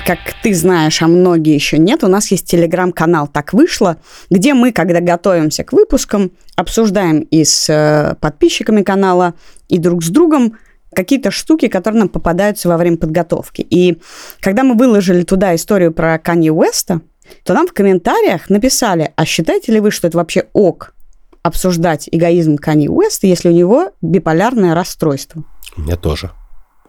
Как 0.06 0.20
ты 0.44 0.54
знаешь, 0.54 1.02
а 1.02 1.08
многие 1.08 1.56
еще 1.56 1.80
нет, 1.80 2.04
у 2.04 2.08
нас 2.08 2.30
есть 2.30 2.46
телеграм-канал 2.46 3.28
«Так 3.28 3.54
вышло», 3.54 3.98
где 4.30 4.54
мы, 4.54 4.72
когда 4.72 5.00
готовимся 5.02 5.64
к 5.64 5.74
выпускам, 5.74 6.32
обсуждаем 6.56 7.22
и 7.22 7.44
с 7.44 7.68
э, 7.70 8.16
подписчиками 8.22 8.84
канала, 8.84 9.34
и 9.68 9.80
друг 9.80 10.04
с 10.04 10.10
другом 10.10 10.58
какие-то 10.94 11.32
штуки, 11.32 11.70
которые 11.70 12.02
нам 12.02 12.10
попадаются 12.10 12.70
во 12.70 12.78
время 12.78 12.98
подготовки. 12.98 13.62
И 13.68 14.00
когда 14.42 14.64
мы 14.64 14.76
выложили 14.76 15.24
туда 15.24 15.56
историю 15.56 15.92
про 15.92 16.20
Канье 16.20 16.54
Уэста, 16.54 17.02
то 17.44 17.54
нам 17.56 17.68
в 17.68 17.74
комментариях 17.74 18.50
написали, 18.52 19.12
а 19.16 19.26
считаете 19.26 19.72
ли 19.72 19.80
вы, 19.80 19.90
что 19.90 20.08
это 20.08 20.18
вообще 20.18 20.46
ок 20.54 20.94
обсуждать 21.44 22.08
эгоизм 22.12 22.58
Канье 22.58 22.90
Уэста, 22.90 23.28
если 23.28 23.50
у 23.50 23.54
него 23.54 23.92
биполярное 24.02 24.74
расстройство? 24.76 25.44
У 25.78 25.82
меня 25.82 25.96
тоже. 25.96 26.32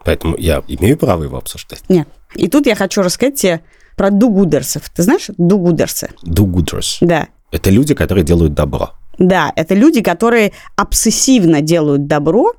Поэтому 0.05 0.37
я 0.37 0.63
имею 0.67 0.97
право 0.97 1.23
его 1.25 1.37
обсуждать. 1.37 1.83
Нет. 1.89 2.09
И 2.35 2.49
тут 2.49 2.67
я 2.67 2.75
хочу 2.75 3.03
рассказать 3.03 3.35
тебе 3.37 3.61
про 3.97 4.11
дугудерсов. 4.11 4.89
Ты 4.91 5.03
знаешь 5.03 5.27
дугудерсы? 5.37 6.11
Gooders. 6.25 6.97
Да. 7.03 7.29
Это 7.51 7.71
люди, 7.71 7.95
которые 7.95 8.25
делают 8.25 8.55
добро. 8.55 8.93
Да, 9.19 9.53
это 9.55 9.75
люди, 9.75 10.01
которые 10.01 10.53
обсессивно 10.77 11.61
делают 11.61 12.07
добро, 12.07 12.55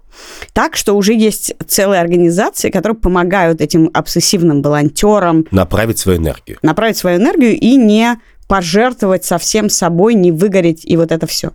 так 0.54 0.76
что 0.76 0.94
уже 0.94 1.14
есть 1.16 1.56
целые 1.68 2.00
организации, 2.00 2.70
которые 2.70 2.96
помогают 2.96 3.62
этим 3.62 3.90
обсессивным 3.94 4.62
волонтерам 4.62 5.48
Направить 5.50 5.98
свою 5.98 6.20
энергию. 6.20 6.60
направить 6.62 6.98
свою 6.98 7.18
энергию 7.18 7.60
и 7.60 7.76
не 7.78 8.20
пожертвовать 8.48 9.26
совсем 9.26 9.70
собой, 9.72 10.14
не 10.14 10.32
выгореть 10.32 10.86
и 10.86 10.98
вот 10.98 11.12
это 11.12 11.26
все. 11.26 11.52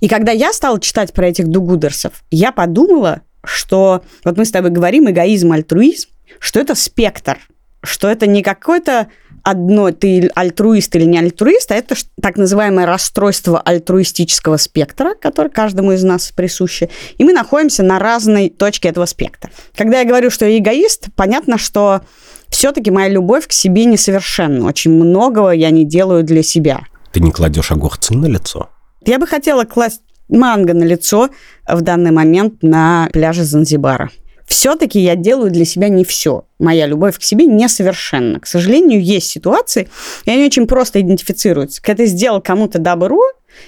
И 0.00 0.08
когда 0.08 0.32
я 0.32 0.52
стала 0.52 0.80
читать 0.80 1.12
про 1.12 1.28
этих 1.28 1.48
дугудерсов, 1.48 2.24
я 2.30 2.52
подумала, 2.52 3.22
что 3.44 4.02
вот 4.24 4.36
мы 4.36 4.44
с 4.44 4.50
тобой 4.50 4.70
говорим 4.70 5.08
эгоизм, 5.10 5.52
альтруизм, 5.52 6.08
что 6.38 6.60
это 6.60 6.74
спектр, 6.74 7.38
что 7.82 8.08
это 8.08 8.26
не 8.26 8.42
какой-то 8.42 9.08
одно, 9.42 9.90
ты 9.90 10.30
альтруист 10.34 10.94
или 10.96 11.04
не 11.04 11.18
альтруист, 11.18 11.72
а 11.72 11.74
это 11.74 11.94
так 12.20 12.36
называемое 12.36 12.86
расстройство 12.86 13.60
альтруистического 13.60 14.58
спектра, 14.58 15.14
которое 15.14 15.48
каждому 15.48 15.92
из 15.92 16.02
нас 16.04 16.30
присуще. 16.34 16.90
И 17.18 17.24
мы 17.24 17.32
находимся 17.32 17.82
на 17.82 17.98
разной 17.98 18.50
точке 18.50 18.88
этого 18.88 19.06
спектра. 19.06 19.50
Когда 19.74 20.00
я 20.00 20.04
говорю, 20.06 20.30
что 20.30 20.46
я 20.46 20.58
эгоист, 20.58 21.08
понятно, 21.16 21.58
что 21.58 22.02
все-таки 22.50 22.90
моя 22.90 23.08
любовь 23.08 23.46
к 23.46 23.52
себе 23.52 23.84
несовершенна. 23.84 24.66
Очень 24.66 24.92
многого 24.92 25.50
я 25.50 25.70
не 25.70 25.84
делаю 25.84 26.24
для 26.24 26.42
себя. 26.42 26.80
Ты 27.12 27.20
не 27.20 27.30
кладешь 27.30 27.70
огурцы 27.70 28.14
на 28.14 28.26
лицо. 28.26 28.68
Я 29.04 29.18
бы 29.18 29.26
хотела 29.26 29.64
класть 29.64 30.02
манго 30.28 30.74
на 30.74 30.84
лицо 30.84 31.30
в 31.66 31.80
данный 31.80 32.10
момент 32.10 32.62
на 32.62 33.08
пляже 33.12 33.44
Занзибара. 33.44 34.10
Все-таки 34.46 34.98
я 34.98 35.14
делаю 35.14 35.50
для 35.50 35.64
себя 35.64 35.88
не 35.88 36.04
все. 36.04 36.44
Моя 36.58 36.86
любовь 36.86 37.18
к 37.18 37.22
себе 37.22 37.46
несовершенна. 37.46 38.40
К 38.40 38.46
сожалению, 38.46 39.00
есть 39.00 39.28
ситуации, 39.28 39.88
и 40.24 40.30
они 40.30 40.44
очень 40.44 40.66
просто 40.66 41.00
идентифицируются. 41.00 41.80
Когда 41.80 42.02
ты 42.02 42.10
сделал 42.10 42.40
кому-то 42.40 42.80
добро, 42.80 43.22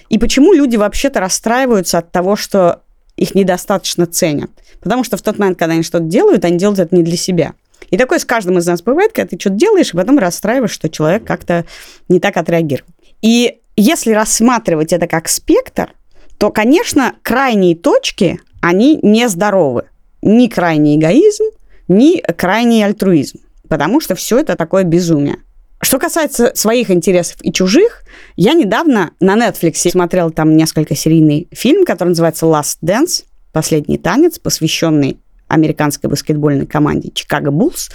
и 0.09 0.19
почему 0.19 0.53
люди 0.53 0.77
вообще-то 0.77 1.21
расстраиваются 1.21 1.99
от 1.99 2.11
того, 2.11 2.35
что 2.35 2.83
их 3.17 3.35
недостаточно 3.37 4.07
ценят. 4.07 4.51
Потому 4.81 5.05
что 5.05 5.17
в 5.17 5.23
тот 5.23 5.39
момент, 5.39 5.59
когда 5.59 5.75
они 5.75 5.85
что-то 5.85 6.05
делают, 6.05 6.45
они 6.45 6.59
делают 6.59 6.81
это 6.81 6.97
не 6.97 7.05
для 7.05 7.17
себя. 7.17 7.53
И 7.91 7.97
такое 7.97 8.19
с 8.19 8.25
каждым 8.25 8.59
из 8.59 8.67
нас 8.67 8.83
бывает, 8.83 9.13
когда 9.13 9.29
ты 9.29 9.39
что-то 9.39 9.57
делаешь, 9.57 9.95
и 9.95 9.97
потом 9.97 10.19
расстраиваешь, 10.19 10.73
что 10.73 10.89
человек 10.89 11.25
как-то 11.25 11.65
не 12.09 12.19
так 12.19 12.37
отреагировал. 12.37 12.89
И 13.21 13.61
если 13.77 14.13
рассматривать 14.13 14.93
это 14.93 15.07
как 15.07 15.29
спектр, 15.29 15.95
то, 16.39 16.51
конечно, 16.51 17.15
крайние 17.23 17.77
точки, 17.77 18.41
они 18.61 18.99
нездоровы. 19.03 19.85
Ни 20.23 20.49
крайний 20.49 20.97
эгоизм, 20.97 21.45
ни 21.89 22.21
крайний 22.21 22.85
альтруизм. 22.85 23.39
Потому 23.69 24.01
что 24.01 24.15
все 24.15 24.39
это 24.39 24.57
такое 24.57 24.85
безумие. 24.85 25.37
Что 25.81 25.99
касается 25.99 26.53
своих 26.55 26.91
интересов 26.91 27.39
и 27.43 27.53
чужих, 27.53 28.05
я 28.37 28.53
недавно 28.53 29.13
на 29.19 29.37
Netflix 29.37 29.91
смотрела 29.91 30.31
там 30.31 30.57
несколько 30.57 30.95
серийный 30.95 31.49
фильм, 31.51 31.85
который 31.85 32.11
называется 32.11 32.47
Last 32.47 32.79
Dance, 32.85 33.25
последний 33.53 33.99
танец, 33.99 34.39
посвященный 34.39 35.19
американской 35.53 36.09
баскетбольной 36.09 36.67
команде 36.67 37.11
Чикаго 37.13 37.51
Буллс. 37.51 37.91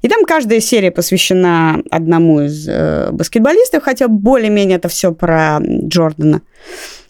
И 0.00 0.08
там 0.08 0.24
каждая 0.24 0.60
серия 0.60 0.90
посвящена 0.90 1.82
одному 1.90 2.40
из 2.40 2.66
э, 2.66 3.10
баскетболистов, 3.12 3.82
хотя 3.82 4.08
более-менее 4.08 4.78
это 4.78 4.88
все 4.88 5.12
про 5.12 5.60
Джордана. 5.60 6.40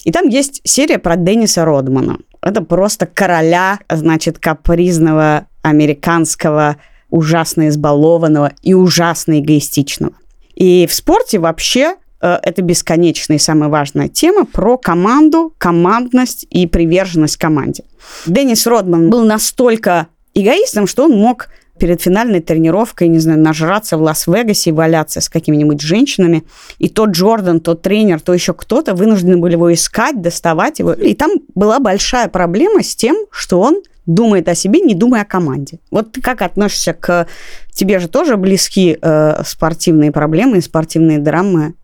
И 0.05 0.11
там 0.11 0.29
есть 0.29 0.61
серия 0.65 0.99
про 0.99 1.17
Денниса 1.17 1.65
Родмана. 1.65 2.19
Это 2.43 2.61
просто 2.61 3.07
короля, 3.07 3.79
значит, 3.91 4.39
капризного, 4.39 5.47
американского, 5.63 6.77
ужасно 7.09 7.69
избалованного 7.69 8.53
и 8.63 8.75
ужасно 8.75 9.39
эгоистичного. 9.39 10.15
И 10.55 10.87
в 10.87 10.93
спорте 10.93 11.39
вообще 11.39 11.95
это 12.27 12.63
бесконечная 12.63 13.37
и 13.37 13.41
самая 13.41 13.69
важная 13.69 14.09
тема 14.09 14.45
про 14.45 14.79
команду, 14.79 15.53
командность 15.59 16.47
и 16.51 16.67
приверженность 16.67 17.37
команде. 17.37 17.85
Деннис 18.27 18.67
Родман 18.67 19.11
был 19.11 19.25
настолько 19.25 20.09
эгоистом, 20.35 20.87
что 20.87 21.05
он 21.05 21.13
мог 21.13 21.49
перед 21.79 22.01
финальной 22.01 22.41
тренировкой, 22.41 23.09
не 23.09 23.19
знаю, 23.19 23.41
нажраться 23.41 23.97
в 23.97 24.03
Лас-Вегасе 24.03 24.71
и 24.71 24.73
валяться 24.73 25.21
с 25.21 25.29
какими-нибудь 25.29 25.81
женщинами. 25.81 26.45
И 26.79 26.89
то 26.89 27.07
Джордан, 27.07 27.61
то 27.61 27.75
тренер, 27.75 28.21
то 28.21 28.33
еще 28.33 28.55
кто-то 28.55 28.95
вынуждены 28.95 29.39
были 29.39 29.55
его 29.55 29.73
искать, 29.73 30.23
доставать 30.23 30.79
его. 30.79 30.93
И 30.93 31.15
там 31.15 31.33
была 31.55 31.81
большая 31.81 32.29
проблема 32.29 32.83
с 32.83 32.95
тем, 32.95 33.17
что 33.31 33.61
он 33.61 33.83
думает 34.07 34.49
о 34.49 34.55
себе, 34.55 34.81
не 34.81 34.95
думая 34.95 35.23
о 35.23 35.25
команде. 35.25 35.81
Вот 35.91 36.13
ты 36.13 36.21
как 36.21 36.43
относишься 36.43 36.93
к... 36.93 37.27
Тебе 37.73 37.99
же 37.99 38.09
тоже 38.09 38.37
близки 38.37 38.97
э, 39.01 39.43
спортивные 39.45 40.13
проблемы 40.13 40.59
и 40.59 40.61
спортивные 40.61 41.19
драмы, 41.19 41.71
э, 41.71 41.84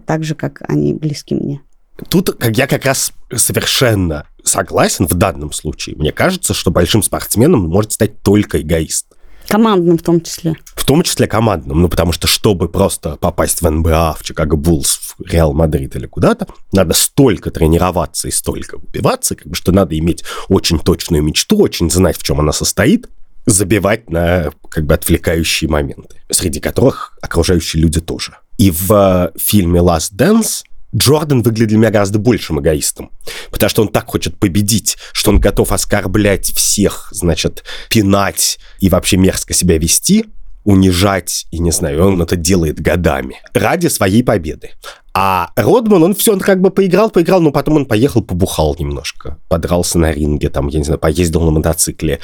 так 0.00 0.24
же, 0.24 0.34
как 0.34 0.62
они 0.68 0.94
близки 0.94 1.34
мне. 1.34 1.60
Тут 2.08 2.30
как 2.38 2.56
я 2.56 2.66
как 2.66 2.84
раз 2.84 3.12
совершенно 3.34 4.26
согласен 4.44 5.06
в 5.06 5.14
данном 5.14 5.52
случае. 5.52 5.96
Мне 5.96 6.12
кажется, 6.12 6.54
что 6.54 6.70
большим 6.70 7.02
спортсменом 7.02 7.60
может 7.68 7.92
стать 7.92 8.22
только 8.22 8.60
эгоист. 8.60 9.06
Командным 9.48 9.98
в 9.98 10.02
том 10.02 10.20
числе. 10.20 10.56
В 10.74 10.84
том 10.84 11.02
числе 11.02 11.26
командным. 11.26 11.82
Ну, 11.82 11.88
потому 11.88 12.12
что, 12.12 12.26
чтобы 12.26 12.68
просто 12.68 13.16
попасть 13.16 13.60
в 13.60 13.68
НБА, 13.68 14.16
в 14.18 14.24
Чикаго 14.24 14.56
Буллс, 14.56 15.14
в 15.18 15.30
Реал 15.30 15.52
Мадрид 15.52 15.96
или 15.96 16.06
куда-то, 16.06 16.46
надо 16.72 16.94
столько 16.94 17.50
тренироваться 17.50 18.28
и 18.28 18.30
столько 18.30 18.76
убиваться, 18.76 19.34
как 19.34 19.48
бы, 19.48 19.54
что 19.54 19.72
надо 19.72 19.98
иметь 19.98 20.24
очень 20.48 20.78
точную 20.78 21.22
мечту, 21.22 21.58
очень 21.58 21.90
знать, 21.90 22.16
в 22.16 22.22
чем 22.22 22.40
она 22.40 22.52
состоит, 22.52 23.08
забивать 23.44 24.10
на 24.10 24.52
как 24.68 24.86
бы 24.86 24.94
отвлекающие 24.94 25.68
моменты, 25.68 26.22
среди 26.30 26.60
которых 26.60 27.18
окружающие 27.20 27.82
люди 27.82 28.00
тоже. 28.00 28.38
И 28.62 28.70
в 28.70 28.92
э, 28.92 29.32
фильме 29.36 29.80
Last 29.80 30.14
Dance 30.16 30.62
Джордан 30.94 31.42
выглядит 31.42 31.70
для 31.70 31.78
меня 31.78 31.90
гораздо 31.90 32.20
большим 32.20 32.60
эгоистом, 32.60 33.10
потому 33.50 33.68
что 33.68 33.82
он 33.82 33.88
так 33.88 34.06
хочет 34.06 34.38
победить, 34.38 34.98
что 35.12 35.32
он 35.32 35.40
готов 35.40 35.72
оскорблять 35.72 36.52
всех, 36.52 37.08
значит, 37.10 37.64
пинать 37.90 38.60
и 38.78 38.88
вообще 38.88 39.16
мерзко 39.16 39.52
себя 39.52 39.78
вести, 39.78 40.26
унижать, 40.62 41.46
и 41.50 41.58
не 41.58 41.72
знаю, 41.72 42.06
он 42.06 42.22
это 42.22 42.36
делает 42.36 42.80
годами 42.80 43.40
ради 43.52 43.88
своей 43.88 44.22
победы. 44.22 44.70
А 45.12 45.50
Родман, 45.56 46.04
он 46.04 46.14
все, 46.14 46.32
он 46.32 46.38
как 46.38 46.60
бы 46.60 46.70
поиграл, 46.70 47.10
поиграл, 47.10 47.40
но 47.40 47.50
потом 47.50 47.78
он 47.78 47.86
поехал, 47.86 48.22
побухал 48.22 48.76
немножко, 48.78 49.38
подрался 49.48 49.98
на 49.98 50.12
ринге, 50.12 50.50
там, 50.50 50.68
я 50.68 50.78
не 50.78 50.84
знаю, 50.84 51.00
поездил 51.00 51.40
на 51.40 51.50
мотоцикле, 51.50 52.20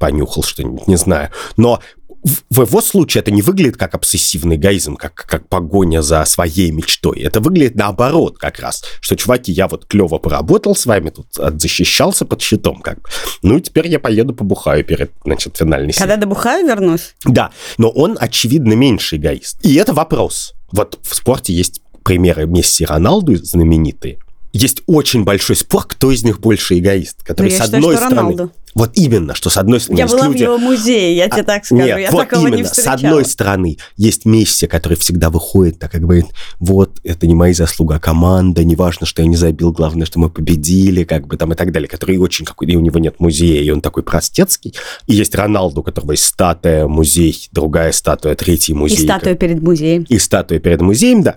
понюхал 0.00 0.42
что-нибудь, 0.42 0.88
не 0.88 0.96
знаю. 0.96 1.30
Но 1.56 1.80
в, 2.50 2.62
его 2.62 2.80
случае 2.80 3.20
это 3.20 3.30
не 3.30 3.42
выглядит 3.42 3.76
как 3.76 3.94
обсессивный 3.94 4.56
эгоизм, 4.56 4.96
как, 4.96 5.14
как 5.14 5.48
погоня 5.48 6.02
за 6.02 6.24
своей 6.24 6.70
мечтой. 6.70 7.20
Это 7.20 7.40
выглядит 7.40 7.74
наоборот 7.74 8.38
как 8.38 8.60
раз, 8.60 8.84
что, 9.00 9.16
чуваки, 9.16 9.52
я 9.52 9.68
вот 9.68 9.86
клево 9.86 10.18
поработал 10.18 10.76
с 10.76 10.86
вами, 10.86 11.10
тут 11.10 11.26
защищался 11.32 12.24
под 12.24 12.40
щитом, 12.40 12.80
как 12.80 13.02
бы. 13.02 13.08
Ну, 13.42 13.58
и 13.58 13.60
теперь 13.60 13.88
я 13.88 13.98
поеду 13.98 14.34
побухаю 14.34 14.84
перед, 14.84 15.12
значит, 15.24 15.56
финальной 15.56 15.92
Когда 15.92 16.16
добухаю, 16.16 16.66
вернусь? 16.66 17.14
Да, 17.24 17.50
но 17.78 17.90
он, 17.90 18.16
очевидно, 18.20 18.74
меньше 18.74 19.16
эгоист. 19.16 19.58
И 19.64 19.74
это 19.74 19.92
вопрос. 19.92 20.54
Вот 20.70 20.98
в 21.02 21.14
спорте 21.14 21.52
есть 21.52 21.82
примеры 22.04 22.46
Месси 22.46 22.84
и 22.84 22.86
Роналду 22.86 23.36
знаменитые. 23.36 24.18
Есть 24.52 24.82
очень 24.86 25.24
большой 25.24 25.56
спор, 25.56 25.86
кто 25.86 26.10
из 26.10 26.24
них 26.24 26.40
больше 26.40 26.78
эгоист. 26.78 27.22
Который, 27.22 27.50
Ну, 27.50 27.50
с 27.50 27.60
считаю, 27.62 27.76
одной 27.76 27.96
стороны, 27.96 28.16
Роналду. 28.16 28.52
Вот 28.74 28.92
именно, 28.94 29.34
что 29.34 29.50
с 29.50 29.56
одной 29.56 29.80
стороны 29.80 29.98
Я 30.00 30.06
была 30.06 30.28
в 30.28 30.32
люди, 30.32 30.42
его 30.44 30.58
музее, 30.58 31.16
я 31.16 31.28
тебе 31.28 31.42
так 31.42 31.64
скажу. 31.64 31.82
нет, 31.82 31.98
я 31.98 32.10
вот 32.10 32.28
такого 32.28 32.46
именно. 32.48 32.56
не 32.56 32.64
С 32.64 32.70
встречала. 32.70 32.94
одной 32.94 33.24
стороны, 33.24 33.76
есть 33.96 34.24
Месси, 34.24 34.66
который 34.66 34.96
всегда 34.96 35.30
выходит, 35.30 35.78
так 35.78 35.94
и 35.94 35.98
говорит, 35.98 36.26
вот, 36.58 36.98
это 37.04 37.26
не 37.26 37.34
мои 37.34 37.52
заслуга, 37.52 37.96
а 37.96 38.00
команда, 38.00 38.64
неважно, 38.64 39.06
что 39.06 39.22
я 39.22 39.28
не 39.28 39.36
забил, 39.36 39.72
главное, 39.72 40.06
что 40.06 40.18
мы 40.18 40.30
победили, 40.30 41.04
как 41.04 41.26
бы 41.26 41.36
там 41.36 41.52
и 41.52 41.54
так 41.54 41.72
далее, 41.72 41.88
который 41.88 42.16
очень 42.18 42.44
какой 42.44 42.68
и 42.68 42.76
у 42.76 42.80
него 42.80 42.98
нет 42.98 43.20
музея, 43.20 43.62
и 43.62 43.70
он 43.70 43.80
такой 43.80 44.02
простецкий. 44.02 44.74
И 45.06 45.14
есть 45.14 45.34
Роналду, 45.34 45.80
у 45.80 45.84
которого 45.84 46.12
есть 46.12 46.24
статуя, 46.24 46.86
музей, 46.86 47.48
другая 47.52 47.92
статуя, 47.92 48.34
третий 48.34 48.72
И 48.72 48.74
музей. 48.74 49.04
статуя 49.04 49.34
перед 49.34 49.60
музеем. 49.62 50.04
И 50.08 50.18
статуя 50.18 50.58
перед 50.58 50.80
музеем, 50.80 51.22
да. 51.22 51.36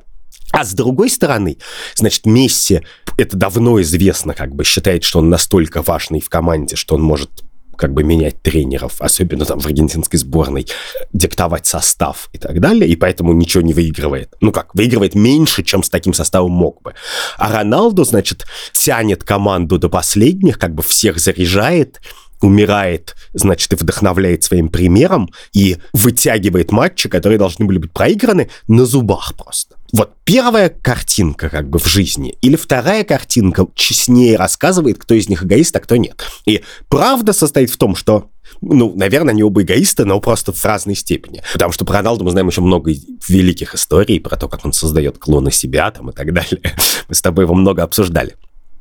А 0.56 0.64
с 0.64 0.74
другой 0.74 1.10
стороны, 1.10 1.58
значит, 1.96 2.26
Месси, 2.26 2.80
это 3.18 3.36
давно 3.36 3.82
известно, 3.82 4.34
как 4.34 4.56
бы 4.56 4.64
считает, 4.64 5.04
что 5.04 5.20
он 5.20 5.30
настолько 5.30 5.82
важный 5.82 6.22
в 6.22 6.30
команде, 6.30 6.78
что 6.78 6.96
он 6.96 7.02
может 7.02 7.30
как 7.78 7.94
бы 7.94 8.06
менять 8.06 8.42
тренеров, 8.42 9.02
особенно 9.02 9.44
там 9.44 9.60
в 9.60 9.66
аргентинской 9.66 10.18
сборной, 10.18 10.66
диктовать 11.12 11.66
состав 11.66 12.30
и 12.32 12.38
так 12.38 12.62
далее, 12.62 12.90
и 12.90 12.96
поэтому 12.96 13.34
ничего 13.34 13.64
не 13.64 13.74
выигрывает. 13.74 14.34
Ну 14.40 14.54
как, 14.54 14.74
выигрывает 14.76 15.14
меньше, 15.14 15.62
чем 15.62 15.84
с 15.84 15.90
таким 15.90 16.14
составом 16.14 16.52
мог 16.52 16.82
бы. 16.82 16.94
А 17.38 17.52
Роналду, 17.52 18.06
значит, 18.06 18.46
тянет 18.72 19.26
команду 19.26 19.78
до 19.78 19.90
последних, 19.90 20.58
как 20.58 20.74
бы 20.74 20.84
всех 20.84 21.20
заряжает, 21.20 22.00
умирает, 22.42 23.16
значит, 23.34 23.74
и 23.74 23.76
вдохновляет 23.76 24.44
своим 24.44 24.70
примером, 24.70 25.30
и 25.54 25.78
вытягивает 25.94 26.72
матчи, 26.72 27.10
которые 27.10 27.38
должны 27.38 27.66
были 27.66 27.78
быть 27.78 27.92
проиграны 27.92 28.50
на 28.68 28.86
зубах 28.86 29.34
просто. 29.36 29.76
Вот 29.96 30.12
первая 30.26 30.68
картинка 30.68 31.48
как 31.48 31.70
бы 31.70 31.80
в 31.80 31.86
жизни, 31.86 32.38
или 32.42 32.58
вторая 32.58 33.06
картинка 33.06 33.66
честнее 33.76 34.36
рассказывает, 34.36 34.98
кто 34.98 35.14
из 35.14 35.30
них 35.30 35.46
эгоист, 35.46 35.74
а 35.74 35.80
кто 35.80 35.96
нет. 35.96 36.22
И 36.46 36.64
правда 36.90 37.32
состоит 37.32 37.70
в 37.70 37.78
том, 37.78 37.96
что 37.96 38.30
ну, 38.60 38.94
наверное, 38.94 39.32
они 39.32 39.42
оба 39.42 39.64
эгоисты, 39.64 40.04
но 40.04 40.20
просто 40.20 40.52
в 40.52 40.66
разной 40.66 40.96
степени. 40.96 41.42
Потому 41.54 41.72
что 41.72 41.86
про 41.86 42.00
Роналду 42.00 42.26
мы 42.26 42.32
знаем 42.32 42.50
еще 42.50 42.60
много 42.60 42.92
великих 43.30 43.74
историй, 43.74 44.20
про 44.20 44.36
то, 44.36 44.50
как 44.50 44.66
он 44.66 44.74
создает 44.74 45.18
клоны 45.18 45.50
себя 45.50 45.90
там 45.92 46.10
и 46.10 46.14
так 46.14 46.34
далее. 46.34 46.60
Мы 47.08 47.16
с 47.16 47.22
тобой 47.22 47.46
его 47.46 47.54
много 47.54 47.82
обсуждали. 47.82 48.36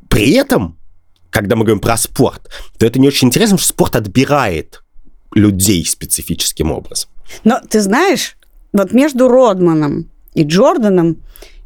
При 0.08 0.32
этом 0.32 0.78
когда 1.30 1.56
мы 1.56 1.64
говорим 1.64 1.80
про 1.80 1.96
спорт, 1.96 2.48
то 2.78 2.86
это 2.86 3.00
не 3.00 3.08
очень 3.08 3.28
интересно, 3.28 3.58
что 3.58 3.66
спорт 3.66 3.96
отбирает 3.96 4.84
людей 5.34 5.84
специфическим 5.84 6.70
образом. 6.70 7.10
Но 7.42 7.60
ты 7.68 7.80
знаешь, 7.80 8.36
вот 8.72 8.92
между 8.92 9.26
Родманом 9.28 10.10
и 10.34 10.42
Джорданом, 10.42 11.16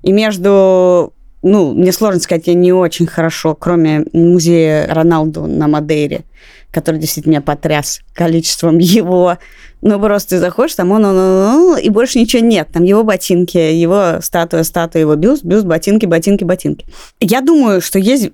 и 0.03 0.13
между, 0.13 1.13
ну, 1.43 1.75
мне 1.75 1.93
сложно 1.93 2.21
сказать, 2.21 2.47
я 2.47 2.55
не 2.55 2.73
очень 2.73 3.07
хорошо, 3.07 3.55
кроме 3.55 4.05
музея 4.13 4.87
Роналду 4.93 5.47
на 5.47 5.69
Мадейре, 5.69 6.25
который 6.71 7.01
действительно 7.01 7.33
меня 7.33 7.41
потряс 7.41 8.01
количеством 8.15 8.79
его. 8.79 9.39
Ну, 9.81 10.01
просто 10.01 10.31
ты 10.31 10.39
заходишь, 10.39 10.75
там 10.75 10.91
он, 10.93 11.05
он, 11.05 11.17
он, 11.17 11.47
он, 11.47 11.79
и 11.79 11.89
больше 11.89 12.19
ничего 12.19 12.43
нет. 12.43 12.69
Там 12.73 12.85
его 12.85 13.05
ботинки, 13.05 13.57
его 13.57 14.21
статуя, 14.21 14.63
статуя, 14.63 15.03
его 15.03 15.17
бюст, 15.17 15.45
бюст, 15.45 15.65
ботинки, 15.65 16.07
ботинки, 16.07 16.45
ботинки. 16.45 16.87
Я 17.21 17.41
думаю, 17.41 17.81
что 17.81 17.99
есть 17.99 18.31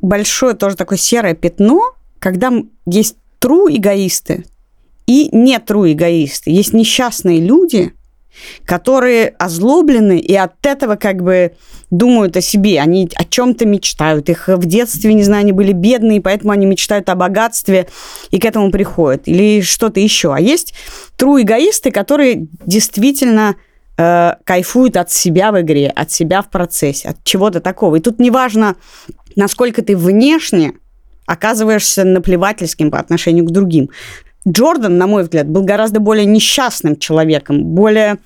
большое 0.00 0.54
тоже 0.54 0.76
такое 0.76 0.98
серое 0.98 1.34
пятно, 1.34 1.94
когда 2.18 2.52
есть 2.86 3.16
true 3.40 3.74
эгоисты 3.74 4.44
и 5.06 5.28
не 5.32 5.56
true 5.58 5.92
эгоисты. 5.92 6.50
Есть 6.50 6.72
несчастные 6.72 7.40
люди, 7.40 7.92
которые 8.64 9.34
озлоблены 9.38 10.18
и 10.18 10.34
от 10.34 10.64
этого 10.64 10.96
как 10.96 11.22
бы 11.22 11.52
думают 11.90 12.36
о 12.36 12.40
себе, 12.40 12.80
они 12.80 13.08
о 13.14 13.24
чем-то 13.24 13.66
мечтают. 13.66 14.28
Их 14.28 14.48
в 14.48 14.66
детстве, 14.66 15.12
не 15.14 15.24
знаю, 15.24 15.42
они 15.42 15.52
были 15.52 15.72
бедные, 15.72 16.20
поэтому 16.20 16.52
они 16.52 16.66
мечтают 16.66 17.08
о 17.08 17.14
богатстве 17.14 17.88
и 18.30 18.38
к 18.38 18.44
этому 18.44 18.70
приходят. 18.70 19.26
Или 19.26 19.60
что-то 19.60 20.00
еще. 20.00 20.32
А 20.34 20.40
есть 20.40 20.74
true 21.18 21.42
эгоисты, 21.42 21.90
которые 21.90 22.46
действительно 22.64 23.56
э, 23.96 24.34
кайфуют 24.44 24.96
от 24.96 25.10
себя 25.10 25.52
в 25.52 25.60
игре, 25.60 25.88
от 25.88 26.10
себя 26.10 26.42
в 26.42 26.50
процессе, 26.50 27.08
от 27.08 27.24
чего-то 27.24 27.60
такого. 27.60 27.96
И 27.96 28.00
тут 28.00 28.20
неважно, 28.20 28.76
насколько 29.36 29.82
ты 29.82 29.96
внешне 29.96 30.74
оказываешься 31.26 32.04
наплевательским 32.04 32.90
по 32.90 32.98
отношению 32.98 33.44
к 33.44 33.52
другим. 33.52 33.90
Джордан, 34.48 34.96
на 34.96 35.06
мой 35.06 35.22
взгляд, 35.22 35.48
был 35.48 35.62
гораздо 35.64 36.00
более 36.00 36.24
несчастным 36.24 36.96
человеком, 36.96 37.62
более 37.62 38.18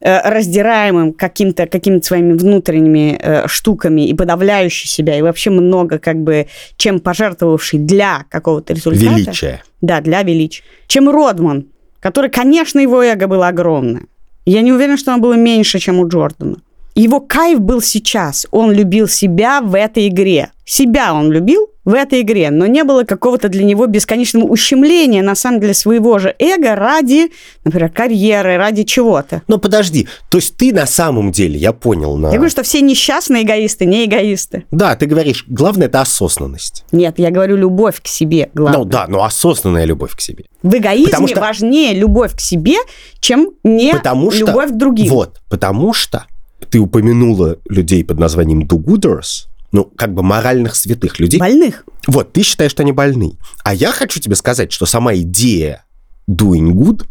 э, 0.00 0.30
раздираемым 0.30 1.12
каким-то 1.12 1.66
какими 1.66 2.00
своими 2.00 2.34
внутренними 2.34 3.18
э, 3.20 3.48
штуками 3.48 4.08
и 4.08 4.14
подавляющий 4.14 4.88
себя, 4.88 5.18
и 5.18 5.22
вообще 5.22 5.50
много 5.50 5.98
как 5.98 6.16
бы 6.16 6.46
чем 6.76 7.00
пожертвовавший 7.00 7.80
для 7.80 8.24
какого-то 8.30 8.74
результата. 8.74 9.04
Величие. 9.06 9.62
Да, 9.80 10.00
для 10.00 10.22
величия. 10.22 10.62
Чем 10.86 11.10
Родман, 11.10 11.66
который, 12.00 12.30
конечно, 12.30 12.78
его 12.78 13.02
эго 13.02 13.26
было 13.26 13.48
огромное. 13.48 14.04
Я 14.44 14.62
не 14.62 14.72
уверена, 14.72 14.96
что 14.96 15.12
оно 15.12 15.20
было 15.20 15.34
меньше, 15.34 15.80
чем 15.80 15.98
у 15.98 16.08
Джордана. 16.08 16.58
Его 16.96 17.20
кайф 17.20 17.60
был 17.60 17.82
сейчас. 17.82 18.46
Он 18.50 18.72
любил 18.72 19.06
себя 19.06 19.60
в 19.60 19.76
этой 19.76 20.08
игре. 20.08 20.50
Себя 20.64 21.12
он 21.12 21.30
любил 21.30 21.68
в 21.84 21.92
этой 21.92 22.22
игре, 22.22 22.50
но 22.50 22.66
не 22.66 22.84
было 22.84 23.04
какого-то 23.04 23.48
для 23.50 23.64
него 23.64 23.86
бесконечного 23.86 24.46
ущемления, 24.46 25.22
на 25.22 25.34
самом 25.34 25.60
деле, 25.60 25.74
своего 25.74 26.18
же 26.18 26.34
эго 26.38 26.74
ради, 26.74 27.30
например, 27.64 27.90
карьеры, 27.90 28.56
ради 28.56 28.82
чего-то. 28.82 29.42
Но 29.46 29.58
подожди, 29.58 30.08
то 30.30 30.38
есть 30.38 30.56
ты 30.56 30.72
на 30.72 30.86
самом 30.86 31.30
деле, 31.32 31.58
я 31.58 31.72
понял, 31.74 32.16
на... 32.16 32.28
Я 32.28 32.36
говорю, 32.36 32.50
что 32.50 32.62
все 32.64 32.80
несчастные 32.80 33.44
эгоисты, 33.44 33.84
не 33.84 34.06
эгоисты. 34.06 34.64
Да, 34.72 34.96
ты 34.96 35.04
говоришь, 35.06 35.44
главное 35.46 35.86
это 35.86 36.00
осознанность. 36.00 36.84
Нет, 36.90 37.18
я 37.18 37.30
говорю 37.30 37.56
любовь 37.56 38.00
к 38.02 38.08
себе, 38.08 38.50
главное. 38.54 38.78
Ну 38.78 38.84
да, 38.86 39.06
но 39.06 39.22
осознанная 39.22 39.84
любовь 39.84 40.16
к 40.16 40.20
себе. 40.20 40.46
В 40.62 40.74
эгоизме 40.74 41.10
Потому 41.10 41.28
что- 41.28 41.40
важнее 41.40 41.94
любовь 41.94 42.34
к 42.34 42.40
себе, 42.40 42.78
чем 43.20 43.50
не 43.62 43.92
Потому 43.92 44.30
что... 44.32 44.46
любовь 44.46 44.70
к 44.70 44.74
другим. 44.76 45.08
Вот, 45.08 45.40
потому 45.48 45.92
что 45.92 46.24
ты 46.70 46.78
упомянула 46.78 47.58
людей 47.68 48.04
под 48.04 48.18
названием 48.18 48.62
do-gooders, 48.62 49.48
ну, 49.72 49.84
как 49.84 50.14
бы 50.14 50.22
моральных 50.22 50.74
святых 50.74 51.18
людей. 51.18 51.38
Больных. 51.38 51.84
Вот, 52.06 52.32
ты 52.32 52.42
считаешь, 52.42 52.70
что 52.70 52.82
они 52.82 52.92
больны. 52.92 53.36
А 53.64 53.74
я 53.74 53.92
хочу 53.92 54.20
тебе 54.20 54.36
сказать, 54.36 54.72
что 54.72 54.86
сама 54.86 55.14
идея 55.16 55.84
doing 56.28 56.72
good, 56.72 57.04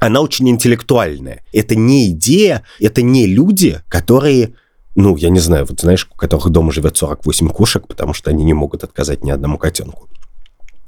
она 0.00 0.20
очень 0.20 0.48
интеллектуальная. 0.48 1.42
Это 1.52 1.74
не 1.74 2.10
идея, 2.10 2.62
это 2.78 3.02
не 3.02 3.26
люди, 3.26 3.80
которые, 3.88 4.54
ну, 4.94 5.16
я 5.16 5.30
не 5.30 5.40
знаю, 5.40 5.66
вот 5.68 5.80
знаешь, 5.80 6.08
у 6.10 6.16
которых 6.16 6.50
дома 6.50 6.70
живет 6.72 6.96
48 6.96 7.48
кошек, 7.48 7.86
потому 7.86 8.12
что 8.12 8.30
они 8.30 8.44
не 8.44 8.52
могут 8.52 8.84
отказать 8.84 9.24
ни 9.24 9.30
одному 9.30 9.58
котенку. 9.58 10.08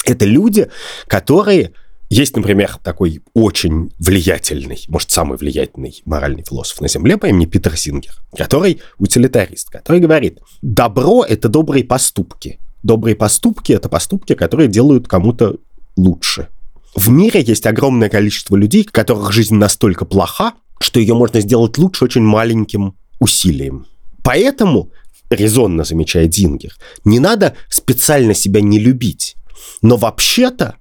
Это 0.05 0.25
люди, 0.25 0.69
которые... 1.07 1.73
Есть, 2.11 2.37
например, 2.37 2.79
такой 2.83 3.21
очень 3.35 3.93
влиятельный, 3.99 4.83
может, 4.89 5.11
самый 5.11 5.37
влиятельный 5.37 6.01
моральный 6.07 6.43
философ 6.43 6.81
на 6.81 6.89
Земле 6.89 7.19
по 7.19 7.27
имени 7.27 7.45
Питер 7.45 7.77
Сингер, 7.77 8.13
который 8.37 8.81
утилитарист, 8.99 9.71
который 9.71 10.01
говорит, 10.01 10.39
добро– 10.63 11.25
это 11.29 11.49
добрые 11.49 11.85
поступки. 11.85 12.59
Добрые 12.83 13.15
поступки– 13.15 13.73
это 13.75 13.91
поступки, 13.91 14.35
которые 14.35 14.69
делают 14.69 15.07
кому-то 15.07 15.57
лучше. 15.97 16.49
В 16.95 17.11
мире 17.11 17.43
есть 17.43 17.67
огромное 17.67 18.09
количество 18.09 18.57
людей, 18.57 18.85
которых 18.85 19.31
жизнь 19.33 19.57
настолько 19.57 20.07
плоха, 20.07 20.55
что 20.81 21.01
ее 21.01 21.15
можно 21.15 21.41
сделать 21.41 21.77
лучше 21.77 22.05
очень 22.05 22.23
маленьким 22.23 22.97
усилием. 23.21 23.87
Поэтому, 24.25 24.93
резонно 25.29 25.85
замечает 25.85 26.31
Дингер, 26.31 26.73
не 27.05 27.19
надо 27.19 27.55
специально 27.69 28.33
себя 28.33 28.63
не 28.63 28.79
любить. 28.79 29.37
Но 29.83 29.97
вообще-то 29.97 30.77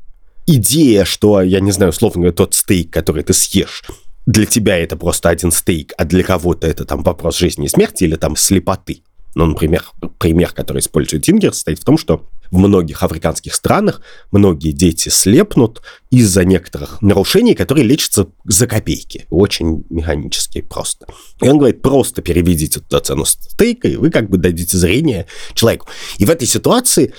идея, 0.48 1.06
что, 1.06 1.42
я 1.42 1.60
не 1.60 1.72
знаю, 1.72 1.92
условно 1.92 2.22
говоря, 2.22 2.36
тот 2.36 2.56
стейк, 2.56 2.92
который 2.92 3.24
ты 3.24 3.34
съешь, 3.34 3.84
для 4.26 4.46
тебя 4.46 4.78
это 4.78 4.98
просто 4.98 5.30
один 5.30 5.52
стейк, 5.52 5.94
а 5.98 6.06
для 6.06 6.24
кого-то 6.24 6.68
это 6.68 6.86
там 6.86 7.04
вопрос 7.04 7.38
жизни 7.38 7.66
и 7.66 7.70
смерти 7.70 8.06
или 8.06 8.16
там 8.16 8.36
слепоты. 8.36 9.04
Ну, 9.36 9.46
например, 9.46 9.84
пример, 10.18 10.52
который 10.52 10.80
использует 10.80 11.22
Дингер, 11.22 11.54
состоит 11.54 11.80
в 11.80 11.86
том, 11.86 11.98
что 12.00 12.28
в 12.50 12.58
многих 12.58 13.04
африканских 13.04 13.54
странах 13.54 14.02
многие 14.32 14.72
дети 14.72 15.10
слепнут 15.10 15.84
из-за 16.10 16.44
некоторых 16.44 17.02
нарушений, 17.04 17.54
которые 17.54 17.86
лечатся 17.86 18.28
за 18.46 18.66
копейки. 18.66 19.28
Очень 19.30 19.86
механически 19.92 20.62
просто. 20.62 21.06
И 21.40 21.48
он 21.48 21.60
говорит, 21.60 21.84
просто 21.84 22.24
переведите 22.24 22.80
туда 22.80 23.00
цену 23.00 23.26
стейка, 23.26 23.88
и 23.88 23.96
вы 23.96 24.10
как 24.10 24.28
бы 24.28 24.38
дадите 24.38 24.76
зрение 24.76 25.28
человеку. 25.54 25.88
И 26.18 26.26
в 26.26 26.32
этой 26.32 26.48
ситуации, 26.48 27.14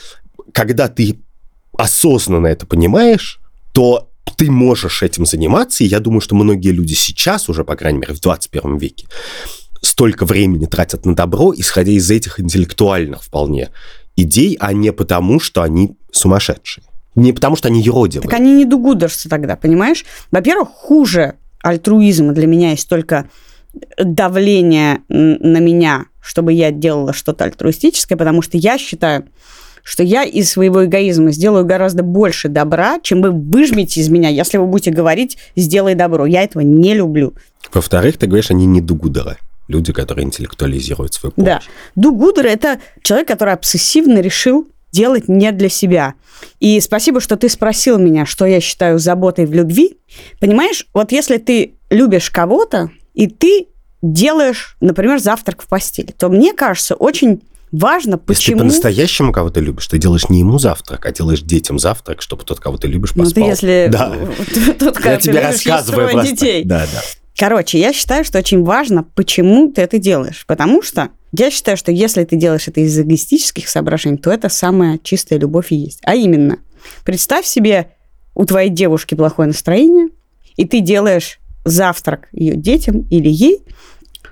когда 0.52 0.88
ты 0.88 1.20
осознанно 1.78 2.48
это 2.48 2.66
понимаешь, 2.66 3.40
то 3.72 4.10
ты 4.36 4.50
можешь 4.50 5.02
этим 5.02 5.24
заниматься, 5.24 5.82
и 5.82 5.86
я 5.86 6.00
думаю, 6.00 6.20
что 6.20 6.34
многие 6.34 6.72
люди 6.72 6.92
сейчас 6.92 7.48
уже, 7.48 7.64
по 7.64 7.76
крайней 7.76 8.00
мере, 8.00 8.12
в 8.12 8.20
21 8.20 8.76
веке, 8.76 9.06
столько 9.80 10.26
времени 10.26 10.66
тратят 10.66 11.06
на 11.06 11.14
добро, 11.14 11.54
исходя 11.56 11.92
из 11.92 12.10
этих 12.10 12.40
интеллектуальных 12.40 13.22
вполне 13.22 13.70
идей, 14.16 14.56
а 14.60 14.72
не 14.72 14.92
потому, 14.92 15.40
что 15.40 15.62
они 15.62 15.96
сумасшедшие. 16.10 16.84
Не 17.14 17.32
потому, 17.32 17.56
что 17.56 17.68
они 17.68 17.80
юродивые. 17.80 18.28
Так 18.28 18.38
они 18.38 18.52
не 18.52 18.64
дугудерсы 18.64 19.28
тогда, 19.28 19.56
понимаешь? 19.56 20.04
Во-первых, 20.30 20.68
хуже 20.68 21.34
альтруизма 21.62 22.32
для 22.32 22.46
меня 22.46 22.70
есть 22.70 22.88
только 22.88 23.28
давление 23.96 25.00
на 25.08 25.58
меня, 25.58 26.06
чтобы 26.20 26.52
я 26.52 26.70
делала 26.70 27.12
что-то 27.12 27.44
альтруистическое, 27.44 28.18
потому 28.18 28.42
что 28.42 28.56
я 28.56 28.78
считаю, 28.78 29.26
что 29.88 30.02
я 30.02 30.22
из 30.22 30.50
своего 30.50 30.84
эгоизма 30.84 31.32
сделаю 31.32 31.64
гораздо 31.64 32.02
больше 32.02 32.48
добра, 32.48 33.00
чем 33.02 33.22
вы 33.22 33.30
выжмете 33.30 34.02
из 34.02 34.10
меня, 34.10 34.28
если 34.28 34.58
вы 34.58 34.66
будете 34.66 34.90
говорить 34.90 35.38
«сделай 35.56 35.94
добро». 35.94 36.26
Я 36.26 36.42
этого 36.42 36.60
не 36.60 36.92
люблю. 36.92 37.32
Во-вторых, 37.72 38.18
ты 38.18 38.26
говоришь, 38.26 38.50
они 38.50 38.66
не 38.66 38.82
дугудеры. 38.82 39.38
Люди, 39.66 39.94
которые 39.94 40.26
интеллектуализируют 40.26 41.14
свою 41.14 41.32
помощь. 41.32 41.48
Да. 41.48 41.60
Дугудер– 41.94 42.44
это 42.48 42.80
человек, 43.02 43.28
который 43.28 43.54
обсессивно 43.54 44.20
решил 44.20 44.68
делать 44.92 45.26
не 45.26 45.50
для 45.52 45.70
себя. 45.70 46.12
И 46.60 46.78
спасибо, 46.82 47.22
что 47.22 47.38
ты 47.38 47.48
спросил 47.48 47.96
меня, 47.96 48.26
что 48.26 48.44
я 48.44 48.60
считаю 48.60 48.98
заботой 48.98 49.46
в 49.46 49.54
любви. 49.54 49.96
Понимаешь, 50.38 50.86
вот 50.92 51.12
если 51.12 51.38
ты 51.38 51.76
любишь 51.88 52.30
кого-то, 52.30 52.90
и 53.14 53.26
ты 53.26 53.68
делаешь, 54.02 54.76
например, 54.82 55.18
завтрак 55.18 55.62
в 55.62 55.66
постели, 55.66 56.12
то 56.12 56.28
мне 56.28 56.52
кажется 56.52 56.94
очень 56.94 57.40
важно, 57.72 58.18
почему... 58.18 58.34
Если 58.34 58.52
ты 58.52 58.58
по-настоящему 58.58 59.32
кого-то 59.32 59.60
любишь, 59.60 59.86
ты 59.86 59.98
делаешь 59.98 60.28
не 60.28 60.40
ему 60.40 60.58
завтрак, 60.58 61.06
а 61.06 61.12
делаешь 61.12 61.42
детям 61.42 61.78
завтрак, 61.78 62.22
чтобы 62.22 62.44
тот, 62.44 62.60
кого 62.60 62.76
ты 62.76 62.88
любишь, 62.88 63.10
поспал. 63.10 63.24
Ну, 63.26 63.32
ты 63.32 63.40
если... 63.40 63.88
Да. 63.92 64.12
Тот, 64.78 65.04
Я 65.04 65.16
тебе 65.16 65.40
рассказываю 65.40 66.10
просто. 66.10 66.32
детей. 66.32 66.64
Да, 66.64 66.86
да. 66.92 67.02
Короче, 67.36 67.78
я 67.78 67.92
считаю, 67.92 68.24
что 68.24 68.38
очень 68.38 68.64
важно, 68.64 69.04
почему 69.04 69.70
ты 69.70 69.82
это 69.82 69.98
делаешь. 69.98 70.44
Потому 70.46 70.82
что 70.82 71.10
я 71.32 71.50
считаю, 71.50 71.76
что 71.76 71.92
если 71.92 72.24
ты 72.24 72.36
делаешь 72.36 72.66
это 72.66 72.80
из 72.80 72.98
эгоистических 72.98 73.68
соображений, 73.68 74.16
то 74.16 74.30
это 74.30 74.48
самая 74.48 74.98
чистая 74.98 75.38
любовь 75.38 75.70
и 75.70 75.76
есть. 75.76 76.00
А 76.02 76.14
именно, 76.16 76.58
представь 77.04 77.46
себе, 77.46 77.92
у 78.34 78.44
твоей 78.44 78.70
девушки 78.70 79.14
плохое 79.14 79.46
настроение, 79.46 80.08
и 80.56 80.64
ты 80.64 80.80
делаешь 80.80 81.38
завтрак 81.64 82.28
ее 82.32 82.56
детям 82.56 83.02
или 83.10 83.28
ей, 83.28 83.62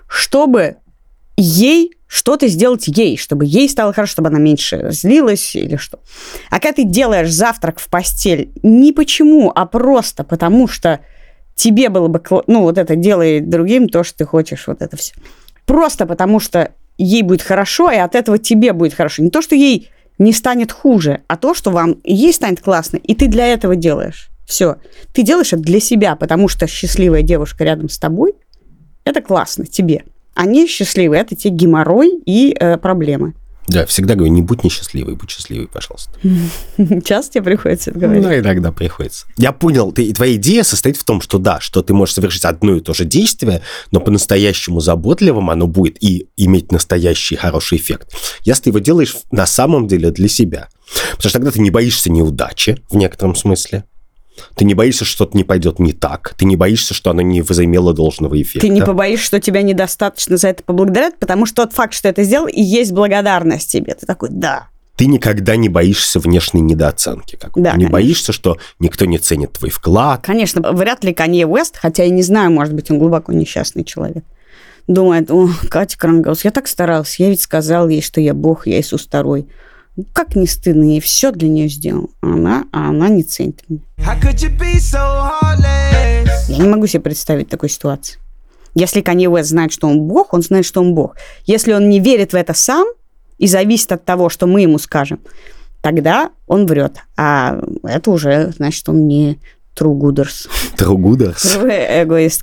чтобы 0.09 0.76
ей 1.37 1.95
что-то 2.07 2.48
сделать 2.48 2.86
ей, 2.86 3.16
чтобы 3.16 3.44
ей 3.44 3.68
стало 3.68 3.92
хорошо, 3.92 4.12
чтобы 4.12 4.28
она 4.28 4.38
меньше 4.38 4.88
злилась 4.90 5.57
или 5.57 5.76
что. 5.76 5.98
А 6.50 6.61
когда 6.61 6.74
ты 6.74 6.84
делаешь 6.84 7.32
завтрак 7.32 7.78
в 7.80 7.88
постель 7.88 8.50
не 8.62 8.92
почему, 8.92 9.50
а 9.54 9.66
просто 9.66 10.22
потому, 10.24 10.68
что 10.68 11.00
тебе 11.57 11.88
было 11.88 12.09
бы, 12.09 12.22
ну, 12.46 12.62
вот 12.62 12.78
это 12.78 12.94
делай 12.94 13.40
другим 13.40 13.88
то, 13.88 14.04
что 14.04 14.18
ты 14.18 14.24
хочешь, 14.24 14.66
вот 14.66 14.82
это 14.82 14.96
все. 14.96 15.14
Просто 15.64 16.07
потому, 16.07 16.38
что 16.38 16.70
ей 16.96 17.22
будет 17.22 17.42
хорошо, 17.42 17.90
и 17.90 17.96
от 17.96 18.14
этого 18.14 18.38
тебе 18.38 18.72
будет 18.72 18.94
хорошо. 18.94 19.22
Не 19.22 19.30
то, 19.30 19.42
что 19.42 19.54
ей 19.57 19.90
не 20.18 20.32
станет 20.32 20.72
хуже, 20.72 21.22
а 21.26 21.36
то, 21.36 21.54
что 21.54 21.70
вам 21.70 21.96
ей 22.04 22.32
станет 22.32 22.61
классно, 22.61 22.98
и 22.98 23.14
ты 23.14 23.26
для 23.26 23.46
этого 23.46 23.74
делаешь. 23.74 24.28
Все. 24.46 24.76
Ты 25.12 25.22
делаешь 25.22 25.52
это 25.52 25.62
для 25.62 25.80
себя, 25.80 26.14
потому 26.14 26.46
что 26.46 26.68
счастливая 26.68 27.22
девушка 27.22 27.64
рядом 27.64 27.88
с 27.88 27.98
тобой– 27.98 28.34
это 29.04 29.20
классно 29.20 29.66
тебе. 29.66 30.04
Они 30.37 30.68
счастливы, 30.68 31.16
это 31.16 31.34
те 31.34 31.49
геморрой 31.49 32.12
и 32.26 32.55
э, 32.59 32.76
проблемы. 32.76 33.34
Да, 33.68 33.84
всегда 33.87 34.14
говорю, 34.14 34.32
не 34.32 34.43
будь 34.43 34.62
несчастливой, 34.62 35.16
будь 35.16 35.30
счастливой, 35.30 35.66
пожалуйста. 35.66 36.12
Часто 37.05 37.34
тебе 37.34 37.45
приходится 37.45 37.91
это 37.91 37.99
говорить? 37.99 38.22
Ну, 38.22 38.32
иногда 38.37 38.70
приходится. 38.70 39.26
Я 39.37 39.53
понял, 39.53 39.91
ты, 39.93 40.12
твоя 40.12 40.37
идея 40.37 40.62
состоит 40.62 40.97
в 40.97 41.05
том, 41.05 41.20
что 41.20 41.39
да, 41.39 41.59
что 41.59 41.82
ты 41.82 41.93
можешь 41.93 42.14
совершить 42.14 42.45
одно 42.45 42.76
и 42.76 42.80
то 42.80 42.95
же 42.95 43.05
действие, 43.05 43.62
но 43.91 44.01
по-настоящему 44.01 44.80
заботливым 44.80 45.51
оно 45.51 45.66
будет 45.66 45.97
и 46.01 46.28
иметь 46.37 46.70
настоящий 46.70 47.34
хороший 47.34 47.78
эффект, 47.78 48.14
если 48.43 48.64
ты 48.64 48.70
его 48.70 48.78
делаешь 48.78 49.16
на 49.32 49.47
самом 49.47 49.89
деле 49.89 50.11
для 50.11 50.28
себя. 50.28 50.68
Потому 51.12 51.30
что 51.30 51.32
тогда 51.32 51.51
ты 51.51 51.61
не 51.61 51.70
боишься 51.70 52.12
неудачи 52.12 52.78
в 52.89 52.97
некотором 52.97 53.34
смысле, 53.34 53.84
ты 54.55 54.64
не 54.64 54.74
боишься, 54.74 55.05
что 55.05 55.16
что-то 55.16 55.37
не 55.37 55.45
пойдет 55.45 55.78
не 55.78 55.93
так. 55.93 56.34
Ты 56.37 56.45
не 56.45 56.57
боишься, 56.57 56.95
что 56.95 57.11
оно 57.11 57.22
не 57.22 57.43
возымело 57.43 57.93
должного 57.95 58.41
эффекта. 58.41 58.61
Ты 58.61 58.68
не 58.68 58.82
побоишься, 58.82 59.26
что 59.26 59.41
тебя 59.41 59.62
недостаточно 59.62 60.37
за 60.37 60.49
это 60.49 60.62
поблагодарят, 60.62 61.18
потому 61.18 61.47
что 61.47 61.64
тот 61.64 61.72
факт, 61.72 61.95
что 61.95 62.09
это 62.09 62.22
сделал, 62.22 62.47
и 62.47 62.61
есть 62.61 62.93
благодарность 62.93 63.70
тебе. 63.70 63.95
Ты 63.95 64.07
такой, 64.07 64.28
да. 64.30 64.68
Ты 64.97 65.07
никогда 65.07 65.57
не 65.57 65.68
боишься 65.68 66.20
внешней 66.20 66.62
недооценки. 66.62 67.37
Как 67.37 67.53
Да, 67.55 67.72
ты 67.72 67.76
не 67.78 67.84
конечно. 67.84 67.91
боишься, 67.91 68.32
что 68.32 68.57
никто 68.78 69.05
не 69.05 69.18
ценит 69.18 69.53
твой 69.53 69.70
вклад. 69.70 70.22
Конечно, 70.24 70.62
вряд 70.72 71.05
ли 71.05 71.12
Канье 71.12 71.47
Уэст, 71.47 71.76
хотя 71.76 72.05
я 72.05 72.11
не 72.11 72.22
знаю, 72.22 72.51
может 72.51 72.72
быть, 72.72 72.91
он 72.91 72.99
глубоко 72.99 73.32
несчастный 73.32 73.84
человек, 73.84 74.24
думает, 74.87 75.30
о, 75.30 75.51
Катя 75.68 75.99
Крангаус, 75.99 76.45
я 76.45 76.51
так 76.51 76.66
старался, 76.66 77.22
я 77.22 77.28
ведь 77.30 77.43
сказал 77.43 77.89
ей, 77.89 78.01
что 78.01 78.20
я 78.20 78.32
бог, 78.32 78.66
я 78.66 78.80
Иисус 78.80 79.03
второй. 79.05 79.47
Ну, 79.97 80.05
Как 80.12 80.36
не 80.36 80.47
стыдно, 80.47 80.94
я 80.94 81.01
все 81.01 81.32
для 81.32 81.49
нее 81.49 81.68
сделал. 81.68 82.11
А 82.20 82.26
она, 82.26 82.64
а 82.70 82.90
она 82.90 83.09
не 83.09 83.22
ценит 83.22 83.62
меня. 83.68 83.80
So? 84.78 85.26
Я 86.49 86.59
не 86.59 86.68
могу 86.68 86.86
себе 86.86 87.01
представить 87.01 87.49
такой 87.49 87.70
ситуации. 87.70 88.18
Если 88.74 89.01
Канье 89.01 89.30
Уэст 89.30 89.49
знает, 89.49 89.72
что 89.72 89.88
он 89.88 90.03
бог, 90.03 90.34
он 90.34 90.42
знает, 90.42 90.66
что 90.66 90.82
он 90.82 90.94
бог. 90.94 91.16
Если 91.47 91.72
он 91.72 91.88
не 91.88 91.99
верит 91.99 92.32
в 92.32 92.36
это 92.36 92.53
сам 92.53 92.86
и 93.38 93.47
зависит 93.47 93.90
от 93.90 94.05
того, 94.05 94.28
что 94.28 94.47
мы 94.47 94.61
ему 94.61 94.78
скажем, 94.78 95.18
тогда 95.80 96.30
он 96.47 96.66
врет. 96.66 96.99
А 97.16 97.59
это 97.82 98.11
уже 98.11 98.53
значит, 98.55 98.78
что 98.78 98.92
он 98.92 99.09
не 99.09 99.38
true 99.74 99.99
gooders. 99.99 100.47
True 101.42 102.03
эгоист. 102.03 102.42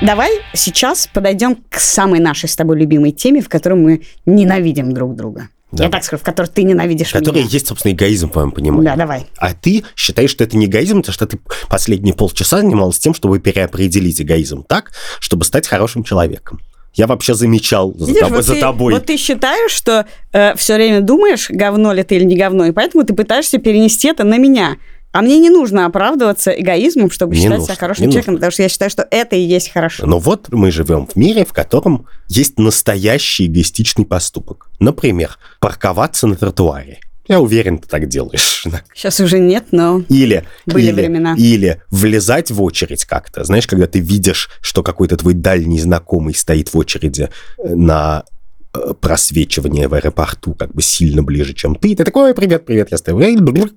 Давай 0.00 0.30
сейчас 0.54 1.08
подойдем 1.12 1.56
к 1.68 1.78
самой 1.80 2.20
нашей 2.20 2.48
с 2.48 2.54
тобой 2.56 2.78
любимой 2.78 3.10
теме, 3.10 3.40
в 3.40 3.48
которой 3.48 3.74
мы 3.74 4.02
ненавидим 4.26 4.92
друг 4.94 5.16
друга. 5.16 5.48
Да. 5.72 5.84
Я 5.84 5.90
так 5.90 6.02
скажу, 6.04 6.20
в 6.22 6.24
которой 6.24 6.46
ты 6.46 6.62
ненавидишь 6.62 7.10
Который 7.12 7.40
меня. 7.42 7.48
есть, 7.50 7.66
собственно, 7.66 7.92
эгоизм, 7.92 8.30
по 8.30 8.38
моему 8.40 8.52
пониманию. 8.52 8.84
Да, 8.84 8.96
давай. 8.96 9.26
А 9.36 9.52
ты 9.52 9.84
считаешь, 9.96 10.30
что 10.30 10.44
это 10.44 10.56
не 10.56 10.64
эгоизм, 10.66 10.98
потому 11.00 11.12
что 11.12 11.26
ты 11.26 11.38
последние 11.68 12.14
полчаса 12.14 12.58
занималась 12.60 12.98
тем, 12.98 13.12
чтобы 13.12 13.38
переопределить 13.38 14.22
эгоизм 14.22 14.62
так, 14.66 14.92
чтобы 15.20 15.44
стать 15.44 15.66
хорошим 15.66 16.04
человеком. 16.04 16.60
Я 16.94 17.06
вообще 17.06 17.34
замечал 17.34 17.92
за, 17.98 18.06
Видишь, 18.06 18.20
тобой- 18.20 18.36
вот, 18.36 18.44
за 18.46 18.54
ты, 18.54 18.60
тобой. 18.60 18.94
вот 18.94 19.04
ты 19.04 19.16
считаешь, 19.18 19.70
что 19.72 20.06
все 20.56 20.74
время 20.74 21.00
думаешь, 21.02 21.50
говно 21.50 21.92
ли 21.92 22.02
ты 22.02 22.16
или 22.16 22.24
не 22.24 22.36
говно, 22.36 22.64
и 22.64 22.72
поэтому 22.72 23.04
ты 23.04 23.12
пытаешься 23.14 23.58
перенести 23.58 24.08
это 24.08 24.24
на 24.24 24.38
меня. 24.38 24.76
А 25.18 25.20
мне 25.20 25.36
не 25.38 25.50
нужно 25.50 25.84
оправдываться 25.84 26.52
эгоизмом, 26.52 27.10
чтобы 27.10 27.34
Не 27.34 27.40
считать 27.40 27.58
нужно, 27.58 27.74
себя 27.74 27.80
хорошим 27.80 28.04
человеком, 28.08 28.34
потому 28.36 28.52
что 28.52 28.62
я 28.62 28.68
считаю, 28.68 28.88
что 28.88 29.04
это 29.10 29.34
и 29.34 29.40
есть 29.40 29.72
хорошо. 29.72 30.06
Но 30.06 30.20
вот 30.20 30.46
мы 30.52 30.70
живем 30.70 31.08
в 31.08 31.16
мире, 31.16 31.44
в 31.44 31.52
котором 31.52 32.06
есть 32.28 32.56
настоящий 32.56 33.46
эгоистичный 33.46 34.04
поступок. 34.04 34.70
Например, 34.78 35.36
парковаться 35.58 36.28
на 36.28 36.36
тротуаре. 36.36 37.00
Я 37.26 37.40
уверен, 37.40 37.78
ты 37.78 37.88
так 37.88 38.06
делаешь. 38.06 38.64
Сейчас 38.94 39.18
уже 39.18 39.40
нет, 39.40 39.64
но 39.72 40.04
Или, 40.08 40.44
Были 40.66 40.86
или, 40.86 40.92
времена. 40.92 41.34
или 41.36 41.82
влезать 41.90 42.52
в 42.52 42.62
очередь 42.62 43.04
как-то. 43.04 43.42
Знаешь, 43.42 43.66
когда 43.66 43.88
ты 43.88 43.98
видишь, 43.98 44.48
что 44.60 44.84
какой-то 44.84 45.16
твой 45.16 45.34
дальний 45.34 45.80
знакомый 45.80 46.32
стоит 46.32 46.72
в 46.72 46.78
очереди 46.78 47.28
э, 47.58 47.74
на 47.74 48.22
просвечивание 49.00 49.88
в 49.88 49.94
аэропорту 49.94 50.54
как 50.54 50.72
бы 50.74 50.82
сильно 50.82 51.22
ближе, 51.22 51.54
чем 51.54 51.74
ты, 51.74 51.94
ты 51.94 52.04
такой, 52.04 52.24
«Ой, 52.28 52.34
привет, 52.34 52.66
привет, 52.66 52.88
я 52.90 52.98
стою, 52.98 53.18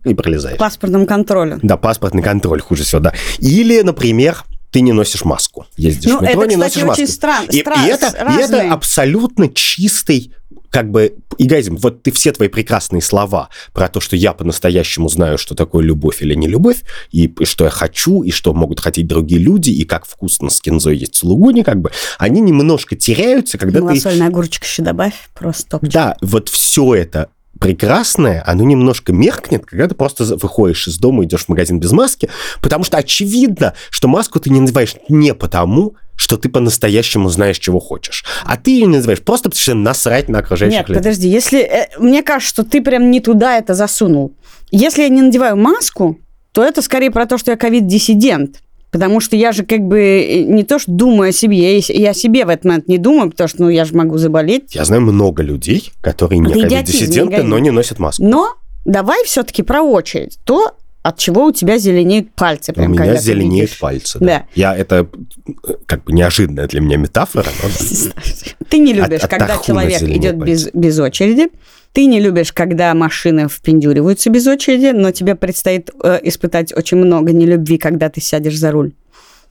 и 0.05 0.13
пролезаешь. 0.13 0.57
паспортному 0.57 1.05
контролю. 1.05 1.59
Да, 1.61 1.77
паспортный 1.77 2.21
контроль 2.21 2.61
хуже 2.61 2.83
всего, 2.83 2.99
да. 3.01 3.13
Или, 3.39 3.81
например, 3.81 4.43
ты 4.71 4.81
не 4.81 4.93
носишь 4.93 5.25
маску. 5.25 5.65
Ездишь 5.77 6.11
Ну, 6.11 6.19
в 6.19 6.21
метро, 6.21 6.43
это, 6.43 6.49
не 6.55 6.55
кстати, 6.55 6.85
носишь 6.85 6.87
маску. 6.87 7.07
стран- 7.07 7.45
И, 7.49 7.57
и 7.57 7.89
это, 7.89 8.07
и 8.37 8.41
это 8.41 8.71
абсолютно 8.73 9.49
чистый 9.49 10.33
как 10.71 10.89
бы 10.89 11.15
эгоизм. 11.37 11.75
Вот 11.75 12.01
ты 12.01 12.11
все 12.11 12.31
твои 12.31 12.47
прекрасные 12.47 13.01
слова 13.01 13.49
про 13.73 13.89
то, 13.89 13.99
что 13.99 14.15
я 14.15 14.33
по-настоящему 14.33 15.09
знаю, 15.09 15.37
что 15.37 15.53
такое 15.53 15.83
любовь 15.83 16.21
или 16.21 16.33
не 16.33 16.47
любовь, 16.47 16.81
и 17.11 17.31
что 17.43 17.65
я 17.65 17.69
хочу, 17.69 18.23
и 18.23 18.31
что 18.31 18.53
могут 18.53 18.79
хотеть 18.79 19.05
другие 19.05 19.39
люди, 19.39 19.69
и 19.69 19.83
как 19.83 20.05
вкусно 20.05 20.49
с 20.49 20.61
кинзой 20.61 20.97
есть 20.97 21.15
сулугуни, 21.15 21.61
как 21.61 21.81
бы, 21.81 21.91
они 22.17 22.41
немножко 22.41 22.95
теряются, 22.95 23.57
когда 23.57 23.79
ты... 23.79 23.85
Малосольный 23.85 24.27
огурчик 24.27 24.63
еще 24.63 24.81
добавь, 24.81 25.13
просто 25.33 25.71
топчик. 25.71 25.91
Да, 25.91 26.15
вот 26.21 26.47
все 26.49 26.95
это 26.95 27.29
прекрасное, 27.59 28.43
оно 28.47 28.63
немножко 28.63 29.13
меркнет, 29.13 29.65
когда 29.65 29.87
ты 29.87 29.93
просто 29.93 30.23
выходишь 30.37 30.87
из 30.87 30.97
дома, 30.97 31.25
идешь 31.25 31.45
в 31.45 31.49
магазин 31.49 31.79
без 31.79 31.91
маски, 31.91 32.29
потому 32.61 32.83
что 32.83 32.97
очевидно, 32.97 33.75
что 33.91 34.07
маску 34.07 34.39
ты 34.39 34.49
не 34.49 34.61
надеваешь 34.61 34.95
не 35.09 35.35
потому, 35.35 35.95
что 36.21 36.37
ты 36.37 36.49
по-настоящему 36.49 37.29
знаешь, 37.29 37.57
чего 37.57 37.79
хочешь, 37.79 38.23
а 38.45 38.57
ты 38.57 38.71
ее 38.71 38.85
не 38.85 38.97
надеваешь 38.97 39.21
просто 39.21 39.49
потому 39.49 39.61
что 39.61 39.73
насрать 39.73 40.29
на 40.29 40.39
окружающих 40.39 40.79
Нет, 40.79 40.89
людей. 40.89 40.99
подожди, 40.99 41.27
если... 41.27 41.61
э, 41.61 41.89
мне 41.97 42.21
кажется, 42.21 42.49
что 42.49 42.63
ты 42.63 42.81
прям 42.81 43.09
не 43.09 43.19
туда 43.19 43.57
это 43.57 43.73
засунул. 43.73 44.35
Если 44.69 45.01
я 45.01 45.09
не 45.09 45.21
надеваю 45.21 45.57
маску, 45.57 46.19
то 46.51 46.63
это 46.63 46.81
скорее 46.81 47.11
про 47.11 47.25
то, 47.25 47.37
что 47.37 47.51
я 47.51 47.57
ковид-диссидент. 47.57 48.61
Потому 48.91 49.21
что 49.21 49.37
я 49.37 49.53
же 49.53 49.65
как 49.65 49.79
бы 49.79 49.99
э, 49.99 50.43
не 50.43 50.63
то, 50.63 50.77
что 50.77 50.91
думаю 50.91 51.29
о 51.29 51.31
себе, 51.31 51.79
я, 51.79 52.09
о 52.11 52.13
себе 52.13 52.45
в 52.45 52.49
этот 52.49 52.65
момент 52.65 52.87
не 52.87 52.97
думаю, 52.97 53.31
потому 53.31 53.47
что 53.47 53.63
ну, 53.63 53.69
я 53.69 53.85
же 53.85 53.95
могу 53.95 54.17
заболеть. 54.17 54.75
Я 54.75 54.85
знаю 54.85 55.01
много 55.01 55.41
людей, 55.41 55.91
которые 56.01 56.39
не 56.39 56.53
ковид-диссиденты, 56.53 57.41
но 57.43 57.57
не 57.57 57.71
носят 57.71 57.99
маску. 57.99 58.23
Но 58.23 58.53
давай 58.85 59.23
все-таки 59.25 59.63
про 59.63 59.81
очередь. 59.81 60.37
То, 60.43 60.75
от 61.03 61.17
чего 61.17 61.45
у 61.45 61.51
тебя 61.51 61.77
зеленеют 61.77 62.31
пальцы. 62.33 62.71
У 62.71 62.75
Прям, 62.75 62.91
меня 62.91 63.01
когда 63.01 63.15
ты 63.17 63.23
зеленеют 63.23 63.69
видишь. 63.69 63.79
пальцы. 63.79 64.19
Да. 64.19 64.25
Да. 64.25 64.45
Я 64.55 64.75
это 64.75 65.07
как 65.85 66.03
бы 66.03 66.13
неожиданная 66.13 66.67
для 66.67 66.81
меня 66.81 66.97
метафора. 66.97 67.49
но. 67.63 67.69
Ты 68.69 68.77
не 68.77 68.93
любишь, 68.93 69.21
от 69.21 69.29
когда 69.29 69.57
человек 69.57 70.01
идет 70.01 70.37
без, 70.37 70.69
без 70.73 70.99
очереди. 70.99 71.49
Ты 71.93 72.05
не 72.05 72.21
любишь, 72.21 72.53
когда 72.53 72.93
машины 72.93 73.49
впендюриваются 73.49 74.29
без 74.29 74.47
очереди, 74.47 74.95
но 74.95 75.11
тебе 75.11 75.35
предстоит 75.35 75.89
э, 76.01 76.19
испытать 76.23 76.71
очень 76.73 76.97
много 76.97 77.33
нелюбви, 77.33 77.77
когда 77.77 78.09
ты 78.09 78.21
сядешь 78.21 78.57
за 78.57 78.71
руль. 78.71 78.93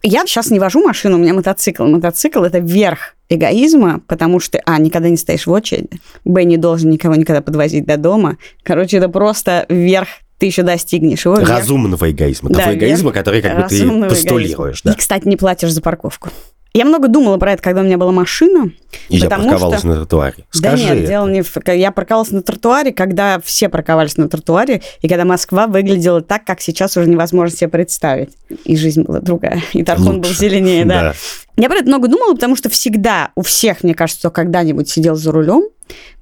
Я 0.03 0.25
сейчас 0.25 0.51
не 0.51 0.59
вожу 0.59 0.83
машину, 0.83 1.17
у 1.17 1.21
меня 1.21 1.35
мотоцикл. 1.35 1.85
Мотоцикл– 1.85 2.43
это 2.45 2.59
верх 2.59 3.15
эгоизма, 3.29 4.01
потому 4.07 4.41
что, 4.41 4.59
а, 4.65 4.79
никогда 4.79 5.11
не 5.11 5.19
стоишь 5.19 5.47
в 5.47 5.51
очереди, 5.51 5.91
б, 6.25 6.43
не 6.45 6.57
должен 6.57 6.89
никого 6.89 7.15
никогда 7.15 7.43
подвозить 7.43 7.85
до 7.85 7.99
дома. 7.99 8.39
Короче, 8.63 8.97
это 8.97 9.11
просто 9.11 9.67
верх, 9.69 10.09
ты 10.41 10.47
еще 10.47 10.63
достигнешь 10.63 11.27
его. 11.27 11.37
Разумного 11.37 12.11
эгоизма. 12.11 12.49
Да, 12.49 12.61
Того 12.61 12.71
верх 12.71 12.83
эгоизма, 12.83 13.13
который 13.13 13.43
как 13.43 13.57
бы 13.57 13.69
ты 13.69 14.09
постулируешь. 14.09 14.81
Да. 14.83 14.93
И, 14.93 14.97
кстати, 14.97 15.29
не 15.29 15.37
платишь 15.37 15.71
за 15.71 15.83
парковку. 15.83 16.31
Я 16.73 16.85
много 16.85 17.09
думала 17.09 17.37
про 17.37 17.53
это, 17.53 17.63
когда 17.63 17.81
у 17.81 17.85
меня 17.85 17.99
была 17.99 18.13
машина. 18.13 18.71
И 19.09 19.19
я 19.19 19.29
парковалась 19.29 19.81
что- 19.81 19.89
на 19.89 19.97
тротуаре. 19.97 20.45
Скажи 20.51 20.85
да 20.85 20.95
нет, 20.95 20.99
это. 20.99 21.09
дело 21.09 21.29
не 21.29 21.43
в... 21.43 21.53
Я 21.67 21.91
парковалась 21.91 22.31
на 22.31 22.43
тротуаре, 22.43 22.93
когда 22.93 23.41
все 23.45 23.69
парковались 23.69 24.17
на 24.17 24.29
тротуаре, 24.29 24.81
и 25.03 25.09
когда 25.09 25.25
Москва 25.25 25.67
выглядела 25.67 26.23
так, 26.23 26.45
как 26.45 26.61
сейчас 26.61 26.97
уже 26.97 27.09
невозможно 27.09 27.55
себе 27.57 27.69
представить. 27.69 28.31
И 28.65 28.77
жизнь 28.77 29.03
была 29.03 29.21
другая, 29.21 29.63
и 29.73 29.83
Тархун 29.83 30.21
был 30.21 30.31
зеленее, 30.31 30.85
да. 30.85 31.15
Я 31.61 31.69
про 31.69 31.77
это 31.77 31.89
много 31.89 32.09
думала, 32.09 32.33
потому 32.33 32.57
что 32.57 32.71
всегда 32.71 33.33
у 33.35 33.43
всех, 33.43 33.83
мне 33.83 33.95
кажется, 33.95 34.21
кто 34.21 34.31
когда-нибудь 34.31 34.89
сидел 34.89 35.15
за 35.15 35.31
рулем, 35.31 35.65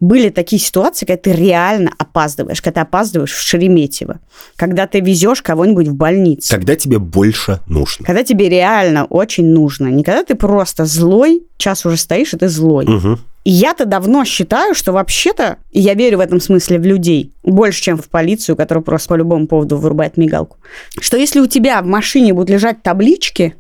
были 0.01 0.31
такие 0.31 0.61
ситуации, 0.61 1.07
когда 1.07 1.23
ты 1.23 1.33
реально 1.33 1.93
опаздываешь, 1.97 2.61
когда 2.61 2.81
ты 2.81 2.89
опаздываешь 2.89 3.33
в 3.33 3.41
Шереметьево, 3.41 4.19
когда 4.57 4.89
ты 4.89 4.99
везешь 4.99 5.43
кого-нибудь 5.43 5.87
в 5.87 5.95
больницу. 5.95 6.51
Когда 6.51 6.75
тебе 6.75 6.99
больше 6.99 7.61
нужно. 7.69 8.05
Когда 8.05 8.25
тебе 8.25 8.49
реально 8.49 9.05
очень 9.05 9.47
нужно. 9.47 9.87
Не 9.87 10.03
когда 10.03 10.25
ты 10.25 10.35
просто 10.35 10.87
злой, 10.87 11.45
час 11.57 11.87
уже 11.87 11.99
стоишь, 11.99 12.35
и 12.35 12.39
ты 12.39 12.49
злой. 12.49 12.87
Мгм. 12.87 13.21
И 13.45 13.51
я-то 13.51 13.85
давно 13.85 14.25
считаю, 14.25 14.75
что 14.75 14.93
вообще-то, 14.93 15.59
и 15.71 15.81
я 15.81 15.95
верю 15.95 16.19
в 16.19 16.21
этом 16.21 16.41
смысле 16.41 16.81
в 16.81 16.83
людей, 16.85 17.33
больше, 17.45 17.81
чем 17.81 17.97
в 17.97 18.09
полицию, 18.09 18.57
которая 18.57 18.83
просто 18.83 19.11
по 19.11 19.15
любому 19.15 19.47
поводу 19.47 19.77
вырубает 19.77 20.17
мигалку, 20.17 20.57
что 21.01 21.17
если 21.17 21.39
у 21.39 21.47
тебя 21.47 21.81
в 21.81 21.87
машине 21.87 22.35
будут 22.35 22.51
лежать 22.51 22.83
таблички, 22.83 23.55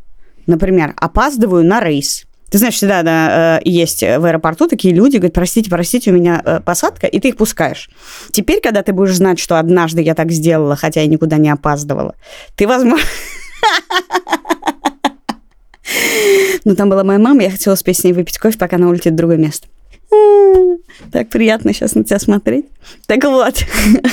например, 0.48 0.94
«опаздываю 0.96 1.64
на 1.64 1.80
рейс», 1.80 2.24
ты 2.50 2.56
знаешь, 2.56 2.76
всегда 2.76 3.02
да, 3.02 3.58
э, 3.58 3.60
есть 3.64 4.02
в 4.02 4.24
аэропорту 4.24 4.68
такие 4.68 4.94
люди, 4.94 5.18
говорят, 5.18 5.34
простите, 5.34 5.68
простите, 5.68 6.10
у 6.10 6.14
меня 6.14 6.40
э, 6.42 6.60
посадка, 6.60 7.06
и 7.06 7.20
ты 7.20 7.28
их 7.28 7.36
пускаешь. 7.36 7.90
Теперь, 8.32 8.62
когда 8.62 8.82
ты 8.82 8.94
будешь 8.94 9.16
знать, 9.16 9.38
что 9.38 9.58
однажды 9.58 10.00
я 10.00 10.14
так 10.14 10.32
сделала, 10.32 10.74
хотя 10.74 11.02
я 11.02 11.06
никуда 11.06 11.36
не 11.36 11.50
опаздывала, 11.50 12.14
ты, 12.56 12.66
возможно... 12.66 13.06
Ну, 16.64 16.76
там 16.76 16.90
была 16.90 17.02
моя 17.02 17.18
мама, 17.18 17.44
я 17.44 17.50
хотела 17.50 17.72
успеть 17.72 17.96
с 17.96 18.04
ней 18.04 18.12
выпить 18.12 18.36
кофе, 18.36 18.58
пока 18.58 18.76
она 18.76 18.88
улетит 18.88 19.14
в 19.14 19.16
другое 19.16 19.38
место. 19.38 19.68
Так 21.12 21.28
приятно 21.28 21.72
сейчас 21.72 21.94
на 21.94 22.04
тебя 22.04 22.18
смотреть. 22.18 22.66
Так 23.06 23.24
вот, 23.24 23.54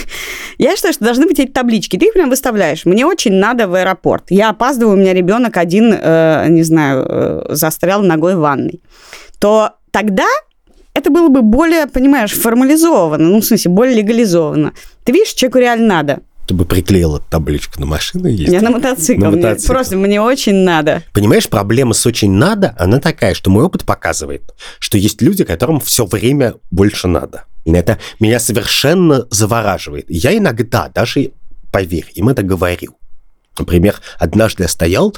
я 0.57 0.75
считаю, 0.75 0.93
что 0.93 1.05
должны 1.05 1.25
быть 1.25 1.39
эти 1.39 1.51
таблички. 1.51 1.97
Ты 1.97 2.07
их 2.07 2.13
прям 2.13 2.29
выставляешь. 2.29 2.85
Мне 2.85 3.05
очень 3.05 3.33
надо 3.33 3.67
в 3.67 3.73
аэропорт. 3.73 4.25
Я 4.29 4.49
опаздываю, 4.49 4.97
у 4.97 4.99
меня 4.99 5.13
ребенок 5.13 5.57
один, 5.57 5.93
э, 5.93 6.45
не 6.49 6.63
знаю, 6.63 7.05
э, 7.07 7.45
застрял 7.49 8.01
ногой 8.01 8.35
в 8.35 8.39
ванной. 8.39 8.81
То 9.39 9.71
тогда 9.91 10.27
это 10.93 11.09
было 11.09 11.27
бы 11.27 11.41
более, 11.41 11.87
понимаешь, 11.87 12.33
формализовано, 12.33 13.29
ну, 13.29 13.41
в 13.41 13.45
смысле, 13.45 13.71
более 13.71 13.95
легализовано. 13.95 14.73
Ты 15.03 15.11
видишь, 15.11 15.33
человеку 15.33 15.59
реально 15.59 15.87
надо. 15.87 16.19
Ты 16.47 16.53
бы 16.53 16.65
приклеила 16.65 17.19
табличку 17.19 17.79
на 17.79 17.87
машину 17.87 18.27
и 18.27 18.33
Я 18.33 18.61
на 18.61 18.69
мотоцикл. 18.69 19.19
На 19.21 19.31
мне- 19.31 19.41
мотоцикл. 19.41 19.73
просто 19.73 19.97
мне 19.97 20.21
очень 20.21 20.53
надо. 20.55 21.01
Понимаешь, 21.13 21.47
проблема 21.49 21.93
с 21.95 22.05
очень 22.05 22.31
надо, 22.31 22.75
она 22.77 22.99
такая, 22.99 23.33
что 23.33 23.49
мой 23.49 23.63
опыт 23.63 23.83
показывает, 23.83 24.53
что 24.79 24.97
есть 24.99 25.21
люди, 25.23 25.43
которым 25.43 25.79
все 25.79 26.05
время 26.05 26.55
больше 26.69 27.07
надо. 27.07 27.45
И 27.65 27.71
это 27.71 27.97
меня 28.19 28.39
совершенно 28.39 29.25
завораживает. 29.31 30.05
Я 30.07 30.37
иногда 30.37 30.87
даже, 30.93 31.31
поверь, 31.71 32.11
им 32.13 32.29
это 32.29 32.43
говорил. 32.43 32.95
Например, 33.57 33.99
однажды 34.19 34.63
я 34.63 34.69
стоял, 34.69 35.15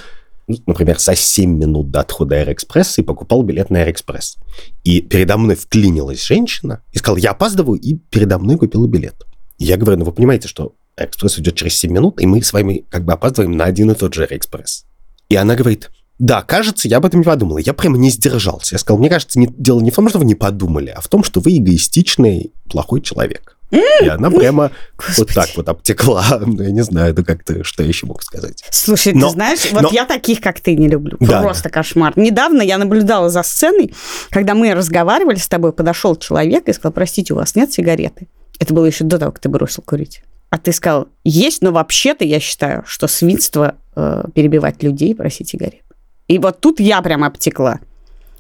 ну, 0.48 0.56
например, 0.66 0.98
за 0.98 1.14
7 1.14 1.58
минут 1.58 1.92
до 1.92 2.00
отхода 2.02 2.38
Аэроэкспресса 2.38 3.02
и 3.02 3.04
покупал 3.04 3.44
билет 3.44 3.70
на 3.70 3.80
Аэроэкспресс. 3.80 4.38
И 4.86 5.02
передо 5.02 5.38
мной 5.38 5.56
вклинилась 5.58 6.24
женщина 6.26 6.84
и 6.94 7.00
сказала, 7.00 7.18
я 7.18 7.32
опаздываю, 7.32 7.78
и 7.78 7.96
передо 7.96 8.38
мной 8.40 8.58
купила 8.58 8.88
билет. 8.88 9.26
Я 9.58 9.76
говорю, 9.76 9.98
ну 10.00 10.06
вы 10.06 10.14
понимаете, 10.14 10.48
что 10.48 10.74
Аэроэкспресс 10.98 11.40
идет 11.40 11.56
через 11.56 11.76
7 11.76 11.92
минут, 11.92 12.20
и 12.20 12.26
мы 12.26 12.42
с 12.42 12.52
вами 12.54 12.86
как 12.90 13.06
бы 13.06 13.14
опаздываем 13.14 13.56
на 13.56 13.66
один 13.66 13.92
и 13.92 13.96
тот 13.96 14.14
же 14.14 14.24
Аэроэкспресс. 14.24 14.86
И 15.30 15.36
она 15.36 15.56
говорит, 15.56 15.90
да, 16.20 16.42
кажется, 16.42 16.88
я 16.88 16.98
об 16.98 17.06
этом 17.06 17.20
не 17.20 17.26
подумала. 17.26 17.60
Я 17.60 17.74
прямо 17.74 17.98
не 17.98 18.10
сдержался. 18.10 18.76
Я 18.76 18.80
сказал, 18.80 18.98
мне 19.00 19.10
кажется, 19.10 19.40
не- 19.40 19.48
дело 19.48 19.80
не 19.82 19.92
в 19.92 19.96
том, 19.96 20.10
что 20.10 20.18
вы 20.20 20.26
не 20.26 20.36
подумали, 20.36 20.90
а 20.90 21.00
в 21.02 21.08
том, 21.08 21.24
что 21.24 21.40
вы 21.40 21.58
эгоистичный, 21.58 22.54
плохой 22.70 23.02
человек. 23.02 23.58
И 23.70 24.08
она 24.08 24.32
прямо 24.32 24.72
вот 24.98 25.08
Господи. 25.08 25.34
так 25.34 25.50
вот 25.58 25.70
обтекла. 25.70 26.26
Ну, 26.46 26.64
я 26.64 26.72
не 26.72 26.84
знаю, 26.84 27.14
ну 27.18 27.24
как-то, 27.26 27.64
что 27.66 27.84
я 27.84 27.90
еще 27.90 28.06
мог 28.08 28.24
сказать. 28.24 28.64
Слушай, 28.72 29.14
Но- 29.14 29.28
ты 29.28 29.34
знаешь, 29.34 29.72
вот 29.72 29.82
но- 29.84 29.90
я 29.92 30.06
таких, 30.06 30.40
как 30.40 30.62
ты, 30.62 30.76
не 30.76 30.88
люблю. 30.88 31.18
Да, 31.20 31.42
Просто 31.42 31.70
кошмар. 31.70 32.14
Недавно 32.16 32.62
я 32.62 32.78
наблюдала 32.78 33.30
за 33.30 33.44
сценой, 33.44 33.94
когда 34.30 34.56
мы 34.56 34.74
разговаривали 34.74 35.36
с 35.36 35.48
тобой, 35.50 35.74
подошел 35.74 36.16
человек 36.16 36.70
и 36.70 36.74
сказал, 36.74 36.94
простите, 36.94 37.34
у 37.34 37.38
вас 37.38 37.56
нет 37.56 37.72
сигареты? 37.74 38.28
Это 38.60 38.74
было 38.74 38.86
еще 38.86 39.04
до 39.04 39.20
того, 39.20 39.34
как 39.34 39.42
ты 39.42 39.50
бросил 39.50 39.84
курить. 39.86 40.22
А 40.50 40.58
ты 40.58 40.72
сказал, 40.72 41.08
есть, 41.24 41.62
но 41.62 41.72
вообще-то 41.72 42.24
я 42.24 42.40
считаю, 42.40 42.84
что 42.86 43.08
свинство 43.08 43.76
э, 43.96 44.24
перебивать 44.34 44.82
людей 44.82 45.14
просить 45.14 45.50
сигарет. 45.50 45.84
И 46.28 46.40
вот 46.40 46.60
тут 46.60 46.80
я 46.80 47.02
прям 47.02 47.24
обтекла. 47.24 47.80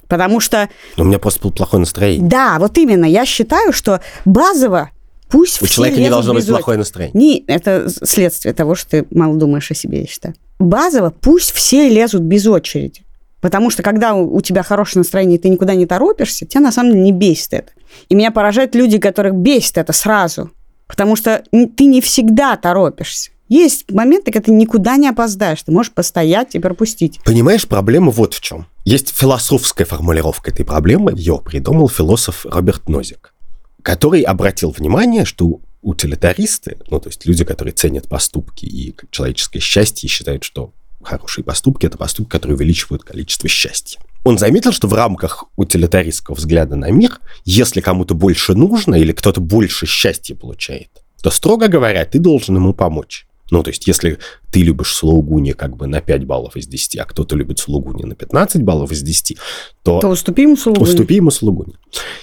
Потому 0.08 0.39
что, 0.39 0.70
у 0.95 1.03
меня 1.03 1.20
просто 1.20 1.41
было 1.41 1.51
плохое 1.51 1.82
настроение. 1.82 2.30
да, 2.30 2.58
вот 2.60 2.78
именно, 2.78 3.05
я 3.05 3.26
считаю, 3.26 3.74
что 3.74 3.99
базово 4.24 4.91
пусть 5.30 5.62
У 5.62 5.66
все 5.66 5.76
человека 5.76 5.99
не 5.99 6.10
должно 6.10 6.34
быть 6.34 6.47
плохое 6.47 6.78
настроение. 6.78 7.12
Не, 7.14 7.43
это 7.47 7.89
следствие 7.89 8.53
того, 8.53 8.76
что 8.76 8.89
ты 8.91 9.05
мало 9.12 9.36
думаешь 9.36 9.70
о 9.70 9.76
себе, 9.76 10.01
я 10.01 10.08
считаю. 10.08 10.36
Базово 10.60 11.10
пусть 11.10 11.51
все 11.51 11.89
лезут 11.89 12.22
без 12.22 12.47
очереди. 12.47 13.01
Потому 13.41 13.70
что 13.70 13.84
когда 13.84 14.16
у, 14.16 14.36
у 14.36 14.41
тебя 14.41 14.64
хорошее 14.64 15.01
настроение, 15.01 15.38
и 15.38 15.41
ты 15.41 15.49
никуда 15.49 15.76
не 15.76 15.86
торопишься, 15.86 16.45
тебя 16.45 16.62
на 16.62 16.72
самом 16.72 16.93
деле 16.93 17.03
не 17.03 17.12
бесит 17.12 17.53
это. 17.53 17.72
И 18.10 18.16
меня 18.16 18.32
поражают 18.32 18.76
люди, 18.76 18.97
которых 18.97 19.36
бесит 19.36 19.78
это 19.78 19.93
сразу. 19.93 20.51
Потому 20.88 21.16
что 21.16 21.44
ты 21.52 21.86
не 21.86 22.02
всегда 22.02 22.56
торопишься. 22.56 23.32
Есть 23.50 23.92
моменты, 23.92 24.32
когда 24.32 24.46
ты 24.46 24.52
никуда 24.52 24.98
не 24.98 25.08
опоздаешь. 25.08 25.64
Ты 25.64 25.72
можешь 25.72 25.94
постоять 25.94 26.56
и 26.56 26.60
пропустить. 26.60 27.20
Понимаешь, 27.24 27.68
проблема 27.68 28.12
вот 28.12 28.34
в 28.34 28.42
чем. 28.42 28.68
Есть 28.84 29.16
философская 29.16 29.86
формулировка 29.86 30.52
этой 30.52 30.66
проблемы. 30.66 31.14
Ее 31.16 31.42
придумал 31.44 31.88
философ 31.88 32.46
Роберт 32.46 32.90
Нозик, 32.90 33.34
который 33.82 34.22
обратил 34.22 34.72
внимание, 34.72 35.24
что 35.24 35.62
утилитаристы, 35.82 36.78
ну, 36.90 37.00
то 37.00 37.08
есть 37.08 37.26
люди, 37.26 37.46
которые 37.46 37.74
ценят 37.74 38.10
поступки 38.10 38.66
и 38.66 38.96
человеческое 39.12 39.60
счастье, 39.60 40.10
считают, 40.10 40.44
что 40.44 40.74
хорошие 41.02 41.46
поступки– 41.46 41.86
это 41.88 41.98
поступки, 41.98 42.32
которые 42.32 42.56
увеличивают 42.58 43.04
количество 43.04 43.48
счастья. 43.48 44.02
Он 44.28 44.38
заметил, 44.38 44.74
что 44.74 44.90
в 44.90 44.94
рамках 44.94 45.46
утилитаристского 45.56 46.36
взгляда 46.36 46.76
на 46.76 46.92
мир, 46.92 47.22
если 47.46 47.80
кому-то 47.80 48.14
больше 48.14 48.56
нужно 48.56 48.96
или 48.96 49.14
кто-то 49.14 49.40
больше 49.40 49.86
счастья 49.86 50.36
получает, 50.36 50.90
то, 51.24 51.30
строго 51.30 51.70
говоря, 51.70 52.04
ты 52.04 52.20
должен 52.20 52.58
ему 52.58 52.74
помочь. 52.74 53.26
Ну, 53.52 53.64
то 53.64 53.70
есть, 53.70 53.88
если 53.88 54.18
ты 54.52 54.64
любишь 54.64 54.94
Сулугуни 54.94 55.54
как 55.54 55.78
бы 55.78 55.88
на 55.88 56.02
5 56.02 56.26
баллов 56.26 56.58
из 56.58 56.68
10, 56.68 56.98
а 56.98 57.06
кто-то 57.06 57.38
любит 57.38 57.60
Сулугуни 57.60 58.04
на 58.04 58.16
15 58.16 58.64
баллов 58.64 58.92
из 58.92 59.02
10, 59.02 59.38
то, 59.84 60.02
То 60.02 60.10
уступи 60.10 60.42
ему 60.42 60.58
слугу. 60.58 60.82
уступи 60.82 61.16
ему 61.16 61.32
Сулугуни. 61.32 61.76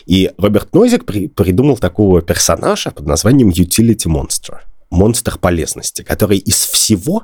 И 0.05 0.31
Роберт 0.37 0.75
Нозик 0.75 1.07
при- 1.07 1.29
придумал 1.29 1.79
такого 1.79 2.21
персонажа 2.21 2.91
под 2.91 3.07
названием 3.07 3.49
Utility 3.49 4.09
Monster. 4.09 4.59
Монстр 4.91 5.39
полезности, 5.39 6.03
который 6.03 6.37
из 6.37 6.67
всего 6.67 7.23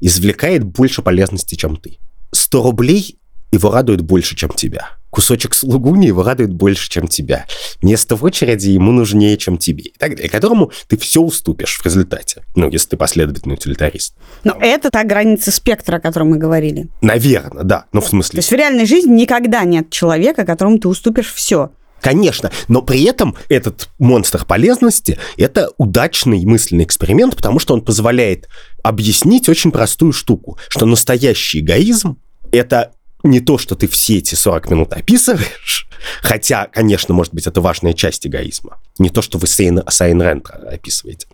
извлекает 0.00 0.62
больше 0.62 1.02
полезности, 1.02 1.56
чем 1.56 1.76
ты. 1.76 1.98
100 2.30 2.62
рублей 2.62 3.18
его 3.50 3.70
радует 3.70 4.02
больше, 4.02 4.36
чем 4.36 4.50
тебя. 4.50 4.90
Кусочек 5.10 5.54
слугуни 5.54 6.06
его 6.06 6.22
радует 6.22 6.52
больше, 6.52 6.90
чем 6.90 7.08
тебя. 7.08 7.46
Место 7.80 8.14
в 8.14 8.24
очереди 8.24 8.68
ему 8.68 8.92
нужнее, 8.92 9.36
чем 9.38 9.56
тебе. 9.56 9.84
И 9.84 9.98
так 9.98 10.16
далее. 10.16 10.28
Которому 10.28 10.70
ты 10.86 10.98
все 10.98 11.20
уступишь 11.20 11.78
в 11.78 11.84
результате. 11.84 12.42
Ну, 12.54 12.68
если 12.70 12.90
ты 12.90 12.96
последовательный 12.98 13.54
утилитарист. 13.54 14.14
Но 14.44 14.56
это 14.60 14.90
та 14.90 15.04
граница 15.04 15.50
спектра, 15.50 15.96
о 15.96 16.00
котором 16.00 16.30
мы 16.30 16.36
говорили. 16.36 16.88
Наверное, 17.00 17.64
да. 17.64 17.86
Ну, 17.92 18.00
в 18.00 18.04
То 18.04 18.10
смысле, 18.10 18.38
есть 18.38 18.50
в 18.50 18.54
реальной 18.54 18.84
жизни 18.84 19.12
никогда 19.12 19.64
нет 19.64 19.90
человека, 19.90 20.44
которому 20.44 20.78
ты 20.78 20.88
уступишь 20.88 21.32
все. 21.32 21.70
Конечно, 22.00 22.52
но 22.68 22.82
при 22.82 23.02
этом 23.04 23.34
этот 23.48 23.88
монстр 23.98 24.44
полезности– 24.44 25.18
это 25.36 25.70
удачный 25.78 26.44
мысленный 26.44 26.84
эксперимент, 26.84 27.34
потому 27.34 27.58
что 27.58 27.74
он 27.74 27.80
позволяет 27.80 28.48
объяснить 28.84 29.48
очень 29.48 29.72
простую 29.72 30.12
штуку, 30.12 30.58
что 30.68 30.86
настоящий 30.86 31.60
эгоизм– 31.60 32.18
это 32.52 32.92
не 33.24 33.40
то, 33.40 33.58
что 33.58 33.74
ты 33.74 33.88
все 33.88 34.18
эти 34.18 34.34
40 34.34 34.70
минут 34.70 34.92
описываешь, 34.92 35.88
хотя, 36.22 36.66
конечно, 36.66 37.14
может 37.14 37.34
быть, 37.34 37.46
это 37.46 37.60
важная 37.60 37.92
часть 37.92 38.26
эгоизма, 38.26 38.78
не 38.98 39.10
то, 39.10 39.22
что 39.22 39.38
вы 39.38 39.46
с 39.46 39.53
Эйн, 39.53 39.82
с 39.88 39.96
Айн 39.96 40.20
Рэнд 40.22 40.50
описываете, 40.50 41.26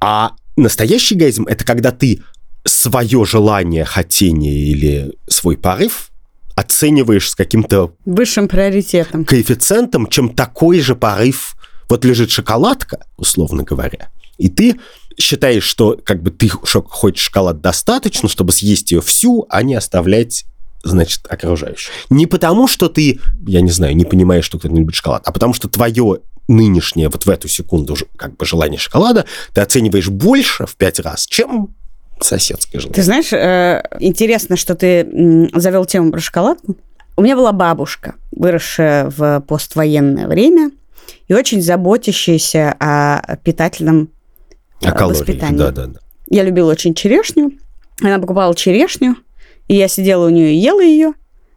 а 0.00 0.32
Настоящий 0.60 1.14
эгоизм– 1.14 1.46
это 1.48 1.64
когда 1.64 1.90
ты 1.90 2.22
свое 2.64 3.24
желание, 3.24 3.84
хотение 3.84 4.52
или 4.54 5.12
свой 5.26 5.56
порыв 5.56 6.10
оцениваешь 6.54 7.30
с 7.30 7.34
каким-то 7.34 7.94
Высшим 8.04 8.46
приоритетом. 8.46 9.24
коэффициентом, 9.24 10.06
чем 10.08 10.28
такой 10.28 10.80
же 10.80 10.94
порыв. 10.94 11.56
Вот 11.88 12.04
лежит 12.04 12.30
шоколадка, 12.30 13.06
условно 13.16 13.62
говоря, 13.62 14.10
и 14.36 14.50
ты 14.50 14.78
считаешь, 15.18 15.64
что 15.64 15.98
как 16.04 16.22
бы 16.22 16.30
ты 16.30 16.48
хочешь 16.48 17.24
шоколад 17.24 17.62
достаточно, 17.62 18.28
чтобы 18.28 18.52
съесть 18.52 18.92
ее 18.92 19.00
всю, 19.00 19.46
а 19.48 19.62
не 19.62 19.74
оставлять 19.74 20.44
значит, 20.82 21.20
окружающих. 21.28 21.90
Не 22.10 22.26
потому, 22.26 22.66
что 22.66 22.88
ты, 22.88 23.20
я 23.46 23.60
не 23.60 23.70
знаю, 23.70 23.94
не 23.96 24.04
понимаешь, 24.04 24.44
что 24.44 24.58
кто-то 24.58 24.72
не 24.74 24.80
любит 24.80 24.94
шоколад, 24.94 25.22
а 25.26 25.32
потому 25.32 25.52
что 25.54 25.68
твое 25.68 26.18
нынешнее, 26.48 27.08
вот 27.08 27.26
в 27.26 27.30
эту 27.30 27.48
секунду 27.48 27.94
ж- 27.96 28.04
как 28.16 28.36
бы 28.36 28.44
желание 28.44 28.78
шоколада, 28.78 29.24
ты 29.54 29.60
оцениваешь 29.60 30.08
больше 30.08 30.66
в 30.66 30.74
пять 30.76 30.98
раз, 31.00 31.26
чем 31.26 31.74
соседское 32.20 32.80
желание. 32.80 32.94
Ты 32.96 33.02
знаешь, 33.02 33.32
э, 33.32 33.82
интересно, 34.00 34.56
что 34.56 34.74
ты 34.74 35.48
завел 35.54 35.84
тему 35.84 36.10
про 36.10 36.20
шоколадку. 36.20 36.76
У 37.16 37.22
меня 37.22 37.36
была 37.36 37.52
бабушка, 37.52 38.14
выросшая 38.32 39.10
в 39.10 39.40
поствоенное 39.46 40.26
время 40.26 40.70
и 41.28 41.34
очень 41.34 41.60
заботящаяся 41.62 42.74
о 42.80 43.36
питательном 43.36 44.08
А 44.82 44.92
калории, 44.92 45.18
воспитании. 45.18 45.58
да, 45.58 45.70
да, 45.70 45.86
да. 45.86 46.00
Я 46.28 46.42
любила 46.44 46.70
очень 46.70 46.94
черешню. 46.94 47.52
Она 48.02 48.18
покупала 48.18 48.54
черешню, 48.54 49.16
и 49.70 49.76
я 49.76 49.86
сидела 49.86 50.26
у 50.26 50.30
нее 50.30 50.52
и 50.52 50.56
ела 50.56 50.80
ее. 50.80 51.12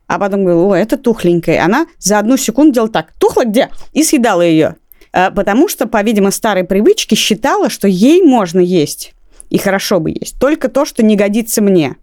А 0.05 0.19
потом 0.19 0.43
говорила, 0.43 0.75
о, 0.75 0.75
это 0.75 0.97
тухленькая. 0.97 1.65
Она 1.65 1.87
за 1.97 2.19
одну 2.19 2.37
секунду 2.37 2.71
делала 2.71 2.91
так, 2.91 3.11
тухло 3.17 3.43
где? 3.43 3.69
И 3.91 4.03
съедала 4.03 4.43
ее. 4.43 4.75
А, 5.11 5.31
Потому 5.31 5.67
что, 5.67 5.87
по-видимому, 5.87 6.31
старой 6.31 6.63
привычке 6.63 7.15
считала, 7.15 7.71
что 7.71 7.87
ей 7.87 8.21
можно 8.21 8.59
есть. 8.59 9.13
И 9.49 9.57
хорошо 9.57 9.99
бы 9.99 10.11
есть. 10.11 10.39
Только 10.39 10.69
то, 10.69 10.85
что 10.85 11.01
не 11.01 11.15
годится 11.15 11.63
мне. 11.63 11.95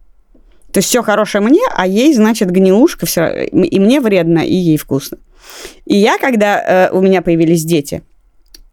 То 0.72 0.78
есть 0.78 0.88
все 0.88 1.04
хорошее 1.04 1.44
мне, 1.44 1.62
а 1.76 1.86
ей, 1.86 2.12
значит, 2.12 2.50
гнилушка 2.50 3.06
все, 3.06 3.44
и 3.44 3.78
мне 3.78 4.00
вредно, 4.00 4.40
и 4.40 4.54
ей 4.54 4.78
вкусно. 4.78 5.18
И 5.84 5.96
я, 5.96 6.18
когда 6.18 6.60
э, 6.60 6.90
у 6.90 7.00
меня 7.00 7.22
появились 7.22 7.64
дети, 7.64 8.02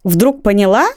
вдруг 0.03 0.41
поняла, 0.41 0.87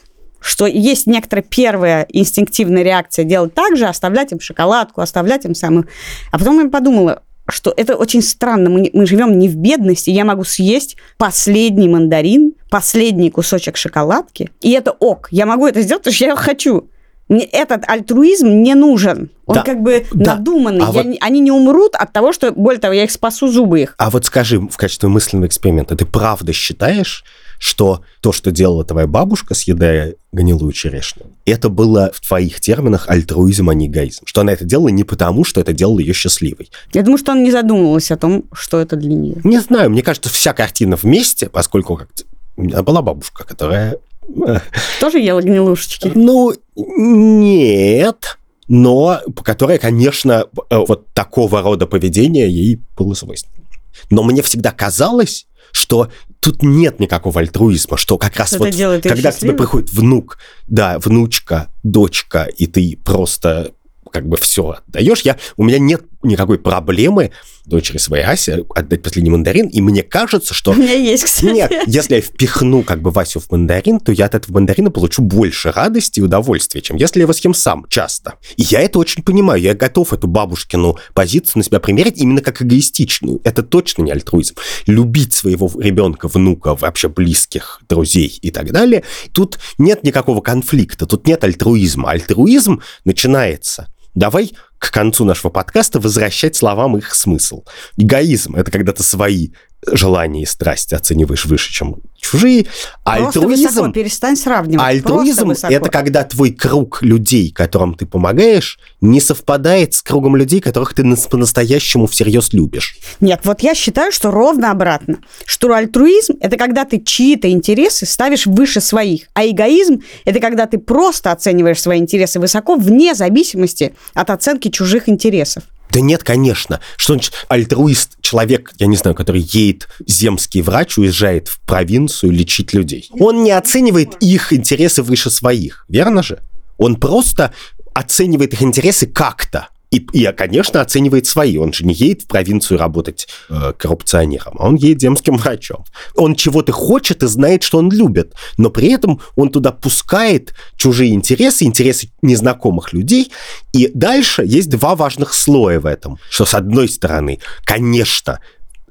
что 0.40 0.66
есть 0.66 1.06
некоторая 1.06 1.44
первая 1.44 2.06
инстинктивная 2.08 2.82
реакция 2.82 3.24
делать 3.24 3.54
так 3.54 3.76
же, 3.76 3.86
оставлять 3.86 4.32
им 4.32 4.40
шоколадку, 4.40 5.00
оставлять 5.00 5.44
им 5.44 5.54
самую... 5.54 5.86
А 6.32 6.38
потом 6.38 6.62
я 6.62 6.68
подумала, 6.68 7.22
что 7.48 7.72
это 7.76 7.96
очень 7.96 8.22
странно. 8.22 8.70
Мы, 8.70 8.90
мы 8.92 9.06
живем 9.06 9.38
не 9.38 9.48
в 9.48 9.56
бедности. 9.56 10.10
Я 10.10 10.24
могу 10.24 10.44
съесть 10.44 10.96
последний 11.18 11.88
мандарин, 11.88 12.52
последний 12.70 13.30
кусочек 13.30 13.76
шоколадки, 13.76 14.50
и 14.60 14.72
это 14.72 14.92
ок. 14.92 15.28
Я 15.30 15.46
могу 15.46 15.66
это 15.66 15.82
сделать, 15.82 16.02
потому 16.02 16.14
что 16.14 16.24
я 16.24 16.36
хочу. 16.36 16.90
Мне 17.30 17.44
этот 17.44 17.88
альтруизм 17.88 18.48
не 18.48 18.74
нужен. 18.74 19.30
Он 19.46 19.54
Да, 19.54 19.62
как 19.62 19.80
бы 19.82 20.04
да. 20.12 20.34
надуманный. 20.34 20.80
А 20.84 20.92
Я 20.92 21.02
вот- 21.04 21.16
Они 21.20 21.38
не 21.38 21.52
умрут 21.52 21.94
от 21.94 22.12
того, 22.12 22.32
что, 22.32 22.50
более 22.50 22.80
того, 22.80 22.92
я 22.92 23.04
их 23.04 23.10
спасу 23.12 23.46
зубы 23.46 23.80
их. 23.82 23.94
А 23.98 24.10
вот 24.10 24.24
скажи, 24.26 24.58
в 24.60 24.76
качестве 24.76 25.08
мысленного 25.08 25.46
эксперимента, 25.46 25.94
ты 25.96 26.04
правда 26.04 26.52
считаешь, 26.52 27.24
что 27.60 28.02
то, 28.20 28.32
что 28.32 28.50
делала 28.50 28.84
твоя 28.84 29.06
бабушка, 29.06 29.54
съедая 29.54 30.16
гнилую 30.32 30.72
черешню, 30.72 31.26
это 31.44 31.68
было 31.68 32.10
в 32.12 32.20
твоих 32.26 32.58
терминах 32.60 33.08
альтруизм, 33.08 33.70
а 33.70 33.74
не 33.74 33.86
эгоизм? 33.86 34.22
Что 34.24 34.40
она 34.40 34.52
это 34.52 34.64
делала 34.64 34.88
не 34.88 35.04
потому, 35.04 35.44
что 35.44 35.60
это 35.60 35.72
делало 35.72 36.00
ее 36.00 36.14
счастливой. 36.14 36.70
Я 36.92 37.02
думаю, 37.02 37.18
что 37.18 37.30
он 37.30 37.44
не 37.44 37.52
задумывалась 37.52 38.10
о 38.10 38.16
том, 38.16 38.44
что 38.52 38.80
это 38.80 38.96
для 38.96 39.14
нее. 39.14 39.36
Не 39.44 39.60
знаю, 39.60 39.90
мне 39.90 40.02
кажется, 40.02 40.30
вся 40.30 40.52
картина 40.52 40.96
вместе, 40.96 41.48
поскольку 41.48 41.94
как 41.96 42.08
у 42.56 42.62
меня 42.62 42.82
была 42.82 43.02
бабушка, 43.02 43.44
которая... 43.44 43.98
Тоже 45.00 45.18
ела 45.18 45.40
гнилушечки. 45.40 46.12
Ну, 46.14 46.54
нет, 46.76 48.38
но 48.68 49.20
которая, 49.42 49.78
конечно, 49.78 50.46
э, 50.70 50.78
вот 50.78 51.12
такого 51.12 51.62
рода 51.62 51.86
поведение 51.86 52.48
ей 52.48 52.80
было 52.96 53.14
свойственно. 53.14 53.64
Но 54.10 54.22
мне 54.22 54.42
всегда 54.42 54.70
казалось, 54.72 55.46
что 55.72 56.10
тут 56.40 56.62
нет 56.62 57.00
никакого 57.00 57.40
альтруизма, 57.40 57.96
что 57.96 58.18
как 58.18 58.36
раз 58.36 58.48
Что 58.50 58.58
вот 58.58 58.68
это 58.68 58.76
делает 58.76 59.02
когда 59.02 59.32
к 59.32 59.36
тебе 59.36 59.52
приходит 59.52 59.92
внук, 59.92 60.38
да, 60.66 60.98
внучка, 60.98 61.68
дочка, 61.82 62.44
и 62.44 62.66
ты 62.66 62.98
просто 63.04 63.72
как 64.10 64.26
бы 64.26 64.36
все 64.36 64.76
отдаешь. 64.86 65.20
Я, 65.22 65.36
у 65.56 65.64
меня 65.64 65.78
нет 65.78 66.02
никакой 66.22 66.58
проблемы 66.58 67.32
дочери 67.64 67.98
своей 67.98 68.24
Асе 68.24 68.64
отдать 68.74 69.02
последний 69.02 69.30
мандарин, 69.30 69.66
и 69.68 69.80
мне 69.80 70.02
кажется, 70.02 70.54
что 70.54 70.72
У 70.72 70.74
меня 70.74 70.94
есть, 70.94 71.24
кстати. 71.24 71.52
нет, 71.52 71.72
если 71.86 72.16
я 72.16 72.20
впихну 72.20 72.82
как 72.82 73.02
бы 73.02 73.10
Васю 73.10 73.40
в 73.40 73.50
мандарин, 73.50 74.00
то 74.00 74.12
я 74.12 74.26
от 74.26 74.34
этого 74.34 74.54
мандарина 74.54 74.90
получу 74.90 75.22
больше 75.22 75.72
радости 75.72 76.20
и 76.20 76.22
удовольствия, 76.22 76.80
чем 76.80 76.96
если 76.96 77.20
я 77.20 77.22
его 77.24 77.32
съем 77.32 77.54
сам 77.54 77.86
часто. 77.88 78.34
И 78.56 78.62
я 78.62 78.80
это 78.80 78.98
очень 78.98 79.22
понимаю, 79.22 79.60
я 79.60 79.74
готов 79.74 80.12
эту 80.12 80.26
бабушкину 80.26 80.98
позицию 81.14 81.58
на 81.58 81.64
себя 81.64 81.80
примерить 81.80 82.18
именно 82.18 82.42
как 82.42 82.62
эгоистичную. 82.62 83.40
Это 83.44 83.62
точно 83.62 84.02
не 84.02 84.12
альтруизм. 84.12 84.56
Любить 84.86 85.32
своего 85.32 85.70
ребенка, 85.80 86.28
внука, 86.28 86.74
вообще 86.74 87.08
близких, 87.08 87.80
друзей 87.88 88.38
и 88.42 88.50
так 88.50 88.72
далее. 88.72 89.04
Тут 89.32 89.58
нет 89.78 90.04
никакого 90.04 90.40
конфликта, 90.40 91.06
тут 91.06 91.26
нет 91.26 91.44
альтруизма. 91.44 92.10
Альтруизм 92.10 92.80
начинается 93.04 93.88
Давай 94.14 94.52
к 94.80 94.90
концу 94.90 95.26
нашего 95.26 95.50
подкаста 95.50 96.00
возвращать 96.00 96.56
словам 96.56 96.96
их 96.96 97.14
смысл. 97.14 97.64
Эгоизм– 97.98 98.54
это 98.56 98.70
когда 98.70 98.92
ты 98.92 99.02
свои 99.02 99.50
желания 99.86 100.42
и 100.42 100.46
страсти 100.46 100.94
оцениваешь 100.94 101.44
выше, 101.46 101.72
чем 101.72 101.96
чужие. 102.20 102.66
Просто 103.04 103.40
высоко, 103.40 103.66
альтруизм, 103.66 103.92
перестань 103.92 104.36
сравнивать. 104.36 104.86
альтруизм 104.86 105.48
высоко. 105.48 105.72
это 105.72 105.90
когда 105.90 106.24
твой 106.24 106.52
круг 106.52 107.02
людей, 107.02 107.50
которым 107.50 107.94
ты 107.94 108.06
помогаешь, 108.06 108.78
не 109.00 109.20
совпадает 109.20 109.94
с 109.94 110.02
кругом 110.02 110.36
людей, 110.36 110.60
которых 110.60 110.94
ты 110.94 111.02
нас- 111.02 111.26
по-настоящему 111.26 112.06
всерьез 112.06 112.52
любишь. 112.52 112.98
Нет, 113.20 113.40
вот 113.44 113.62
я 113.62 113.74
считаю, 113.74 114.12
что 114.12 114.30
ровно 114.30 114.70
обратно. 114.70 115.18
Что 115.46 115.72
альтруизм– 115.72 116.34
это 116.40 116.56
когда 116.56 116.84
ты 116.84 117.00
чьи-то 117.00 117.50
интересы 117.50 118.06
ставишь 118.06 118.46
выше 118.46 118.80
своих, 118.80 119.28
а 119.34 119.46
эгоизм– 119.46 120.02
это 120.24 120.40
когда 120.40 120.66
ты 120.66 120.78
просто 120.78 121.32
оцениваешь 121.32 121.80
свои 121.80 121.98
интересы 121.98 122.38
высоко, 122.38 122.76
вне 122.76 123.14
зависимости 123.14 123.94
от 124.14 124.30
оценки 124.30 124.68
чужих 124.68 125.08
интересов. 125.08 125.64
Да 125.90 126.00
нет, 126.00 126.22
конечно. 126.22 126.80
Что 126.96 127.14
значит 127.14 127.34
альтруист? 127.48 128.20
Человек, 128.20 128.72
я 128.78 128.86
не 128.86 128.96
знаю, 128.96 129.14
который 129.14 129.40
едет, 129.40 129.88
земский 130.06 130.62
врач, 130.62 130.98
уезжает 130.98 131.48
в 131.48 131.60
провинцию 131.60 132.32
лечить 132.32 132.72
людей. 132.72 133.10
Он 133.18 133.42
не 133.42 133.50
оценивает 133.50 134.14
их 134.20 134.52
интересы 134.52 135.02
выше 135.02 135.30
своих, 135.30 135.84
верно 135.88 136.22
же? 136.22 136.40
Он 136.78 136.96
просто 136.96 137.52
оценивает 137.92 138.52
их 138.52 138.62
интересы 138.62 139.06
как-то. 139.06 139.68
И, 139.90 139.96
и, 140.12 140.30
конечно, 140.32 140.80
оценивает 140.80 141.26
свои. 141.26 141.56
Он 141.56 141.72
же 141.72 141.84
не 141.84 141.92
едет 141.92 142.22
в 142.22 142.26
провинцию 142.28 142.78
работать 142.78 143.26
э, 143.48 143.72
коррупционером, 143.76 144.56
а 144.58 144.68
он 144.68 144.76
едет 144.76 145.00
земским 145.00 145.36
врачом. 145.36 145.84
Он 146.14 146.36
чего-то 146.36 146.72
хочет 146.72 147.24
и 147.24 147.26
знает, 147.26 147.64
что 147.64 147.78
он 147.78 147.90
любит, 147.90 148.34
но 148.56 148.70
при 148.70 148.92
этом 148.92 149.20
он 149.34 149.50
туда 149.50 149.72
пускает 149.72 150.54
чужие 150.76 151.12
интересы, 151.12 151.64
интересы 151.64 152.10
незнакомых 152.22 152.92
людей. 152.92 153.32
И 153.72 153.90
дальше 153.92 154.44
есть 154.44 154.70
два 154.70 154.94
важных 154.94 155.34
слоя 155.34 155.80
в 155.80 155.86
этом. 155.86 156.18
Что, 156.30 156.44
с 156.44 156.54
одной 156.54 156.88
стороны, 156.88 157.40
конечно, 157.64 158.38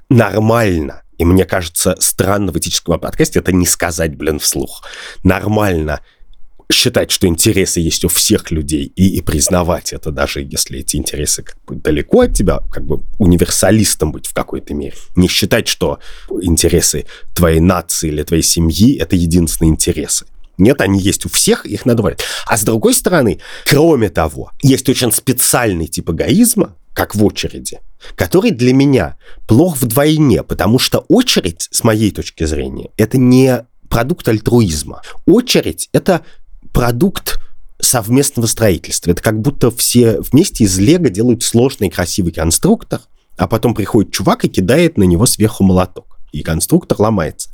нормально, 0.10 1.04
и 1.18 1.26
мне 1.26 1.46
кажется, 1.46 1.96
странно 2.00 2.52
в 2.52 2.58
этическом 2.58 3.00
подкасте 3.00 3.40
это 3.40 3.52
не 3.52 3.66
сказать, 3.66 4.16
блин, 4.16 4.40
вслух. 4.40 4.84
Нормально 5.24 6.02
считать, 6.72 7.10
что 7.10 7.28
интересы 7.28 7.80
есть 7.80 8.06
у 8.06 8.10
всех 8.10 8.52
людей 8.52 8.92
и, 8.96 9.18
и 9.18 9.22
признавать 9.22 9.92
это, 9.92 10.12
даже 10.12 10.42
если 10.42 10.80
эти 10.80 10.98
интересы 10.98 11.42
как 11.44 11.58
бы 11.66 11.76
далеко 11.76 12.22
от 12.22 12.34
тебя, 12.36 12.60
как 12.72 12.86
бы 12.86 13.02
универсалистом 13.18 14.12
быть 14.12 14.28
в 14.28 14.34
какой-то 14.34 14.74
мере. 14.74 14.94
Не 15.16 15.28
считать, 15.28 15.68
что 15.68 16.00
интересы 16.42 17.06
твоей 17.34 17.60
нации 17.60 18.10
или 18.10 18.24
твоей 18.24 18.44
семьи– 18.44 18.98
это 19.00 19.16
единственные 19.16 19.72
интересы. 19.72 20.26
Нет, 20.60 20.82
они 20.82 21.00
есть 21.00 21.26
у 21.26 21.30
всех, 21.30 21.66
их 21.66 21.86
надо 21.86 22.04
брать. 22.04 22.22
А 22.46 22.58
с 22.58 22.64
другой 22.64 22.94
стороны, 22.94 23.40
кроме 23.66 24.10
того, 24.10 24.52
есть 24.62 24.88
очень 24.90 25.12
специальный 25.12 25.88
тип 25.88 26.10
эгоизма, 26.10 26.76
как 26.94 27.16
в 27.16 27.24
очереди, 27.24 27.80
который 28.16 28.52
для 28.52 28.74
меня 28.74 29.18
плох 29.48 29.78
вдвойне, 29.78 30.44
потому 30.44 30.78
что 30.78 31.00
очередь, 31.08 31.68
с 31.72 31.84
моей 31.84 32.12
точки 32.12 32.44
зрения, 32.44 32.90
это 32.98 33.18
не 33.18 33.66
продукт 33.90 34.28
альтруизма. 34.28 35.02
Очередь– 35.26 35.90
это 35.94 36.24
продукт 36.74 37.40
совместного 37.82 38.48
строительства. 38.48 39.12
Это 39.12 39.22
как 39.22 39.40
будто 39.40 39.72
все 39.72 40.20
вместе 40.20 40.66
из 40.66 40.78
лего 40.80 41.10
делают 41.10 41.44
сложный 41.44 41.90
красивый 41.90 42.32
конструктор, 42.32 43.02
а 43.38 43.48
потом 43.48 43.74
приходит 43.74 44.12
чувак 44.12 44.46
и 44.46 44.50
кидает 44.50 44.98
на 44.98 45.04
него 45.04 45.26
сверху 45.26 45.64
молоток. 45.64 46.09
И 46.32 46.42
конструктор 46.44 47.00
ломается. 47.00 47.50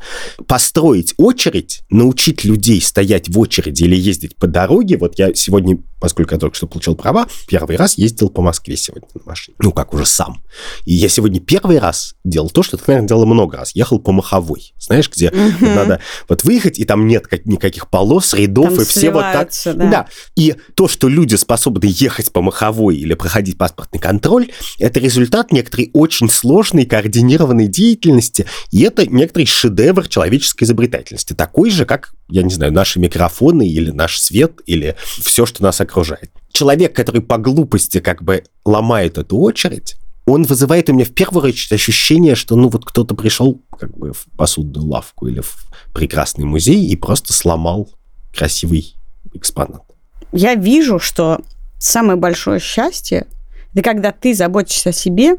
Построить 0.48 1.14
очередь, 1.18 1.82
научить 1.90 2.44
людей 2.44 2.82
стоять 2.82 3.30
в 3.30 3.40
очереди 3.40 3.84
или 3.84 3.96
ездить 3.96 4.36
по 4.36 4.48
дороге. 4.48 4.98
Вот 4.98 5.18
я 5.18 5.34
сегодня, 5.34 5.78
поскольку 6.00 6.34
я 6.34 6.40
только 6.40 6.56
что 6.56 6.68
получил 6.68 6.96
права, 6.96 7.28
первый 7.48 7.78
раз 7.78 7.98
ездил 7.98 8.30
по 8.30 8.42
Москве 8.42 8.78
сегодня 8.78 9.08
на 9.14 9.22
машине. 9.26 9.56
Ну, 9.60 9.72
как 9.72 9.94
уже 9.94 10.06
сам. 10.06 10.44
И 10.86 10.94
я 10.94 11.10
сегодня 11.10 11.40
первый 11.40 11.80
раз 11.80 12.16
делал 12.24 12.50
то, 12.50 12.64
что 12.64 12.78
ты, 12.78 12.84
наверное, 12.88 13.08
делал 13.08 13.26
много 13.26 13.58
раз. 13.58 13.76
Ехал 13.76 14.00
по 14.00 14.12
Маховой. 14.12 14.74
Знаешь, 14.78 15.10
где 15.10 15.32
вот 15.32 15.62
надо 15.62 16.00
вот 16.30 16.44
выехать, 16.44 16.80
и 16.80 16.86
там 16.86 17.08
нет 17.08 17.28
как- 17.28 17.46
никаких 17.46 17.90
полос, 17.90 18.34
рядов, 18.34 18.74
Там 18.74 18.82
и 18.82 18.86
все 18.86 19.12
вот 19.12 19.22
так. 19.22 19.50
да. 19.66 19.74
да. 19.74 20.08
И 20.36 20.56
то, 20.76 20.88
что 20.88 21.08
люди 21.08 21.36
способны 21.36 21.86
ехать 21.88 22.32
по 22.32 22.42
Маховой 22.42 22.98
или 22.98 23.14
проходить 23.14 23.58
паспортный 23.58 24.00
контроль, 24.00 24.52
это 24.80 25.00
результат 25.00 25.52
некоторой 25.52 25.90
очень 25.94 26.30
сложной 26.30 26.86
координированной 26.86 27.68
деятельности, 27.68 28.46
и 28.72 28.82
это 28.82 29.06
некоторый 29.06 29.46
шедевр 29.46 30.08
человеческой 30.08 30.64
изобретательности, 30.64 31.34
такой 31.34 31.70
же, 31.70 31.86
как, 31.86 32.14
я 32.30 32.44
не 32.44 32.54
знаю, 32.54 32.74
наши 32.74 33.00
микрофоны 33.00 33.68
или 33.68 33.92
наш 33.92 34.20
свет, 34.20 34.62
или 34.66 34.96
все, 35.04 35.46
что 35.46 35.64
нас 35.64 35.82
окружает. 35.82 36.32
Человек, 36.52 36.96
который 36.96 37.22
по 37.22 37.38
глупости 37.38 38.00
как 38.00 38.24
бы 38.24 38.44
ломает 38.64 39.18
эту 39.18 39.38
очередь, 39.38 39.96
он 40.26 40.44
вызывает 40.44 40.90
у 40.90 40.94
меня 40.94 41.06
в 41.06 41.14
первую 41.14 41.46
очередь 41.46 41.74
ощущение, 41.74 42.36
что 42.36 42.56
ну 42.56 42.70
вот 42.70 42.86
кто-то 42.86 43.14
пришел 43.14 43.62
как 43.78 43.96
бы 43.96 44.14
в 44.14 44.26
посудную 44.38 44.88
лавку 44.88 45.28
или 45.28 45.42
в 45.42 45.66
прекрасный 45.94 46.46
музей 46.46 46.88
и 46.88 46.96
просто 46.96 47.32
сломал 47.34 47.90
красивый 48.34 48.96
экспонат. 49.34 49.84
Я 50.32 50.56
вижу, 50.56 51.00
что 51.00 51.42
самое 51.80 52.18
большое 52.18 52.60
счастье 52.60 53.28
это 53.76 53.84
когда 53.84 54.14
ты 54.14 54.34
заботишься 54.34 54.90
о 54.90 54.94
себе, 54.94 55.36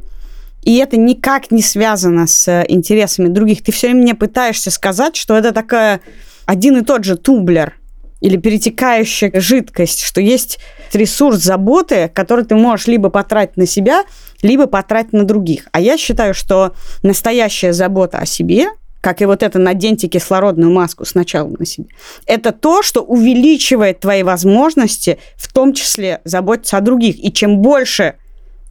и 0.67 0.79
это 0.79 0.97
никак 0.97 1.53
не 1.53 1.63
связано 1.63 2.27
с 2.27 2.49
э, 2.49 2.67
интересами 2.69 3.29
других. 3.29 3.63
Ты 3.63 3.71
все 3.71 3.87
время 3.87 4.03
мне 4.03 4.15
пытаешься 4.17 4.73
сказать, 4.73 5.15
что 5.15 5.37
это 5.37 5.53
такая 5.53 6.01
один 6.45 6.77
и 6.79 6.85
тот 6.85 7.05
же 7.05 7.17
тублер 7.17 7.75
или 8.21 8.37
перетекающая 8.37 9.31
жидкость, 9.41 10.03
что 10.03 10.21
есть 10.21 10.59
ресурс 10.93 11.39
заботы, 11.39 12.11
который 12.13 12.45
ты 12.45 12.57
можешь 12.57 12.89
либо 12.89 13.11
потратить 13.11 13.57
на 13.57 13.65
себя, 13.65 14.03
либо 14.43 14.67
потратить 14.67 15.13
на 15.13 15.23
других. 15.23 15.69
А 15.71 15.81
я 15.81 15.97
считаю, 15.97 16.35
что 16.35 16.75
настоящая 17.05 17.73
забота 17.73 18.19
о 18.19 18.27
себе, 18.27 18.67
как 19.01 19.23
и 19.23 19.25
вот 19.25 19.45
это 19.45 19.61
наденьте 19.61 20.09
кислородную 20.09 20.73
маску 20.73 21.05
сначала 21.05 21.49
на 21.57 21.65
себе, 21.65 21.87
это 22.27 22.51
то, 22.51 22.83
что 22.83 23.03
увеличивает 23.03 24.01
твои 24.01 24.25
возможности, 24.25 25.19
в 25.37 25.53
том 25.53 25.75
числе 25.75 26.21
заботиться 26.25 26.77
о 26.77 26.81
других. 26.81 27.25
И 27.25 27.33
чем 27.33 27.59
больше 27.59 28.17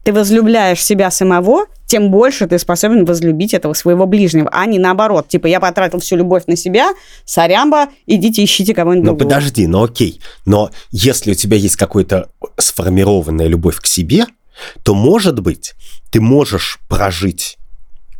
ты 0.05 0.13
возлюбляешь 0.13 0.83
себя 0.85 1.09
самого, 1.09 1.65
тем 1.87 2.11
больше 2.11 2.45
ты 2.45 2.59
способен 2.59 3.05
возлюбить 3.05 3.55
этого 3.55 3.73
своего 3.73 4.05
ближнего, 4.05 4.47
а 4.51 4.67
не 4.67 4.77
наоборот. 4.77 5.27
Типа, 5.27 5.47
я 5.47 5.59
потратил 5.59 5.99
всю 5.99 6.15
любовь 6.15 6.43
на 6.45 6.55
себя, 6.55 6.93
сорямба, 7.25 7.87
идите 8.05 8.43
ищите 8.43 8.75
кого-нибудь 8.75 9.03
Ну 9.03 9.17
другого. 9.17 9.29
подожди, 9.29 9.65
ну 9.65 9.83
окей. 9.83 10.21
Но 10.45 10.69
если 10.91 11.31
у 11.31 11.33
тебя 11.33 11.57
есть 11.57 11.75
какая-то 11.75 12.29
сформированная 12.57 13.47
любовь 13.47 13.77
к 13.77 13.87
себе, 13.87 14.27
то, 14.83 14.93
может 14.93 15.39
быть, 15.39 15.73
ты 16.11 16.21
можешь 16.21 16.79
прожить 16.87 17.57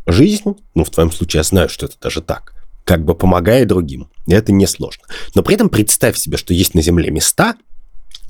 жизнь, 0.08 0.56
ну, 0.74 0.84
в 0.84 0.90
твоем 0.90 1.12
случае 1.12 1.38
я 1.38 1.44
знаю, 1.44 1.68
что 1.68 1.86
это 1.86 1.94
даже 2.02 2.20
так, 2.20 2.52
как 2.84 3.04
бы 3.04 3.14
помогая 3.14 3.64
другим. 3.64 4.10
Это 4.26 4.50
несложно. 4.50 5.04
Но 5.36 5.44
при 5.44 5.54
этом 5.54 5.68
представь 5.68 6.16
себе, 6.16 6.36
что 6.36 6.52
есть 6.52 6.74
на 6.74 6.82
Земле 6.82 7.12
места, 7.12 7.54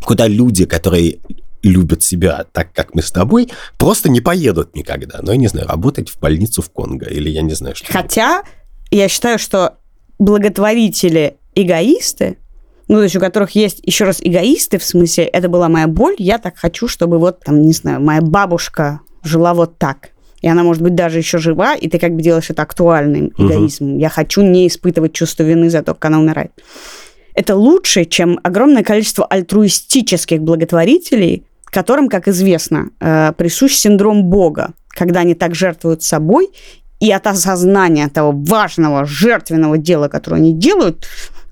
куда 0.05 0.27
люди, 0.27 0.67
которые 0.67 1.21
любят 1.63 2.03
себя 2.03 2.45
так, 2.53 2.73
как 2.73 2.95
мы 2.95 3.03
с 3.03 3.11
тобой, 3.11 3.51
просто 3.79 4.09
не 4.09 4.21
поедут 4.21 4.75
никогда. 4.75 5.19
Ну, 5.23 5.33
я 5.33 5.37
не 5.37 5.49
знаю, 5.49 5.69
работать 5.69 6.11
в 6.11 6.19
больницу 6.21 6.63
в 6.63 6.71
Конго 6.71 7.07
или 7.07 7.29
я 7.29 7.43
не 7.43 7.55
знаю, 7.55 7.75
что. 7.75 7.93
Хотя 7.93 8.43
я 8.91 9.09
считаю, 9.09 9.39
что 9.39 9.79
благотворители 10.19 11.39
эгоисты, 11.55 12.39
ну, 12.89 12.97
то 12.97 13.03
есть 13.03 13.17
у 13.17 13.21
которых 13.21 13.51
есть, 13.53 13.81
еще 13.83 14.05
раз, 14.05 14.19
эгоисты, 14.21 14.79
в 14.79 14.85
смысле, 14.85 15.25
это 15.25 15.49
была 15.49 15.69
моя 15.69 15.89
боль, 15.89 16.15
я 16.19 16.39
так 16.39 16.57
хочу, 16.57 16.87
чтобы 16.87 17.19
вот, 17.19 17.41
там, 17.41 17.63
не 17.63 17.73
знаю, 17.73 18.01
моя 18.01 18.21
бабушка 18.21 19.01
жила 19.23 19.55
вот 19.55 19.79
так. 19.79 20.11
И 20.43 20.49
она, 20.49 20.63
может 20.63 20.83
быть, 20.83 20.95
даже 20.95 21.19
еще 21.19 21.39
жива, 21.39 21.75
и 21.75 21.89
ты 21.89 21.99
как 21.99 22.15
бы 22.15 22.23
делаешь 22.23 22.51
это 22.51 22.63
актуальным 22.63 23.33
эгоизмом. 23.37 23.99
Я 23.99 24.09
хочу 24.09 24.43
не 24.43 24.69
испытывать 24.69 25.13
чувство 25.13 25.43
вины 25.43 25.71
за 25.71 25.83
то, 25.83 25.95
как 25.95 26.05
она 26.05 26.21
умирает. 26.21 26.53
Это 27.37 27.55
лучше, 27.55 28.07
чем 28.07 28.41
огромное 28.43 28.82
количество 28.82 29.26
альтруистических 29.26 30.41
благотворителей, 30.41 31.45
которым, 31.66 32.09
как 32.09 32.28
известно, 32.28 32.89
э, 32.99 33.32
присущ 33.37 33.74
синдром 33.74 34.24
Бога, 34.24 34.72
когда 34.89 35.20
они 35.20 35.34
так 35.34 35.55
жертвуют 35.55 36.03
собой, 36.03 36.49
и 36.99 37.12
от 37.12 37.26
осознания 37.26 38.09
того 38.09 38.32
важного 38.32 39.05
жертвенного 39.05 39.76
дела, 39.76 40.09
которое 40.09 40.37
они 40.37 40.55
делают, 40.55 41.07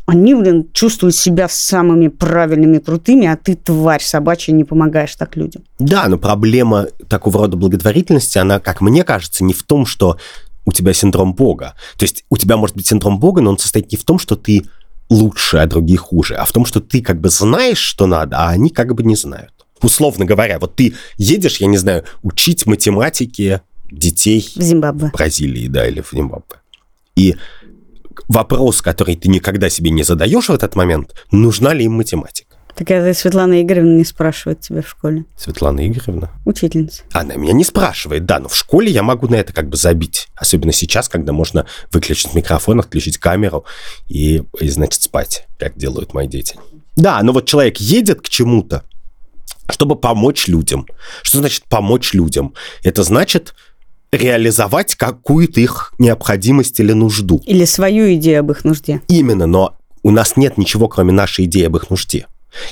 они, 0.06 0.34
блин, 0.34 0.70
чувствуют 0.72 1.14
себя 1.14 1.48
самыми 1.50 2.08
правильными, 2.08 2.78
крутыми, 2.78 3.26
а 3.26 3.36
ты, 3.36 3.54
тварь 3.54 4.02
собачья, 4.02 4.52
не 4.52 4.64
помогаешь 4.64 5.14
так 5.16 5.36
людям. 5.36 5.64
Да, 5.78 6.08
но 6.08 6.16
проблема 6.16 6.86
такого 7.08 7.40
рода 7.40 7.58
благотворительности, 7.58 8.38
она, 8.38 8.58
как 8.58 8.80
мне 8.80 9.04
кажется, 9.04 9.44
не 9.44 9.52
в 9.52 9.62
том, 9.62 9.84
что 9.84 10.18
у 10.64 10.72
тебя 10.72 10.94
синдром 10.94 11.34
Бога. 11.34 11.74
То 11.98 12.04
есть 12.04 12.24
у 12.30 12.38
тебя 12.38 12.56
может 12.56 12.74
быть 12.74 12.86
синдром 12.86 13.18
Бога, 13.18 13.42
но 13.42 13.50
он 13.50 13.58
состоит 13.58 13.92
не 13.92 13.98
в 13.98 14.04
том, 14.04 14.18
что 14.18 14.36
ты 14.36 14.64
лучше, 15.10 15.58
а 15.58 15.66
другие 15.66 15.98
хуже, 15.98 16.34
а 16.34 16.44
в 16.44 16.52
том, 16.52 16.64
что 16.64 16.80
ты 16.80 17.02
как 17.02 17.20
бы 17.20 17.28
знаешь, 17.28 17.78
что 17.78 18.06
надо, 18.06 18.38
а 18.38 18.50
они 18.50 18.70
как 18.70 18.94
бы 18.94 19.02
не 19.02 19.16
знают. 19.16 19.52
Условно 19.82 20.24
говоря, 20.24 20.58
вот 20.58 20.76
ты 20.76 20.94
едешь, 21.16 21.58
я 21.58 21.66
не 21.66 21.76
знаю, 21.76 22.04
учить 22.22 22.66
математике 22.66 23.62
детей 23.90 24.40
В 24.56 24.62
Зимбабве. 24.62 25.10
Бразилии, 25.12 25.68
да, 25.68 25.86
или 25.86 26.00
в 26.00 26.10
Зимбабве. 26.12 26.58
И 27.16 27.36
вопрос, 28.28 28.82
который 28.82 29.16
ты 29.16 29.28
никогда 29.28 29.68
себе 29.68 29.90
не 29.90 30.02
задаешь 30.02 30.48
в 30.48 30.52
этот 30.52 30.74
момент, 30.74 31.14
нужна 31.30 31.74
ли 31.74 31.84
им 31.84 31.92
математика? 31.92 32.53
Так 32.76 32.90
это 32.90 33.14
Светлана 33.14 33.62
Игоревна 33.62 33.96
не 33.96 34.04
спрашивает 34.04 34.60
тебя 34.60 34.82
в 34.82 34.88
школе. 34.88 35.24
Светлана 35.36 35.86
Игоревна. 35.86 36.30
Учительница. 36.44 37.02
Она 37.12 37.36
меня 37.36 37.52
не 37.52 37.64
спрашивает, 37.64 38.24
да, 38.26 38.40
но 38.40 38.48
в 38.48 38.56
школе 38.56 38.90
я 38.90 39.02
могу 39.02 39.28
на 39.28 39.36
это 39.36 39.52
как 39.52 39.68
бы 39.68 39.76
забить. 39.76 40.28
Особенно 40.34 40.72
сейчас, 40.72 41.08
когда 41.08 41.32
можно 41.32 41.66
выключить 41.92 42.34
микрофон, 42.34 42.80
отключить 42.80 43.18
камеру 43.18 43.64
и, 44.08 44.42
и 44.60 44.68
значит, 44.68 45.02
спать, 45.02 45.46
как 45.58 45.76
делают 45.76 46.14
мои 46.14 46.26
дети. 46.26 46.56
Да, 46.96 47.22
но 47.22 47.32
вот 47.32 47.46
человек 47.46 47.78
едет 47.78 48.22
к 48.22 48.28
чему-то, 48.28 48.84
чтобы 49.70 49.94
помочь 49.96 50.48
людям. 50.48 50.86
Что 51.22 51.38
значит 51.38 51.64
помочь 51.64 52.12
людям? 52.12 52.54
Это 52.82 53.04
значит 53.04 53.54
реализовать 54.10 54.94
какую-то 54.96 55.60
их 55.60 55.92
необходимость 55.98 56.80
или 56.80 56.92
нужду. 56.92 57.40
Или 57.46 57.64
свою 57.64 58.14
идею 58.14 58.40
об 58.40 58.50
их 58.50 58.64
нужде. 58.64 59.00
Именно, 59.08 59.46
но 59.46 59.76
у 60.02 60.10
нас 60.10 60.36
нет 60.36 60.58
ничего, 60.58 60.88
кроме 60.88 61.12
нашей 61.12 61.46
идеи 61.46 61.64
об 61.64 61.76
их 61.76 61.90
нужде. 61.90 62.26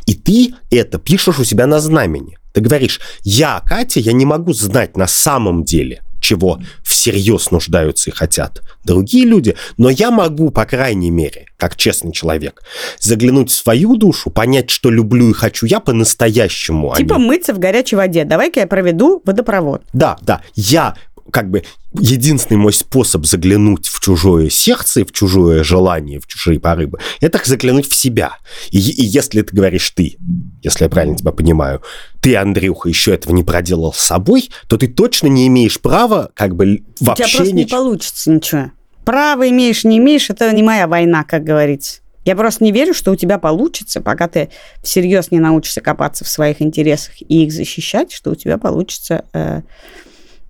И 0.07 0.15
ты 0.15 0.55
это 0.71 0.99
пишешь 0.99 1.39
у 1.39 1.45
себя 1.45 1.67
на 1.67 1.81
знамени. 1.81 2.39
Ты 2.53 2.61
говоришь, 2.61 3.01
я, 3.23 3.61
Катя, 3.67 4.01
я 4.01 4.13
не 4.13 4.27
могу 4.27 4.53
знать 4.53 4.97
на 4.97 5.07
самом 5.07 5.65
деле, 5.65 6.03
чего 6.21 6.61
всерьез 6.85 7.51
нуждаются 7.51 8.11
и 8.11 8.13
хотят 8.13 8.63
другие 8.85 9.25
люди, 9.25 9.57
но 9.79 9.89
я 9.91 10.11
могу, 10.11 10.51
по 10.51 10.65
крайней 10.65 11.11
мере, 11.11 11.47
как 11.57 11.77
честный 11.77 12.13
человек, 12.13 12.63
заглянуть 13.01 13.51
в 13.51 13.55
свою 13.55 13.97
душу, 13.97 14.31
понять, 14.31 14.71
что 14.71 14.91
люблю 14.91 15.31
и 15.31 15.33
хочу 15.33 15.67
я 15.67 15.81
по-настоящему. 15.81 16.93
а 16.93 16.97
Типа 16.97 17.15
не- 17.15 17.27
мыться 17.27 17.55
в 17.55 17.59
горячей 17.59 17.97
воде. 17.97 18.25
Давай-ка 18.25 18.61
я 18.61 18.67
проведу 18.67 19.23
водопровод. 19.25 19.83
Да, 19.93 20.19
да, 20.23 20.43
я 20.55 20.95
как 21.33 21.51
бы 21.51 21.65
единственный 21.95 22.59
мой 22.59 22.73
способ 22.73 23.27
заглянуть 23.27 23.89
в 23.89 24.01
чужое 24.01 24.51
сердце, 24.51 25.05
в 25.05 25.13
чужое 25.13 25.65
желание, 25.65 26.21
в 26.21 26.27
чужие 26.27 26.61
порывы, 26.61 26.99
это 27.21 27.41
заглянуть 27.45 27.89
в 27.91 27.95
себя. 27.95 28.37
И, 28.71 28.79
и 28.79 29.05
если 29.05 29.43
ты 29.43 29.57
говоришь 29.57 29.91
ты, 29.91 30.17
если 30.63 30.85
я 30.85 30.91
правильно 30.91 31.17
тебя 31.17 31.33
понимаю, 31.33 31.83
ты, 32.21 32.37
Андрюха, 32.37 32.89
еще 32.89 33.15
этого 33.15 33.33
не 33.35 33.43
проделал 33.43 33.93
с 33.93 33.99
собой, 33.99 34.51
то 34.69 34.77
ты 34.77 34.87
точно 34.87 35.27
не 35.27 35.47
имеешь 35.49 35.81
права 35.81 36.31
как 36.35 36.55
бы 36.55 36.65
л- 36.65 36.75
У 36.75 36.77
тебя 36.77 37.09
вообще 37.09 37.37
просто 37.39 37.55
не 37.55 37.67
получится 37.67 38.31
ничего. 38.31 38.71
Право 39.05 39.49
имеешь, 39.49 39.83
не 39.83 39.99
имеешь, 39.99 40.31
это 40.31 40.53
не 40.53 40.63
моя 40.63 40.87
война, 40.87 41.25
как 41.25 41.43
говорится. 41.43 42.01
Я 42.25 42.37
просто 42.37 42.63
не 42.63 42.71
верю, 42.71 42.95
что 42.95 43.11
у 43.11 43.17
тебя 43.17 43.39
получится, 43.39 44.01
пока 44.01 44.29
ты 44.29 44.51
всерьез 44.83 45.33
не 45.33 45.41
научишься 45.41 45.81
копаться 45.81 46.25
в 46.25 46.29
своих 46.29 46.63
интересах 46.63 47.21
и 47.21 47.45
их 47.45 47.53
защищать, 47.53 48.13
что 48.13 48.31
у 48.31 48.35
тебя 48.37 48.59
получится 48.59 49.25
э, 49.33 49.63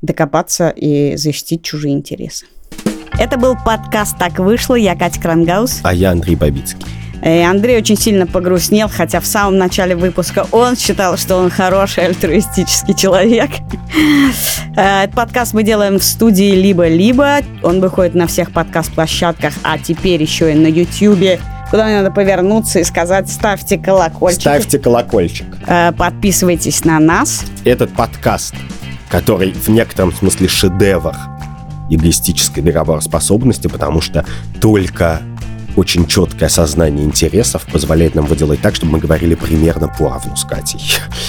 докопаться 0.03 0.69
и 0.71 1.17
защитить 1.17 1.63
чужие 1.63 1.95
интересы. 1.95 2.47
Это 3.19 3.37
был 3.39 3.57
подкаст 3.65 4.19
«Так 4.19 4.39
вышло». 4.39 4.75
Я 4.75 4.97
Катя 4.97 5.21
Крангаус. 5.21 5.81
А 5.85 5.95
я 5.95 6.11
Андрей 6.11 6.35
Бабицкий. 6.37 6.85
И 7.25 7.29
Андрей 7.29 7.79
очень 7.79 7.97
сильно 7.97 8.27
погрустнел, 8.27 8.89
хотя 8.89 9.21
в 9.21 9.27
самом 9.27 9.57
начале 9.57 9.95
выпуска 9.95 10.45
он 10.51 10.77
считал, 10.77 11.17
что 11.17 11.37
он 11.37 11.51
хороший 11.51 12.07
альтруистический 12.07 12.95
человек. 12.97 13.51
Э, 14.77 15.05
Этот 15.05 15.15
подкаст 15.15 15.55
мы 15.55 15.63
делаем 15.63 16.01
в 16.01 16.03
студии 16.03 16.53
«Либо-либо». 16.55 17.39
Он 17.63 17.81
выходит 17.81 18.15
на 18.17 18.27
всех 18.27 18.51
подкаст-площадках, 18.53 19.53
а 19.63 19.79
теперь 19.79 20.21
еще 20.21 20.51
и 20.51 20.55
на 20.57 20.67
YouTube, 20.67 21.39
куда 21.71 21.85
мне 21.85 21.99
надо 22.03 22.11
повернуться 22.11 22.81
и 22.81 22.85
сказать 22.85 23.31
«ставьте 23.31 23.79
колокольчик». 23.79 24.41
Ставьте 24.41 24.79
колокольчик. 24.81 25.47
Э, 25.69 25.93
Подписывайтесь 25.93 26.85
на 26.85 26.99
нас. 26.99 27.45
Этот 27.65 27.93
подкаст, 27.93 28.55
который 29.13 29.53
в 29.53 29.69
некотором 29.69 30.11
смысле 30.11 30.49
шедевр 30.49 31.15
эгоистической 31.91 32.63
договороспособности, 32.63 33.69
потому 33.69 34.01
что 34.01 34.25
только 34.59 35.21
очень 35.77 36.07
четкое 36.07 36.47
осознание 36.47 37.05
интересов 37.05 37.67
позволяет 37.71 38.15
нам 38.15 38.25
выделать 38.25 38.63
так, 38.63 38.75
чтобы 38.75 38.93
мы 38.93 39.01
говорили 39.01 39.35
примерно 39.35 39.89
поровну 39.89 40.35
с 40.35 40.45
Катей. 40.45 40.81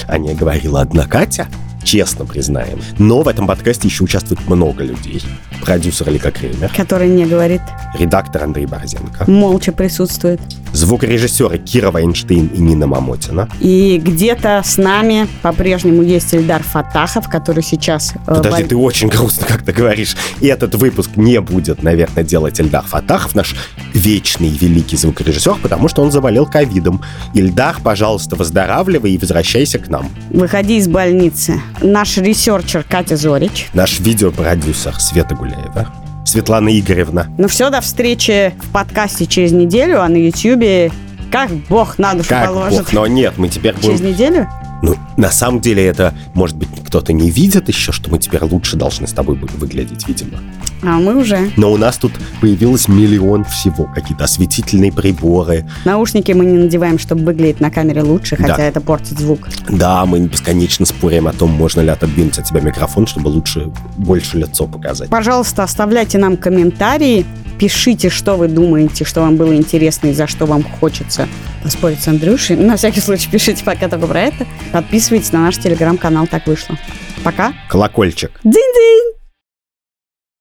А 0.08 0.18
не 0.18 0.34
говорила 0.34 0.80
одна 0.80 1.06
Катя, 1.08 1.48
честно 1.84 2.26
признаем. 2.26 2.80
Но 2.98 3.22
в 3.22 3.28
этом 3.28 3.48
подкасте 3.48 3.88
еще 3.88 4.04
участвует 4.04 4.48
много 4.48 4.84
людей. 4.84 5.22
Продюсер 5.62 6.10
Лика 6.12 6.32
Кремер, 6.32 6.72
Который 6.76 7.08
не 7.08 7.26
говорит, 7.26 7.62
редактор 7.98 8.44
Андрей 8.44 8.66
Борзенко, 8.66 9.30
молча 9.30 9.72
присутствует. 9.72 10.42
звукорежиссеры 10.74 11.58
Кира 11.58 11.92
Вайнштейн 11.92 12.48
и 12.48 12.60
Нина 12.60 12.88
Мамотина. 12.88 13.48
И 13.62 13.98
где-то 14.04 14.62
с 14.66 14.78
нами 14.78 15.28
по-прежнему 15.42 16.02
есть 16.02 16.34
Эльдар 16.34 16.62
Фатахов, 16.64 17.30
который 17.30 17.64
сейчас... 17.64 18.14
э, 18.28 18.36
Подожди, 18.36 18.64
ты 18.64 18.76
очень 18.76 19.08
грустно 19.08 19.46
как-то 19.48 19.72
говоришь. 19.72 20.16
И 20.42 20.48
этот 20.48 20.76
выпуск 20.76 21.12
не 21.16 21.40
будет, 21.40 21.84
наверное, 21.84 22.24
делать 22.24 22.60
Ильдар 22.60 22.84
Фатахов, 22.84 23.36
наш 23.36 23.56
вечный 23.94 24.50
великий 24.50 24.98
звукорежиссер, 24.98 25.56
потому 25.62 25.88
что 25.88 26.02
он 26.02 26.12
заболел 26.12 26.46
ковидом. 26.46 27.02
Ильдар, 27.34 27.78
пожалуйста, 27.84 28.36
выздоравливай 28.36 29.12
и 29.12 29.18
возвращайся 29.18 29.80
к 29.80 29.88
нам. 29.90 30.10
Выходи 30.32 30.78
из 30.78 30.88
больницы. 30.88 31.62
Наш 31.82 32.18
researcher 32.18 32.84
Катя 32.88 33.16
Зорич. 33.18 33.70
Наш 33.74 34.00
видеопродюсер 34.00 35.00
Света 35.00 35.36
Гуляева. 35.36 35.88
Светлана 36.26 36.70
Игоревна. 36.80 37.28
Ну 37.38 37.48
все, 37.48 37.70
до 37.70 37.82
встречи 37.82 38.54
в 38.62 38.72
подкасте 38.72 39.26
через 39.26 39.52
неделю, 39.52 40.02
а 40.02 40.08
на 40.08 40.16
Ютьюбе 40.18 40.92
как 41.32 41.50
бог 41.52 41.98
на 41.98 42.14
душу 42.14 42.30
Как 42.30 42.46
положит. 42.48 42.80
бог, 42.80 42.94
но 42.94 43.08
нет, 43.08 43.34
мы 43.38 43.50
теперь 43.50 43.76
Через 43.82 44.00
будем... 44.00 44.14
неделю? 44.14 44.50
Ну, 44.84 44.96
на 45.18 45.32
самом 45.32 45.60
деле 45.62 45.86
это, 45.86 46.14
может 46.34 46.56
быть, 46.56 46.70
кто-то 46.86 47.14
не 47.14 47.30
видит 47.30 47.68
еще, 47.68 47.92
что 47.92 48.10
мы 48.10 48.20
теперь 48.20 48.44
лучше 48.44 48.76
должны 48.78 49.08
с 49.08 49.14
тобой 49.14 49.36
выглядеть, 49.58 50.08
видимо. 50.08 50.40
А 50.82 51.00
мы 51.00 51.16
уже. 51.18 51.50
Но 51.56 51.72
у 51.72 51.78
нас 51.78 51.98
тут 51.98 52.12
появилось 52.42 52.88
миллион 52.88 53.46
всего. 53.46 53.86
Какие-то 53.86 54.26
осветительные 54.26 54.92
приборы. 54.92 55.66
Наушники 55.86 56.32
мы 56.34 56.46
не 56.46 56.58
надеваем, 56.58 57.00
чтобы 57.00 57.24
выглядеть 57.24 57.62
на 57.62 57.72
камере 57.72 58.02
лучше, 58.04 58.36
хотя 58.36 58.58
Да. 58.58 58.64
это 58.64 58.82
портит 58.82 59.18
звук. 59.20 59.48
Да, 59.70 60.06
мы 60.06 60.20
бесконечно 60.20 60.86
спорим 60.86 61.28
о 61.28 61.34
том, 61.34 61.52
можно 61.52 61.80
ли 61.82 61.88
отодвинуть 61.90 62.38
от 62.38 62.48
себя 62.48 62.60
микрофон, 62.60 63.08
чтобы 63.08 63.30
лучше, 63.30 63.72
больше 63.98 64.38
лицо 64.40 64.68
показать. 64.68 65.10
Пожалуйста, 65.10 65.64
оставляйте 65.64 66.18
нам 66.18 66.36
комментарии, 66.36 67.26
пишите, 67.58 68.10
что 68.10 68.36
вы 68.36 68.50
думаете, 68.50 69.06
что 69.06 69.22
вам 69.22 69.38
было 69.38 69.56
интересно 69.56 70.08
и 70.08 70.14
за 70.14 70.28
что 70.28 70.46
вам 70.46 70.64
хочется 70.64 71.28
поспорить 71.64 72.02
с 72.04 72.08
Андрюшей. 72.10 72.58
На 72.58 72.76
всякий 72.76 73.00
случай 73.00 73.30
пишите 73.30 73.64
пока 73.64 73.88
только 73.88 74.06
про 74.08 74.20
это. 74.24 74.46
Подписывайтесь 75.04 75.34
на 75.34 75.42
наш 75.42 75.58
телеграм-канал 75.58 76.28
«Так 76.28 76.48
вышло». 76.48 76.78
Пока. 77.26 77.52
Колокольчик. 77.68 78.40
Динь-динь! 78.46 79.18